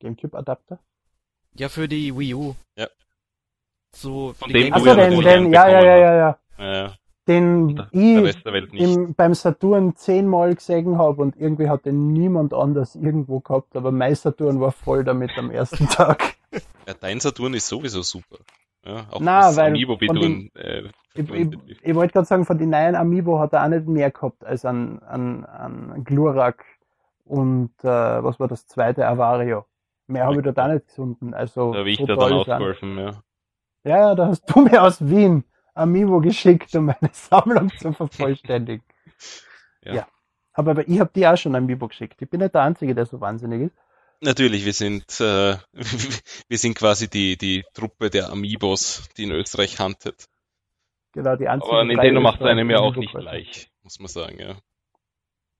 GameCube 0.00 0.36
Adapter? 0.36 0.78
Ja, 1.54 1.68
für 1.68 1.88
die 1.88 2.16
Wii 2.16 2.34
U. 2.34 2.54
Ja. 2.76 2.88
So, 3.94 4.34
Von 4.34 4.52
dem, 4.52 4.72
Achso, 4.72 4.94
den, 4.94 5.20
den, 5.20 5.52
ja, 5.52 5.68
ja, 5.68 5.82
ja, 5.82 5.96
ja, 5.96 6.16
ja. 6.16 6.38
Ja. 6.58 6.94
Den 7.28 7.82
ich 7.90 8.80
im, 8.80 9.14
beim 9.14 9.34
Saturn 9.34 9.96
zehnmal 9.96 10.54
gesehen 10.54 10.96
habe 10.96 11.22
und 11.22 11.36
irgendwie 11.36 11.68
hat 11.68 11.84
den 11.84 12.12
niemand 12.12 12.54
anders 12.54 12.94
irgendwo 12.94 13.40
gehabt, 13.40 13.74
aber 13.74 13.90
mein 13.90 14.14
Saturn 14.14 14.60
war 14.60 14.70
voll 14.70 15.02
damit 15.02 15.36
am 15.36 15.50
ersten 15.50 15.88
Tag. 15.88 16.36
Ja, 16.86 16.94
dein 17.00 17.18
Saturn 17.18 17.54
ist 17.54 17.66
sowieso 17.66 18.02
super. 18.02 18.36
Ja, 18.84 19.06
auch 19.10 19.18
Nein, 19.18 19.40
das 19.42 19.56
weil 19.56 19.70
Amiibo, 19.72 19.96
den, 19.96 20.50
äh, 20.54 20.84
ich, 21.14 21.28
ich, 21.28 21.48
ich 21.82 21.94
wollte 21.96 22.12
gerade 22.12 22.26
sagen, 22.26 22.44
von 22.44 22.58
den 22.58 22.70
neuen 22.70 22.94
Amiibo 22.94 23.40
hat 23.40 23.52
er 23.52 23.64
auch 23.64 23.68
nicht 23.68 23.88
mehr 23.88 24.12
gehabt 24.12 24.44
als 24.44 24.64
an, 24.64 25.00
an, 25.00 25.44
an 25.44 26.04
Glurak 26.04 26.64
und 27.24 27.72
äh, 27.82 27.88
was 27.88 28.38
war 28.38 28.46
das 28.46 28.68
zweite, 28.68 29.08
Avario. 29.08 29.64
Mehr 30.06 30.24
habe 30.24 30.36
ich 30.36 30.42
dort 30.42 30.58
auch 30.58 30.68
nicht 30.68 30.86
gefunden. 30.86 31.34
Also, 31.34 31.72
da 31.72 31.78
habe 31.80 31.90
ich 31.90 31.98
da 31.98 32.14
dann 32.16 32.32
ausgeholfen, 32.32 32.98
ja. 32.98 33.22
Ja, 33.84 34.14
da 34.14 34.28
hast 34.28 34.44
du 34.46 34.60
mir 34.64 34.82
aus 34.82 35.06
Wien 35.06 35.44
Amiibo 35.74 36.20
geschickt, 36.20 36.74
um 36.74 36.86
meine 36.86 37.10
Sammlung 37.12 37.70
zu 37.76 37.92
vervollständigen. 37.92 38.84
ja. 39.82 39.94
ja. 39.94 40.08
Aber 40.52 40.88
ich 40.88 41.00
habe 41.00 41.10
dir 41.14 41.32
auch 41.32 41.36
schon 41.36 41.54
Amiibo 41.54 41.86
geschickt. 41.88 42.22
Ich 42.22 42.30
bin 42.30 42.40
nicht 42.40 42.54
der 42.54 42.62
Einzige, 42.62 42.94
der 42.94 43.04
so 43.04 43.20
wahnsinnig 43.20 43.66
ist. 43.66 43.76
Natürlich, 44.22 44.64
wir 44.64 44.72
sind 44.72 45.20
äh, 45.20 45.56
wir 46.48 46.58
sind 46.58 46.74
quasi 46.74 47.10
die 47.10 47.36
die 47.36 47.64
Truppe 47.74 48.08
der 48.08 48.30
Amiibos, 48.30 49.08
die 49.18 49.24
in 49.24 49.32
Österreich 49.32 49.78
handelt. 49.78 50.26
Genau, 51.12 51.36
die 51.36 51.48
einzige. 51.48 51.72
Aber 51.72 51.84
Nintendo 51.84 52.20
macht 52.20 52.42
einem 52.42 52.70
ja 52.70 52.78
auch 52.78 52.96
nicht 52.96 53.14
gleich, 53.14 53.70
muss 53.82 53.98
man 53.98 54.08
sagen, 54.08 54.38
ja. 54.38 54.56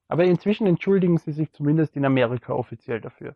Aber 0.09 0.25
inzwischen 0.25 0.67
entschuldigen 0.67 1.19
sie 1.19 1.33
sich 1.33 1.53
zumindest 1.53 1.97
in 1.97 2.05
Amerika 2.05 2.53
offiziell 2.55 3.01
dafür. 3.01 3.35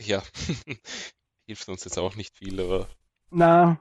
Ja, 0.00 0.22
hilft 1.46 1.68
uns 1.68 1.84
jetzt 1.84 1.98
auch 1.98 2.16
nicht 2.16 2.36
viel, 2.36 2.60
aber. 2.60 2.88
Na, 3.30 3.78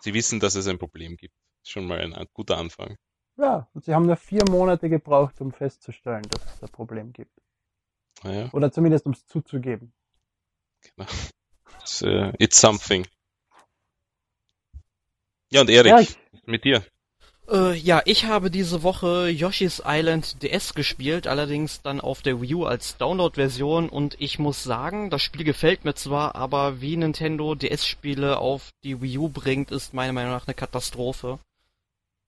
Sie 0.00 0.14
wissen, 0.14 0.40
dass 0.40 0.54
es 0.54 0.66
ein 0.68 0.78
Problem 0.78 1.16
gibt. 1.16 1.34
Schon 1.64 1.86
mal 1.86 1.98
ein, 2.00 2.26
guter 2.32 2.56
Anfang. 2.56 2.96
Ja, 3.36 3.68
und 3.74 3.84
sie 3.84 3.94
haben 3.94 4.06
nur 4.06 4.16
vier 4.16 4.42
Monate 4.48 4.88
gebraucht, 4.88 5.40
um 5.40 5.52
festzustellen, 5.52 6.22
dass 6.22 6.54
es 6.54 6.62
ein 6.62 6.68
Problem 6.70 7.12
gibt. 7.12 7.32
Ah 8.22 8.30
ja. 8.30 8.50
Oder 8.52 8.72
zumindest 8.72 9.06
um 9.06 9.12
es 9.12 9.26
zuzugeben. 9.26 9.92
Genau. 10.82 11.08
It's, 11.80 12.02
uh, 12.02 12.32
it's 12.38 12.60
something. 12.60 13.06
Ja, 15.50 15.60
und 15.60 15.70
Erik, 15.70 15.92
Erik. 15.92 16.16
mit 16.46 16.64
dir. 16.64 16.84
Äh, 17.50 17.74
ja, 17.76 18.02
ich 18.04 18.26
habe 18.26 18.50
diese 18.50 18.82
Woche 18.82 19.28
Yoshi's 19.30 19.82
Island 19.86 20.42
DS 20.42 20.74
gespielt, 20.74 21.26
allerdings 21.26 21.80
dann 21.80 21.98
auf 22.00 22.20
der 22.20 22.42
Wii 22.42 22.54
U 22.56 22.64
als 22.66 22.98
Download-Version 22.98 23.88
und 23.88 24.16
ich 24.20 24.38
muss 24.38 24.62
sagen, 24.64 25.08
das 25.08 25.22
Spiel 25.22 25.44
gefällt 25.44 25.84
mir 25.84 25.94
zwar, 25.94 26.34
aber 26.34 26.82
wie 26.82 26.96
Nintendo 26.96 27.54
DS-Spiele 27.54 28.38
auf 28.38 28.68
die 28.84 29.00
Wii 29.00 29.18
U 29.18 29.28
bringt, 29.30 29.70
ist 29.70 29.94
meiner 29.94 30.12
Meinung 30.12 30.32
nach 30.32 30.46
eine 30.46 30.54
Katastrophe. 30.54 31.38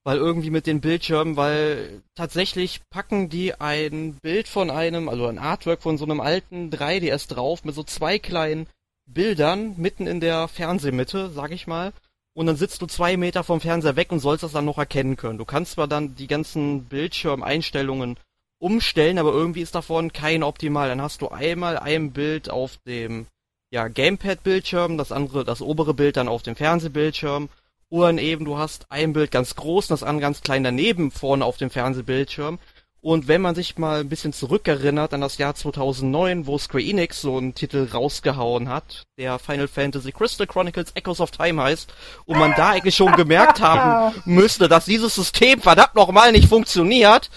Weil 0.05 0.17
irgendwie 0.17 0.49
mit 0.49 0.67
den 0.67 0.81
Bildschirmen, 0.81 1.37
weil 1.37 2.01
tatsächlich 2.15 2.81
packen 2.89 3.29
die 3.29 3.55
ein 3.61 4.15
Bild 4.23 4.49
von 4.49 4.71
einem, 4.71 5.11
also 5.11 5.27
ein 5.27 5.39
Artwork 5.39 5.83
von 5.83 5.99
so 5.99 6.07
einem 6.07 6.21
alten 6.21 6.71
3DS 6.71 7.29
drauf 7.29 7.65
mit 7.65 7.75
so 7.75 7.83
zwei 7.83 8.19
kleinen 8.19 8.67
Bildern 9.05 9.75
mitten 9.77 10.07
in 10.07 10.21
der 10.21 10.49
Fernsehmitte, 10.49 11.29
sag 11.29 11.51
ich 11.51 11.67
mal 11.67 11.93
und 12.35 12.47
dann 12.47 12.57
sitzt 12.57 12.81
du 12.83 12.87
zwei 12.87 13.17
Meter 13.17 13.45
vom 13.45 13.61
Fernseher 13.61 13.97
weg 13.97 14.13
und 14.13 14.21
sollst 14.21 14.43
das 14.45 14.53
dann 14.53 14.65
noch 14.65 14.79
erkennen 14.79 15.17
können. 15.17 15.39
Du 15.39 15.45
kannst 15.45 15.73
zwar 15.73 15.89
dann 15.89 16.15
die 16.15 16.27
ganzen 16.27 16.85
Bildschirmeinstellungen 16.85 18.17
umstellen, 18.59 19.19
aber 19.19 19.33
irgendwie 19.33 19.63
ist 19.63 19.75
davon 19.75 20.13
kein 20.13 20.43
optimal. 20.43 20.89
Dann 20.89 21.03
hast 21.03 21.23
du 21.23 21.29
einmal 21.29 21.79
ein 21.79 22.13
Bild 22.13 22.51
auf 22.51 22.77
dem 22.87 23.27
ja, 23.71 23.89
Gamepad-Bildschirm, 23.89 24.99
das 24.99 25.13
andere, 25.13 25.45
das 25.45 25.63
obere 25.63 25.95
Bild 25.95 26.17
dann 26.17 26.29
auf 26.29 26.43
dem 26.43 26.57
Fernsehbildschirm. 26.57 27.49
Oder 27.89 28.17
eben, 28.19 28.45
du 28.45 28.57
hast 28.57 28.87
ein 28.91 29.13
Bild 29.13 29.33
ganz 29.33 29.57
groß, 29.57 29.89
das 29.89 30.05
andere 30.05 30.23
ganz 30.23 30.43
klein 30.43 30.63
daneben 30.63 31.11
vorne 31.11 31.45
auf 31.45 31.57
dem 31.57 31.71
Fernsehbildschirm. 31.71 32.59
Und 33.03 33.29
wenn 33.29 33.41
man 33.41 33.55
sich 33.55 33.79
mal 33.79 34.01
ein 34.01 34.11
bisschen 34.11 34.35
zurückerinnert 34.35 35.15
an 35.15 35.23
das 35.23 35.39
Jahr 35.39 35.55
2009, 35.55 36.47
wo 36.47 36.59
Square 36.59 36.85
Enix 36.85 37.23
so 37.23 37.39
einen 37.39 37.55
Titel 37.55 37.89
rausgehauen 37.91 38.69
hat, 38.69 39.05
der 39.17 39.39
Final 39.39 39.69
Fantasy 39.69 40.13
Crystal 40.13 40.47
Chronicles 40.47 40.93
Echoes 40.95 41.21
of 41.21 41.31
Time 41.31 41.63
heißt, 41.63 41.95
und 42.27 42.39
man 42.39 42.53
da 42.57 42.71
eigentlich 42.71 42.97
schon 42.97 43.13
gemerkt 43.13 43.61
haben 43.61 44.15
müsste, 44.27 44.69
dass 44.69 44.85
dieses 44.85 45.15
System 45.15 45.61
verdammt 45.63 45.95
nochmal 45.95 46.33
nicht 46.33 46.49
funktioniert, 46.49 47.31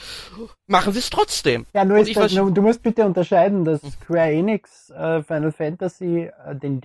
machen 0.68 0.92
sie 0.92 1.00
es 1.00 1.10
trotzdem. 1.10 1.66
Ja, 1.74 1.86
nur 1.86 2.00
ist 2.00 2.16
das, 2.16 2.34
du 2.34 2.62
musst 2.62 2.84
bitte 2.84 3.06
unterscheiden, 3.06 3.64
dass 3.64 3.80
Square 3.82 4.32
Enix 4.32 4.90
äh, 4.90 5.24
Final 5.24 5.54
Fantasy 5.54 6.30
äh, 6.46 6.56
den, 6.56 6.82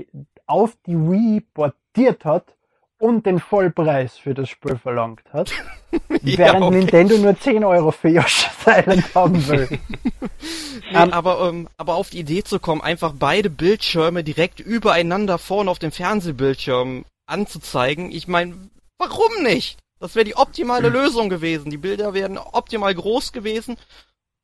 auf 0.47 0.77
die 0.87 0.97
Wii 0.97 1.41
portiert 1.53 2.25
hat 2.25 2.55
und 2.99 3.27
den 3.27 3.39
Vollpreis 3.39 4.19
für 4.19 4.35
das 4.35 4.49
Spiel 4.49 4.77
verlangt 4.77 5.23
hat, 5.33 5.53
ja, 6.23 6.39
während 6.39 6.65
okay. 6.65 6.77
Nintendo 6.77 7.19
nur 7.19 7.39
10 7.39 7.65
Euro 7.65 7.91
für 7.91 8.09
Yoshi's 8.09 8.49
Island 8.67 9.15
haben 9.15 9.49
will. 9.49 9.69
nee, 10.93 11.03
um, 11.03 11.13
aber, 11.13 11.49
ähm, 11.49 11.69
aber 11.77 11.95
auf 11.95 12.11
die 12.11 12.19
Idee 12.19 12.43
zu 12.43 12.59
kommen, 12.59 12.81
einfach 12.81 13.15
beide 13.19 13.51
Bildschirme 13.51 14.25
direkt 14.25 14.61
übereinander 14.61 15.39
vorne 15.39 15.71
auf 15.71 15.79
dem 15.79 15.93
Fernsehbildschirm 15.93 17.05
anzuzeigen, 17.27 18.11
ich 18.11 18.29
meine, 18.29 18.55
warum 18.99 19.43
nicht? 19.43 19.79
Das 20.01 20.15
wäre 20.15 20.25
die 20.25 20.37
optimale 20.37 20.89
Lösung 20.91 21.29
gewesen. 21.29 21.71
Die 21.71 21.77
Bilder 21.77 22.15
wären 22.15 22.39
optimal 22.39 22.95
groß 22.95 23.33
gewesen 23.33 23.77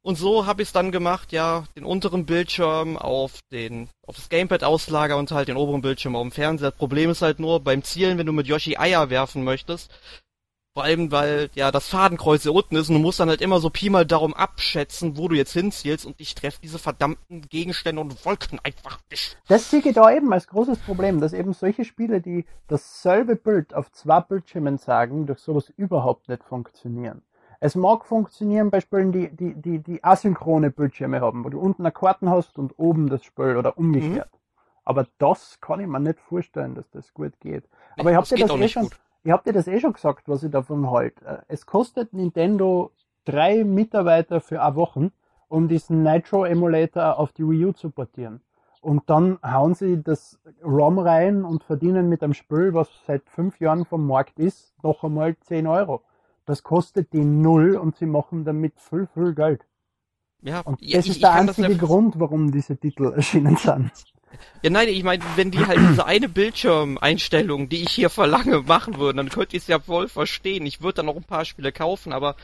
und 0.05 0.17
so 0.19 0.45
habe 0.45 0.61
ich 0.61 0.69
es 0.69 0.73
dann 0.73 0.93
gemacht, 0.93 1.33
ja, 1.33 1.65
den 1.77 1.85
unteren 1.85 2.27
Bildschirm 2.27 2.99
auf 2.99 3.41
den 3.51 3.89
auf 4.07 4.17
das 4.17 4.29
Gamepad 4.29 4.63
auslager 4.63 5.17
und 5.17 5.31
halt 5.31 5.49
den 5.49 5.57
oberen 5.57 5.81
Bildschirm 5.81 6.15
auf 6.15 6.23
dem 6.23 6.31
Fernseher. 6.31 6.71
Das 6.71 6.79
Problem 6.79 7.09
ist 7.09 7.23
halt 7.23 7.39
nur 7.39 7.61
beim 7.61 7.83
Zielen, 7.83 8.19
wenn 8.19 8.27
du 8.27 8.33
mit 8.35 8.47
Yoshi 8.47 8.77
Eier 8.77 9.09
werfen 9.09 9.45
möchtest, 9.45 9.91
vor 10.75 10.85
allem 10.85 11.11
weil 11.11 11.49
ja 11.55 11.71
das 11.71 11.89
Fadenkreuz 11.89 12.43
hier 12.43 12.53
unten 12.53 12.77
ist 12.77 12.91
und 12.91 12.97
du 12.97 13.01
musst 13.01 13.19
dann 13.19 13.31
halt 13.31 13.41
immer 13.41 13.61
so 13.61 13.71
Pi 13.71 13.89
mal 13.89 14.05
darum 14.05 14.35
abschätzen, 14.35 15.17
wo 15.17 15.29
du 15.29 15.37
jetzt 15.37 15.55
hinzielst 15.55 16.05
und 16.05 16.17
ich 16.19 16.35
treffe 16.35 16.61
diese 16.63 16.79
verdammten 16.79 17.41
Gegenstände 17.49 18.03
und 18.03 18.27
Wolken 18.27 18.61
einfach 18.63 18.99
nicht. 19.11 19.39
Das 19.49 19.71
sehe 19.71 19.81
ich 19.83 19.95
da 19.95 20.13
eben 20.13 20.31
als 20.35 20.49
großes 20.49 20.81
Problem, 20.81 21.23
dass 21.23 21.33
eben 21.33 21.55
solche 21.55 21.87
Spiele, 21.87 22.21
die 22.21 22.45
dasselbe 22.69 23.37
Bild 23.37 23.73
auf 23.73 23.91
zwei 23.91 24.21
Bildschirmen 24.21 24.77
sagen, 24.77 25.25
durch 25.25 25.39
sowas 25.39 25.73
überhaupt 25.79 26.29
nicht 26.29 26.45
funktionieren. 26.45 27.23
Es 27.65 27.77
mag 27.77 28.05
funktionieren 28.05 28.71
bei 28.71 28.83
Spielen, 28.83 29.11
die, 29.11 29.35
die, 29.35 29.55
die, 29.55 29.79
die 29.79 30.05
asynchrone 30.05 30.71
Bildschirme 30.71 31.23
haben, 31.23 31.47
wo 31.47 31.49
du 31.49 31.59
unten 31.59 31.81
eine 31.81 31.93
Karten 31.93 32.29
hast 32.29 32.59
und 32.59 32.79
oben 32.79 33.09
das 33.09 33.25
Spiel 33.25 33.57
oder 33.57 33.79
umgekehrt. 33.79 34.31
Mhm. 34.31 34.61
Aber 34.85 35.07
das 35.17 35.59
kann 35.63 35.81
ich 35.81 35.87
mir 35.87 35.99
nicht 35.99 36.21
vorstellen, 36.21 36.75
dass 36.75 36.91
das 36.91 37.15
gut 37.15 37.41
geht. 37.41 37.65
Aber 37.97 38.11
ich 38.11 38.19
habe 38.19 38.27
dir 38.27 38.47
das 38.47 38.61
eh 38.61 38.69
schon, 38.69 38.91
ich 39.23 39.33
hab 39.33 39.45
dir 39.45 39.55
das 39.55 39.67
eh 39.67 39.81
schon 39.81 39.95
gesagt, 39.95 40.29
was 40.29 40.43
ich 40.43 40.51
davon 40.51 40.91
halte. 40.91 41.43
Es 41.49 41.65
kostet 41.65 42.13
Nintendo 42.13 42.91
drei 43.25 43.65
Mitarbeiter 43.65 44.43
für 44.43 44.63
eine 44.63 44.77
Woche, 44.77 45.11
um 45.49 45.67
diesen 45.67 46.03
Nitro 46.03 46.45
Emulator 46.45 47.19
auf 47.19 47.33
die 47.33 47.49
Wii 47.49 47.65
U 47.65 47.73
zu 47.73 47.89
portieren. 47.89 48.43
Und 48.83 49.09
dann 49.09 49.39
hauen 49.43 49.73
sie 49.73 50.03
das 50.03 50.39
ROM 50.63 50.99
rein 50.99 51.47
und 51.47 51.65
verdienen 51.65 52.11
mit 52.11 52.23
einem 52.23 52.35
Spiel, 52.35 52.75
was 52.75 52.91
seit 53.07 53.23
fünf 53.31 53.59
Jahren 53.59 53.87
vom 53.87 54.07
Markt 54.07 54.39
ist, 54.39 54.75
noch 54.83 55.03
einmal 55.03 55.35
10 55.39 55.67
Euro. 55.67 56.03
Das 56.47 56.63
kostet 56.63 57.13
die 57.13 57.25
null 57.25 57.77
und 57.77 57.97
sie 57.97 58.07
machen 58.07 58.45
damit 58.45 58.75
viel, 58.79 59.09
viel 59.15 59.35
Geld. 59.35 59.65
Ja, 60.43 60.61
und 60.61 60.81
das 60.81 60.89
ja, 60.89 60.99
ist 60.99 61.07
ich, 61.07 61.21
der 61.21 61.31
ich 61.31 61.37
einzige 61.37 61.77
Grund, 61.77 62.15
warum 62.19 62.53
diese 62.53 62.77
Titel 62.77 63.13
erschienen 63.13 63.57
sind. 63.57 63.91
Ja, 64.63 64.71
nein, 64.71 64.89
ich 64.89 65.05
meine, 65.05 65.23
wenn 65.37 65.51
die 65.51 65.65
halt 65.65 65.79
diese 65.79 66.05
eine 66.05 66.29
Bildschirmeinstellung, 66.29 67.69
die 67.69 67.83
ich 67.83 67.91
hier 67.91 68.11
verlange, 68.11 68.61
machen 68.63 68.99
würden, 68.99 69.19
dann 69.19 69.29
könnte 69.29 69.57
ich 69.57 69.63
es 69.63 69.69
ja 69.69 69.79
voll 69.79 70.09
verstehen. 70.09 70.67
Ich 70.67 70.83
würde 70.83 70.97
dann 70.97 71.07
noch 71.07 71.17
ein 71.17 71.25
paar 71.25 71.45
Spiele 71.45 71.73
kaufen, 71.73 72.13
aber 72.13 72.37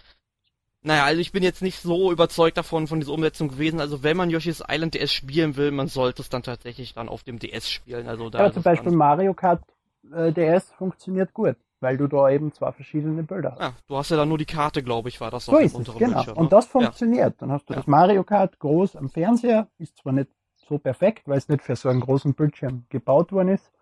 naja, 0.83 1.05
also 1.05 1.21
ich 1.21 1.33
bin 1.33 1.43
jetzt 1.43 1.61
nicht 1.61 1.81
so 1.83 2.11
überzeugt 2.11 2.57
davon, 2.57 2.87
von 2.87 3.01
dieser 3.01 3.13
Umsetzung 3.13 3.49
gewesen. 3.49 3.81
Also 3.81 4.03
wenn 4.03 4.17
man 4.17 4.31
Yoshi's 4.31 4.63
Island 4.67 4.95
DS 4.95 5.13
spielen 5.13 5.57
will, 5.57 5.73
man 5.73 5.89
sollte 5.89 6.23
es 6.23 6.31
dann 6.31 6.43
tatsächlich 6.43 6.95
dann 6.95 7.09
auf 7.11 7.23
dem 7.23 7.39
DS 7.39 7.69
spielen. 7.69 8.09
Also 8.09 8.31
da 8.31 8.47
ja, 8.47 8.53
zum 8.53 8.63
Beispiel 8.63 8.93
Mario 8.93 9.35
Kart 9.35 9.63
äh, 10.11 10.33
DS 10.33 10.71
funktioniert 10.71 11.35
gut 11.35 11.57
weil 11.81 11.97
du 11.97 12.07
da 12.07 12.31
eben 12.31 12.53
zwei 12.53 12.73
verschiedene 12.73 13.23
Bilder 13.23 13.53
hast. 13.53 13.61
Ja, 13.61 13.73
du 13.89 13.97
hast 13.97 14.11
ja 14.11 14.17
dann 14.17 14.29
nur 14.29 14.39
die 14.39 14.47
Karte, 14.47 14.83
glaube 14.83 15.09
ich, 15.09 15.21
war 15.21 15.31
das 15.31 15.47
so 15.47 15.57
ist 15.57 15.77
es, 15.77 15.87
genau. 15.87 15.99
Bildschirm, 15.99 16.37
Und 16.37 16.45
ne? 16.45 16.49
das 16.51 16.67
funktioniert. 16.67 17.31
Ja. 17.33 17.35
Dann 17.39 17.53
hast 17.53 17.69
du 17.69 17.73
ja. 17.73 17.81
das 17.81 17.87
Mario 17.87 18.23
Kart 18.23 18.59
groß 18.59 18.97
am 18.97 19.09
Fernseher, 19.09 19.69
ist 19.79 19.97
zwar 19.97 20.13
nicht 20.13 20.31
so 20.57 20.79
perfekt, 20.79 21.27
weil 21.27 21.39
es 21.39 21.49
nicht 21.49 21.63
für 21.63 21.77
so 21.77 21.89
einen 21.89 22.01
großen 22.01 22.35
Bildschirm 22.35 22.85
gebaut 22.91 23.33
worden 23.33 23.49
ist, 23.49 23.73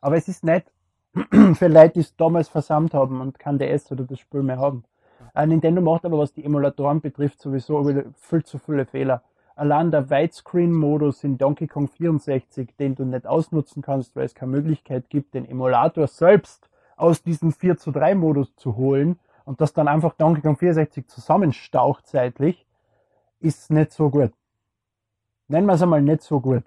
aber 0.00 0.16
es 0.16 0.28
ist 0.28 0.44
nett 0.44 0.64
für 1.54 1.68
Leute, 1.68 1.94
die 1.94 2.00
es 2.00 2.16
damals 2.16 2.48
versammelt 2.48 2.94
haben 2.94 3.20
und 3.20 3.38
kein 3.38 3.58
DS 3.58 3.90
oder 3.92 4.04
das 4.04 4.20
Spiel 4.20 4.42
mehr 4.42 4.58
haben. 4.58 4.84
Äh, 5.34 5.46
Nintendo 5.46 5.82
macht 5.82 6.04
aber, 6.04 6.18
was 6.18 6.32
die 6.32 6.44
Emulatoren 6.44 7.00
betrifft, 7.00 7.40
sowieso 7.40 7.84
viel 8.14 8.44
zu 8.44 8.58
viele 8.58 8.86
Fehler. 8.86 9.22
Allein 9.56 9.90
der 9.90 10.08
Widescreen-Modus 10.08 11.24
in 11.24 11.36
Donkey 11.36 11.66
Kong 11.66 11.88
64, 11.88 12.76
den 12.78 12.94
du 12.94 13.04
nicht 13.04 13.26
ausnutzen 13.26 13.82
kannst, 13.82 14.14
weil 14.14 14.24
es 14.24 14.34
keine 14.34 14.52
Möglichkeit 14.52 15.10
gibt, 15.10 15.34
den 15.34 15.44
Emulator 15.44 16.06
selbst 16.06 16.68
aus 16.98 17.22
diesem 17.22 17.52
4 17.52 17.78
zu 17.78 17.90
3 17.90 18.14
Modus 18.14 18.54
zu 18.56 18.76
holen 18.76 19.18
und 19.44 19.60
das 19.60 19.72
dann 19.72 19.88
einfach 19.88 20.14
Donkey 20.14 20.42
Kong 20.42 20.56
64 20.56 21.06
zusammenstaucht 21.06 22.06
zeitlich, 22.06 22.66
ist 23.40 23.70
nicht 23.70 23.92
so 23.92 24.10
gut. 24.10 24.32
Nennen 25.46 25.66
wir 25.66 25.74
es 25.74 25.82
einmal 25.82 26.02
nicht 26.02 26.22
so 26.22 26.40
gut. 26.40 26.64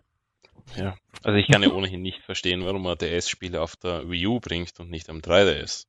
Ja, 0.76 0.96
also 1.24 1.38
ich 1.38 1.48
kann 1.48 1.64
ja 1.64 1.72
ohnehin 1.72 2.02
nicht 2.02 2.24
verstehen, 2.24 2.66
warum 2.66 2.84
man 2.84 2.98
DS-Spiele 2.98 3.62
auf 3.62 3.76
der 3.76 4.10
Wii 4.10 4.28
U 4.28 4.40
bringt 4.40 4.80
und 4.80 4.90
nicht 4.90 5.10
am 5.10 5.20
3DS. 5.20 5.86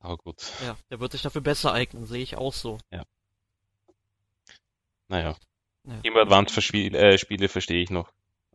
Aber 0.00 0.16
gut. 0.16 0.42
Ja, 0.64 0.76
der 0.90 1.00
wird 1.00 1.12
sich 1.12 1.22
dafür 1.22 1.42
besser 1.42 1.72
eignen, 1.72 2.06
sehe 2.06 2.22
ich 2.22 2.36
auch 2.36 2.52
so. 2.52 2.78
Ja. 2.90 3.04
Naja. 5.08 5.36
Ja. 5.84 6.00
Game 6.00 6.16
Advance-Spiele 6.16 6.96
äh, 6.96 7.48
verstehe 7.48 7.82
ich 7.82 7.90
noch. 7.90 8.12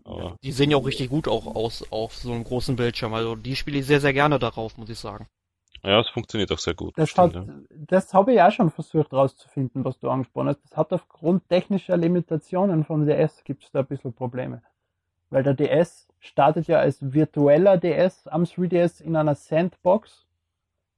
Ja, 0.08 0.36
die 0.41 0.51
sehen 0.51 0.72
ja 0.72 0.78
auch 0.78 0.86
richtig 0.86 1.10
gut 1.10 1.28
auch 1.28 1.45
aus 1.47 1.86
auf 1.91 2.16
so 2.16 2.32
einem 2.32 2.43
großen 2.43 2.76
Bildschirm. 2.76 3.14
Also 3.14 3.36
die 3.36 3.55
spiele 3.55 3.80
ich 3.80 3.86
sehr, 3.86 3.99
sehr 3.99 4.14
gerne 4.14 4.39
darauf, 4.39 4.78
muss 4.78 4.89
ich 4.89 4.99
sagen. 4.99 5.28
Ja, 5.84 5.99
es 5.99 6.10
funktioniert 6.10 6.51
auch 6.51 6.60
sehr 6.60 6.74
gut. 6.74 6.97
Das, 6.97 7.16
hat, 7.18 7.34
ja. 7.34 7.45
das 7.70 8.14
habe 8.14 8.34
ich 8.34 8.41
auch 8.41 8.51
schon 8.51 8.72
versucht 8.72 9.14
rauszufinden, 9.14 9.86
was 9.86 9.99
du 9.99 10.10
angesprochen 10.10 10.49
hast. 10.49 10.64
Das 10.64 10.78
hat 10.78 10.91
aufgrund 10.91 11.47
technischer 11.49 11.97
Limitationen 11.97 12.84
vom 12.84 13.05
DS 13.05 13.43
gibt 13.43 13.64
es 13.64 13.72
da 13.72 13.80
ein 13.80 13.86
bisschen 13.86 14.14
Probleme. 14.14 14.62
Weil 15.30 15.43
der 15.43 15.53
DS 15.53 16.08
startet 16.20 16.68
ja 16.68 16.80
als 16.80 16.97
virtueller 17.14 17.78
DS 17.78 18.28
am 18.28 18.43
3DS 18.43 19.01
in 19.01 19.16
einer 19.16 19.36
Sandbox. 19.36 20.26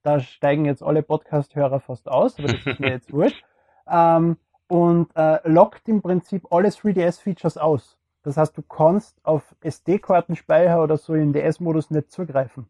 Da 0.02 0.20
steigen 0.22 0.66
jetzt 0.66 0.82
alle 0.82 1.04
Podcast-Hörer 1.04 1.82
fast 1.82 2.08
aus, 2.08 2.40
aber 2.40 2.48
das 2.48 2.66
ist 2.66 2.80
mir 2.80 2.90
jetzt 2.92 3.12
wurscht. 3.12 3.44
Ähm, 3.88 4.38
und 4.68 5.10
äh, 5.16 5.40
lockt 5.50 5.90
im 5.90 6.02
Prinzip 6.02 6.48
alle 6.52 6.70
3DS-Features 6.70 7.58
aus. 7.58 7.99
Das 8.24 8.38
heißt, 8.38 8.58
du 8.58 8.62
kannst 8.62 9.18
auf 9.24 9.56
SD-Kartenspeicher 9.62 10.84
oder 10.84 10.98
so 10.98 11.14
in 11.14 11.34
DS-Modus 11.34 11.90
nicht 11.90 12.12
zugreifen. 12.12 12.68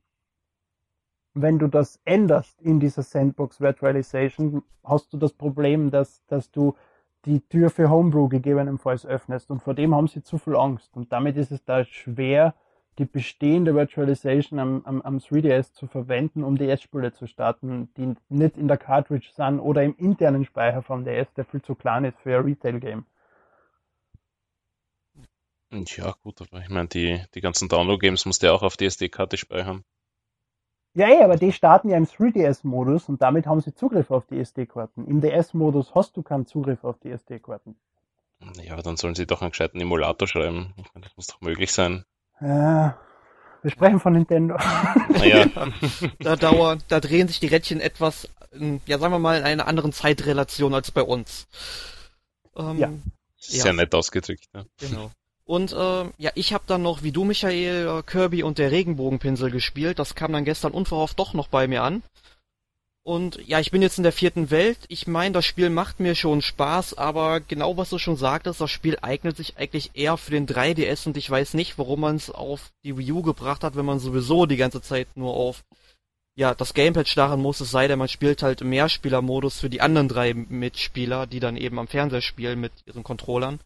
Wenn 1.34 1.60
du 1.60 1.68
das 1.68 2.00
änderst 2.06 2.62
in 2.62 2.80
dieser 2.80 3.04
Sandbox 3.04 3.62
Virtualization, 3.62 4.64
hast 4.84 5.14
du 5.14 5.18
das 5.18 5.34
Problem, 5.34 5.91
dass, 5.91 6.26
dass 6.28 6.52
du 6.52 6.76
die 7.26 7.41
Tür 7.41 7.70
für 7.70 7.89
Homebrew 7.89 8.30
gegebenenfalls 8.30 9.06
öffnest. 9.06 9.50
Und 9.50 9.62
vor 9.62 9.74
dem 9.74 9.93
haben 9.93 10.08
sie 10.08 10.24
zu 10.24 10.38
viel 10.38 10.56
Angst. 10.56 10.95
Und 10.95 11.12
damit 11.12 11.38
ist 11.38 11.52
es 11.52 11.64
da 11.64 11.84
schwer, 11.84 12.54
die 12.97 13.06
bestehende 13.06 13.76
Virtualization 13.76 14.60
am, 14.60 14.82
am, 14.86 15.02
am 15.02 15.18
3DS 15.18 15.74
zu 15.74 15.88
verwenden, 15.88 16.43
um 16.43 16.58
DS-Spiele 16.58 17.14
zu 17.14 17.28
starten, 17.28 17.89
die 17.95 18.14
nicht 18.28 18.58
in 18.58 18.68
der 18.68 18.78
Cartridge 18.78 19.30
sind 19.34 19.60
oder 19.60 19.84
im 19.84 19.95
internen 19.97 20.45
Speicher 20.45 20.82
vom 20.82 21.06
DS, 21.06 21.34
der 21.34 21.45
viel 21.45 21.62
zu 21.62 21.76
klein 21.76 22.06
ist 22.06 22.20
für 22.20 22.38
ein 22.38 22.43
Retail-Game. 22.43 23.06
Ja, 25.72 26.15
gut, 26.24 26.41
aber 26.41 26.61
ich 26.61 26.70
meine, 26.70 26.88
die, 26.88 27.24
die 27.36 27.41
ganzen 27.41 27.70
Download-Games 27.70 28.26
musst 28.26 28.41
du 28.41 28.47
ja 28.47 28.53
auch 28.53 28.63
auf 28.63 28.78
die 28.78 28.86
SD-Karte 28.86 29.38
speichern. 29.38 29.84
Ja, 30.95 31.07
ey, 31.07 31.22
aber 31.22 31.38
die 31.38 31.51
starten 31.51 31.89
ja 31.89 31.97
im 31.97 32.07
3DS-Modus 32.07 33.07
und 33.09 33.22
damit 33.22 33.45
haben 33.45 33.61
sie 33.61 33.76
Zugriff 33.76 34.09
auf 34.09 34.26
die 34.26 34.39
SD-Karten. 34.39 35.05
Im 35.05 35.22
DS-Modus 35.22 35.93
hast 35.93 36.17
du 36.17 36.24
keinen 36.24 36.47
Zugriff 36.47 36.84
auf 36.84 36.97
die 36.99 37.11
SD-Karten. 37.11 37.76
Ja, 38.61 38.74
aber 38.74 38.82
dann 38.82 38.97
sollen 38.97 39.15
sie 39.15 39.28
doch 39.28 39.41
einen 39.41 39.51
gescheiten 39.51 39.80
Emulator 39.80 40.28
schreiben. 40.28 40.74
Ich 40.78 40.93
meine, 40.93 41.05
das 41.05 41.15
muss 41.15 41.28
doch 41.28 41.41
möglich 41.41 41.72
sein. 41.72 42.05
Ja, 42.41 42.97
wir 43.61 43.72
sprechen 43.72 43.99
von 43.99 44.13
Nintendo. 44.13 44.55
Naja. 45.09 45.45
da 46.20 46.36
dauern, 46.36 46.82
da 46.88 46.99
drehen 46.99 47.28
sich 47.28 47.39
die 47.39 47.47
Rädchen 47.47 47.82
etwas, 47.82 48.30
ja, 48.86 48.97
sagen 48.97 49.13
wir 49.13 49.20
mal, 49.20 49.38
in 49.38 49.43
einer 49.43 49.67
anderen 49.67 49.91
Zeitrelation 49.91 50.74
als 50.74 50.91
bei 50.91 51.03
uns. 51.03 51.47
Ähm, 52.55 52.78
ja. 52.78 52.89
Sehr 53.38 53.65
ja. 53.65 53.74
nett 53.74 53.93
ausgedrückt, 53.93 54.47
ja. 54.53 54.65
Genau. 54.80 55.11
Und 55.50 55.74
äh, 55.74 56.06
ja, 56.20 56.30
ich 56.36 56.54
habe 56.54 56.66
dann 56.68 56.84
noch, 56.84 57.02
wie 57.02 57.12
du 57.12 57.24
Michael, 57.24 57.88
äh, 57.88 58.04
Kirby 58.04 58.43
und 58.43 58.60
der 58.60 58.70
Regenbogenpinsel 58.70 59.50
gespielt. 59.50 59.97
Das 59.97 60.14
kam 60.14 60.32
dann 60.32 60.45
gestern 60.45 60.74
unverhofft 60.74 61.18
doch 61.18 61.34
noch 61.34 61.47
bei 61.47 61.68
mir 61.68 61.82
an. 61.82 62.04
Und 63.02 63.39
ja, 63.47 63.60
ich 63.60 63.72
bin 63.72 63.82
jetzt 63.82 63.97
in 63.97 64.04
der 64.04 64.12
vierten 64.12 64.52
Welt. 64.52 64.78
Ich 64.89 65.08
meine, 65.08 65.34
das 65.34 65.47
Spiel 65.47 65.72
macht 65.72 66.00
mir 66.00 66.14
schon 66.14 66.43
Spaß, 66.43 67.00
aber 67.00 67.39
genau 67.39 67.78
was 67.78 67.89
du 67.89 67.97
schon 67.97 68.16
sagtest, 68.16 68.62
das 68.62 68.70
Spiel 68.70 69.00
eignet 69.02 69.38
sich 69.38 69.58
eigentlich 69.58 69.89
eher 69.95 70.18
für 70.18 70.30
den 70.30 70.45
3DS 70.45 71.08
und 71.08 71.18
ich 71.18 71.28
weiß 71.28 71.56
nicht, 71.56 71.80
warum 71.80 72.02
man 72.02 72.18
es 72.18 72.30
auf 72.30 72.70
die 72.86 72.95
Wii 72.95 73.12
U 73.14 73.24
gebracht 73.24 73.64
hat, 73.64 73.76
wenn 73.76 73.86
man 73.86 73.97
sowieso 73.97 74.45
die 74.45 74.58
ganze 74.58 74.84
Zeit 74.84 75.08
nur 75.16 75.34
auf 75.34 75.64
ja, 76.36 76.54
das 76.54 76.76
Gamepad 76.76 77.08
starren 77.08 77.41
muss, 77.41 77.60
es 77.60 77.72
sei 77.72 77.88
denn, 77.88 77.97
man 77.97 78.08
spielt 78.08 78.43
halt 78.43 78.62
im 78.62 78.70
Mehrspielermodus 78.70 79.60
für 79.60 79.72
die 79.72 79.82
anderen 79.82 80.10
drei 80.10 80.36
Mitspieler, 80.36 81.26
die 81.26 81.39
dann 81.39 81.58
eben 81.58 81.80
am 81.80 81.88
Fernseher 81.88 82.22
spielen 82.22 82.60
mit 82.60 82.72
ihren 82.86 83.02
Controllern. 83.02 83.60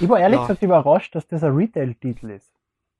Ich 0.00 0.08
war 0.08 0.18
ehrlich 0.18 0.38
ja. 0.38 0.46
gesagt 0.46 0.62
überrascht, 0.62 1.14
dass 1.14 1.26
das 1.26 1.44
ein 1.44 1.54
Retail-Titel 1.54 2.30
ist. 2.30 2.50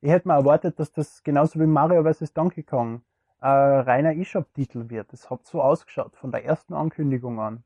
Ich 0.03 0.11
hätte 0.11 0.28
mir 0.28 0.34
erwartet, 0.34 0.78
dass 0.78 0.92
das 0.92 1.22
genauso 1.22 1.59
wie 1.59 1.66
Mario 1.66 2.05
vs. 2.05 2.34
Donkey 2.34 2.62
Kong 2.62 3.03
äh, 3.40 3.48
reiner 3.48 4.14
eShop-Titel 4.14 4.90
wird. 4.90 5.12
Das 5.12 5.30
hat 5.30 5.46
so 5.46 5.62
ausgeschaut 5.62 6.16
von 6.16 6.30
der 6.30 6.44
ersten 6.44 6.74
Ankündigung 6.74 7.40
an. 7.40 7.64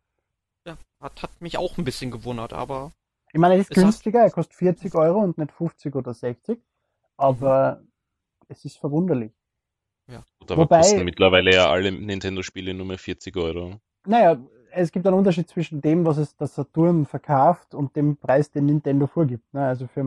Ja, 0.66 0.76
hat, 1.00 1.22
hat 1.22 1.40
mich 1.40 1.58
auch 1.58 1.76
ein 1.78 1.84
bisschen 1.84 2.10
gewundert, 2.10 2.52
aber. 2.52 2.92
Ich 3.32 3.40
meine, 3.40 3.54
er 3.54 3.60
ist 3.60 3.70
günstiger, 3.70 4.20
er 4.20 4.30
kostet 4.30 4.54
40 4.54 4.94
Euro 4.94 5.18
und 5.18 5.36
nicht 5.36 5.50
50 5.50 5.96
oder 5.96 6.14
60, 6.14 6.60
aber 7.16 7.82
es 8.48 8.64
ist 8.64 8.78
verwunderlich. 8.78 9.32
Ja. 10.06 10.24
Gut, 10.38 10.52
aber 10.52 10.62
Wobei, 10.62 10.78
kosten 10.78 11.04
mittlerweile 11.04 11.52
ja 11.52 11.68
alle 11.68 11.90
Nintendo-Spiele 11.90 12.72
nur 12.72 12.86
mehr 12.86 12.98
40 12.98 13.36
Euro. 13.36 13.80
Naja, 14.06 14.38
es 14.74 14.92
gibt 14.92 15.06
einen 15.06 15.16
Unterschied 15.16 15.48
zwischen 15.48 15.80
dem, 15.80 16.04
was 16.04 16.18
es 16.18 16.36
das 16.36 16.54
Saturn 16.54 17.06
verkauft 17.06 17.74
und 17.74 17.94
dem 17.96 18.16
Preis, 18.16 18.50
den 18.50 18.66
Nintendo 18.66 19.06
vorgibt. 19.06 19.52
Ne? 19.54 19.66
Also 19.66 19.86
für 19.86 20.04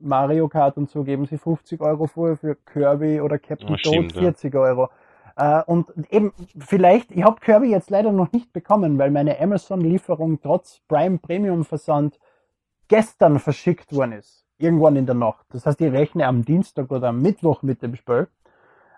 Mario 0.00 0.48
Kart 0.48 0.76
und 0.76 0.90
so 0.90 1.04
geben 1.04 1.26
sie 1.26 1.38
50 1.38 1.80
Euro 1.80 2.06
vor, 2.06 2.36
für 2.36 2.54
Kirby 2.54 3.20
oder 3.20 3.38
Captain 3.38 3.76
ja, 3.76 3.76
Toad 3.76 4.12
40 4.12 4.54
ja. 4.54 4.60
Euro. 4.60 4.88
Äh, 5.36 5.62
und 5.64 5.92
eben, 6.10 6.32
vielleicht, 6.58 7.10
ich 7.10 7.24
habe 7.24 7.40
Kirby 7.40 7.70
jetzt 7.70 7.90
leider 7.90 8.12
noch 8.12 8.32
nicht 8.32 8.52
bekommen, 8.52 8.98
weil 8.98 9.10
meine 9.10 9.40
Amazon-Lieferung 9.40 10.40
trotz 10.40 10.80
Prime 10.88 11.18
Premium 11.18 11.64
Versand 11.64 12.18
gestern 12.88 13.38
verschickt 13.38 13.92
worden 13.94 14.12
ist. 14.12 14.44
Irgendwann 14.58 14.96
in 14.96 15.06
der 15.06 15.16
Nacht. 15.16 15.46
Das 15.50 15.66
heißt, 15.66 15.80
ich 15.80 15.92
rechne 15.92 16.26
am 16.26 16.44
Dienstag 16.44 16.90
oder 16.90 17.08
am 17.08 17.20
Mittwoch 17.20 17.62
mit 17.62 17.82
dem 17.82 17.96
Spiel. 17.96 18.28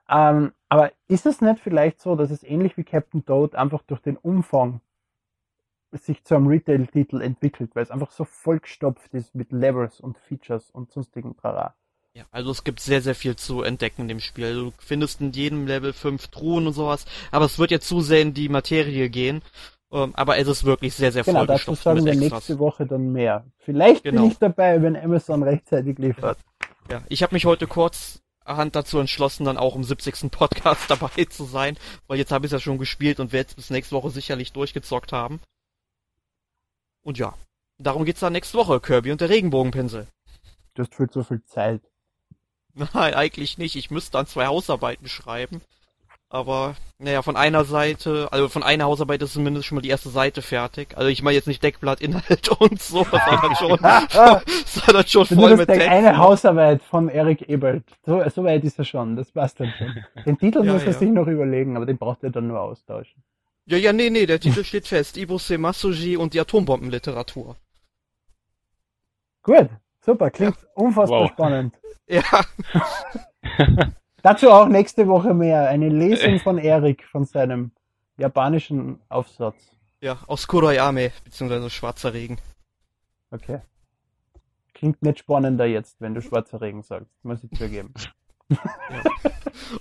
Ähm, 0.08 0.52
aber 0.68 0.92
ist 1.08 1.26
es 1.26 1.40
nicht 1.40 1.60
vielleicht 1.60 2.00
so, 2.00 2.14
dass 2.14 2.30
es 2.30 2.44
ähnlich 2.44 2.76
wie 2.76 2.84
Captain 2.84 3.24
Toad 3.24 3.54
einfach 3.54 3.82
durch 3.82 4.00
den 4.00 4.16
Umfang 4.16 4.80
sich 5.92 6.24
zu 6.24 6.34
einem 6.34 6.48
Retail-Titel 6.48 7.20
entwickelt, 7.20 7.70
weil 7.74 7.82
es 7.82 7.90
einfach 7.90 8.10
so 8.10 8.24
vollgestopft 8.24 9.14
ist 9.14 9.34
mit 9.34 9.52
Levels 9.52 10.00
und 10.00 10.18
Features 10.18 10.70
und 10.70 10.90
sonstigen 10.90 11.36
Trara? 11.36 11.74
Ja, 12.14 12.24
also 12.30 12.50
es 12.50 12.64
gibt 12.64 12.80
sehr, 12.80 13.02
sehr 13.02 13.14
viel 13.14 13.36
zu 13.36 13.62
entdecken 13.62 14.02
in 14.02 14.08
dem 14.08 14.20
Spiel. 14.20 14.54
Du 14.54 14.72
findest 14.78 15.20
in 15.20 15.32
jedem 15.32 15.66
Level 15.66 15.92
fünf 15.92 16.28
Truhen 16.28 16.66
und 16.66 16.72
sowas, 16.72 17.04
aber 17.30 17.44
es 17.44 17.58
wird 17.58 17.70
jetzt 17.70 17.88
zu 17.88 18.00
sehr 18.00 18.22
in 18.22 18.32
die 18.32 18.48
Materie 18.48 19.10
gehen. 19.10 19.42
Ähm, 19.92 20.14
aber 20.14 20.38
es 20.38 20.48
ist 20.48 20.64
wirklich 20.64 20.94
sehr, 20.94 21.12
sehr 21.12 21.24
genau, 21.24 21.40
vollgestopft. 21.44 21.84
Genau, 21.84 21.94
dazu 21.94 22.04
sagen 22.04 22.20
wir 22.22 22.30
nächste 22.30 22.58
Woche 22.58 22.86
dann 22.86 23.12
mehr. 23.12 23.44
Vielleicht 23.58 24.02
genau. 24.02 24.22
bin 24.22 24.30
ich 24.30 24.38
dabei, 24.38 24.80
wenn 24.82 24.96
Amazon 24.96 25.42
rechtzeitig 25.42 25.98
liefert. 25.98 26.38
Ja, 26.90 27.02
ich 27.08 27.22
habe 27.22 27.34
mich 27.34 27.44
heute 27.44 27.66
kurz 27.66 28.22
Hand 28.46 28.76
dazu 28.76 28.98
entschlossen, 28.98 29.44
dann 29.44 29.58
auch 29.58 29.76
im 29.76 29.84
70. 29.84 30.30
Podcast 30.30 30.84
dabei 30.90 31.24
zu 31.24 31.44
sein, 31.44 31.76
weil 32.06 32.18
jetzt 32.18 32.32
habe 32.32 32.46
ich 32.46 32.52
es 32.52 32.52
ja 32.52 32.60
schon 32.60 32.78
gespielt 32.78 33.20
und 33.20 33.32
werde 33.32 33.48
es 33.48 33.54
bis 33.54 33.70
nächste 33.70 33.94
Woche 33.94 34.10
sicherlich 34.10 34.52
durchgezockt 34.52 35.12
haben. 35.12 35.40
Und 37.06 37.18
ja, 37.18 37.34
darum 37.78 38.04
geht's 38.04 38.18
dann 38.18 38.32
nächste 38.32 38.58
Woche, 38.58 38.80
Kirby 38.80 39.12
und 39.12 39.20
der 39.20 39.28
Regenbogenpinsel. 39.28 40.08
Du 40.74 40.82
hast 40.82 40.92
viel 40.92 41.08
zu 41.08 41.22
viel 41.22 41.40
Zeit. 41.44 41.80
Nein, 42.74 43.14
eigentlich 43.14 43.58
nicht. 43.58 43.76
Ich 43.76 43.92
müsste 43.92 44.10
dann 44.10 44.26
zwei 44.26 44.48
Hausarbeiten 44.48 45.08
schreiben. 45.08 45.60
Aber, 46.28 46.74
naja, 46.98 47.22
von 47.22 47.36
einer 47.36 47.64
Seite, 47.64 48.26
also 48.32 48.48
von 48.48 48.64
einer 48.64 48.86
Hausarbeit 48.86 49.22
ist 49.22 49.34
zumindest 49.34 49.66
schon 49.66 49.76
mal 49.76 49.82
die 49.82 49.88
erste 49.88 50.08
Seite 50.08 50.42
fertig. 50.42 50.96
Also 50.96 51.08
ich 51.08 51.22
meine 51.22 51.36
jetzt 51.36 51.46
nicht 51.46 51.62
Deckblatt, 51.62 52.00
Inhalt 52.00 52.48
und 52.60 52.82
so, 52.82 53.04
sondern 53.04 53.54
schon, 53.54 53.78
sondern 54.66 55.06
schon 55.06 55.26
voll 55.26 55.56
mit 55.56 55.68
Text. 55.68 55.86
eine 55.86 56.16
Hausarbeit 56.16 56.82
von 56.82 57.08
Eric 57.08 57.48
Ebert. 57.48 57.84
So, 58.04 58.28
so 58.28 58.42
weit 58.42 58.64
ist 58.64 58.80
er 58.80 58.84
schon, 58.84 59.14
das 59.14 59.30
passt 59.30 59.60
dann 59.60 59.72
schon. 59.78 59.94
Den 60.24 60.38
Titel 60.38 60.66
ja, 60.66 60.72
muss 60.72 60.82
er 60.82 60.90
ja. 60.90 60.98
sich 60.98 61.08
noch 61.08 61.28
überlegen, 61.28 61.76
aber 61.76 61.86
den 61.86 61.98
braucht 61.98 62.24
er 62.24 62.30
dann 62.30 62.48
nur 62.48 62.60
austauschen. 62.60 63.22
Ja, 63.68 63.76
ja, 63.76 63.92
nee, 63.92 64.10
nee, 64.10 64.26
der 64.26 64.38
Titel 64.38 64.62
steht 64.62 64.86
fest. 64.86 65.16
Ibose 65.16 65.58
Masuji 65.58 66.16
und 66.16 66.34
die 66.34 66.40
Atombombenliteratur. 66.40 67.56
Gut, 69.42 69.68
super, 70.00 70.30
klingt 70.30 70.56
ja. 70.56 70.68
unfassbar 70.74 71.22
wow. 71.22 71.30
spannend. 71.30 71.74
Ja. 72.08 72.22
Dazu 74.22 74.48
auch 74.48 74.68
nächste 74.68 75.08
Woche 75.08 75.34
mehr. 75.34 75.68
Eine 75.68 75.88
Lesung 75.88 76.38
von 76.38 76.56
Erik 76.56 77.02
von 77.02 77.24
seinem 77.24 77.72
japanischen 78.16 79.00
Aufsatz. 79.08 79.56
Ja, 80.00 80.20
aus 80.28 80.46
Kuroyame, 80.46 81.10
beziehungsweise 81.24 81.68
Schwarzer 81.68 82.14
Regen. 82.14 82.38
Okay. 83.32 83.60
Klingt 84.72 85.02
nicht 85.02 85.18
spannender 85.18 85.66
jetzt, 85.66 86.00
wenn 86.00 86.14
du 86.14 86.22
Schwarzer 86.22 86.60
Regen 86.60 86.82
sagst, 86.82 87.10
muss 87.24 87.42
ich 87.42 87.58
zugeben. 87.58 87.92
Ja. 88.48 89.02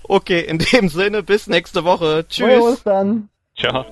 Okay, 0.06 0.42
in 0.42 0.58
dem 0.58 0.90
Sinne, 0.90 1.22
bis 1.22 1.46
nächste 1.46 1.84
Woche. 1.84 2.26
Tschüss. 2.28 2.66
Bis 2.66 2.84
dann. 2.84 3.30
Ciao. 3.58 3.86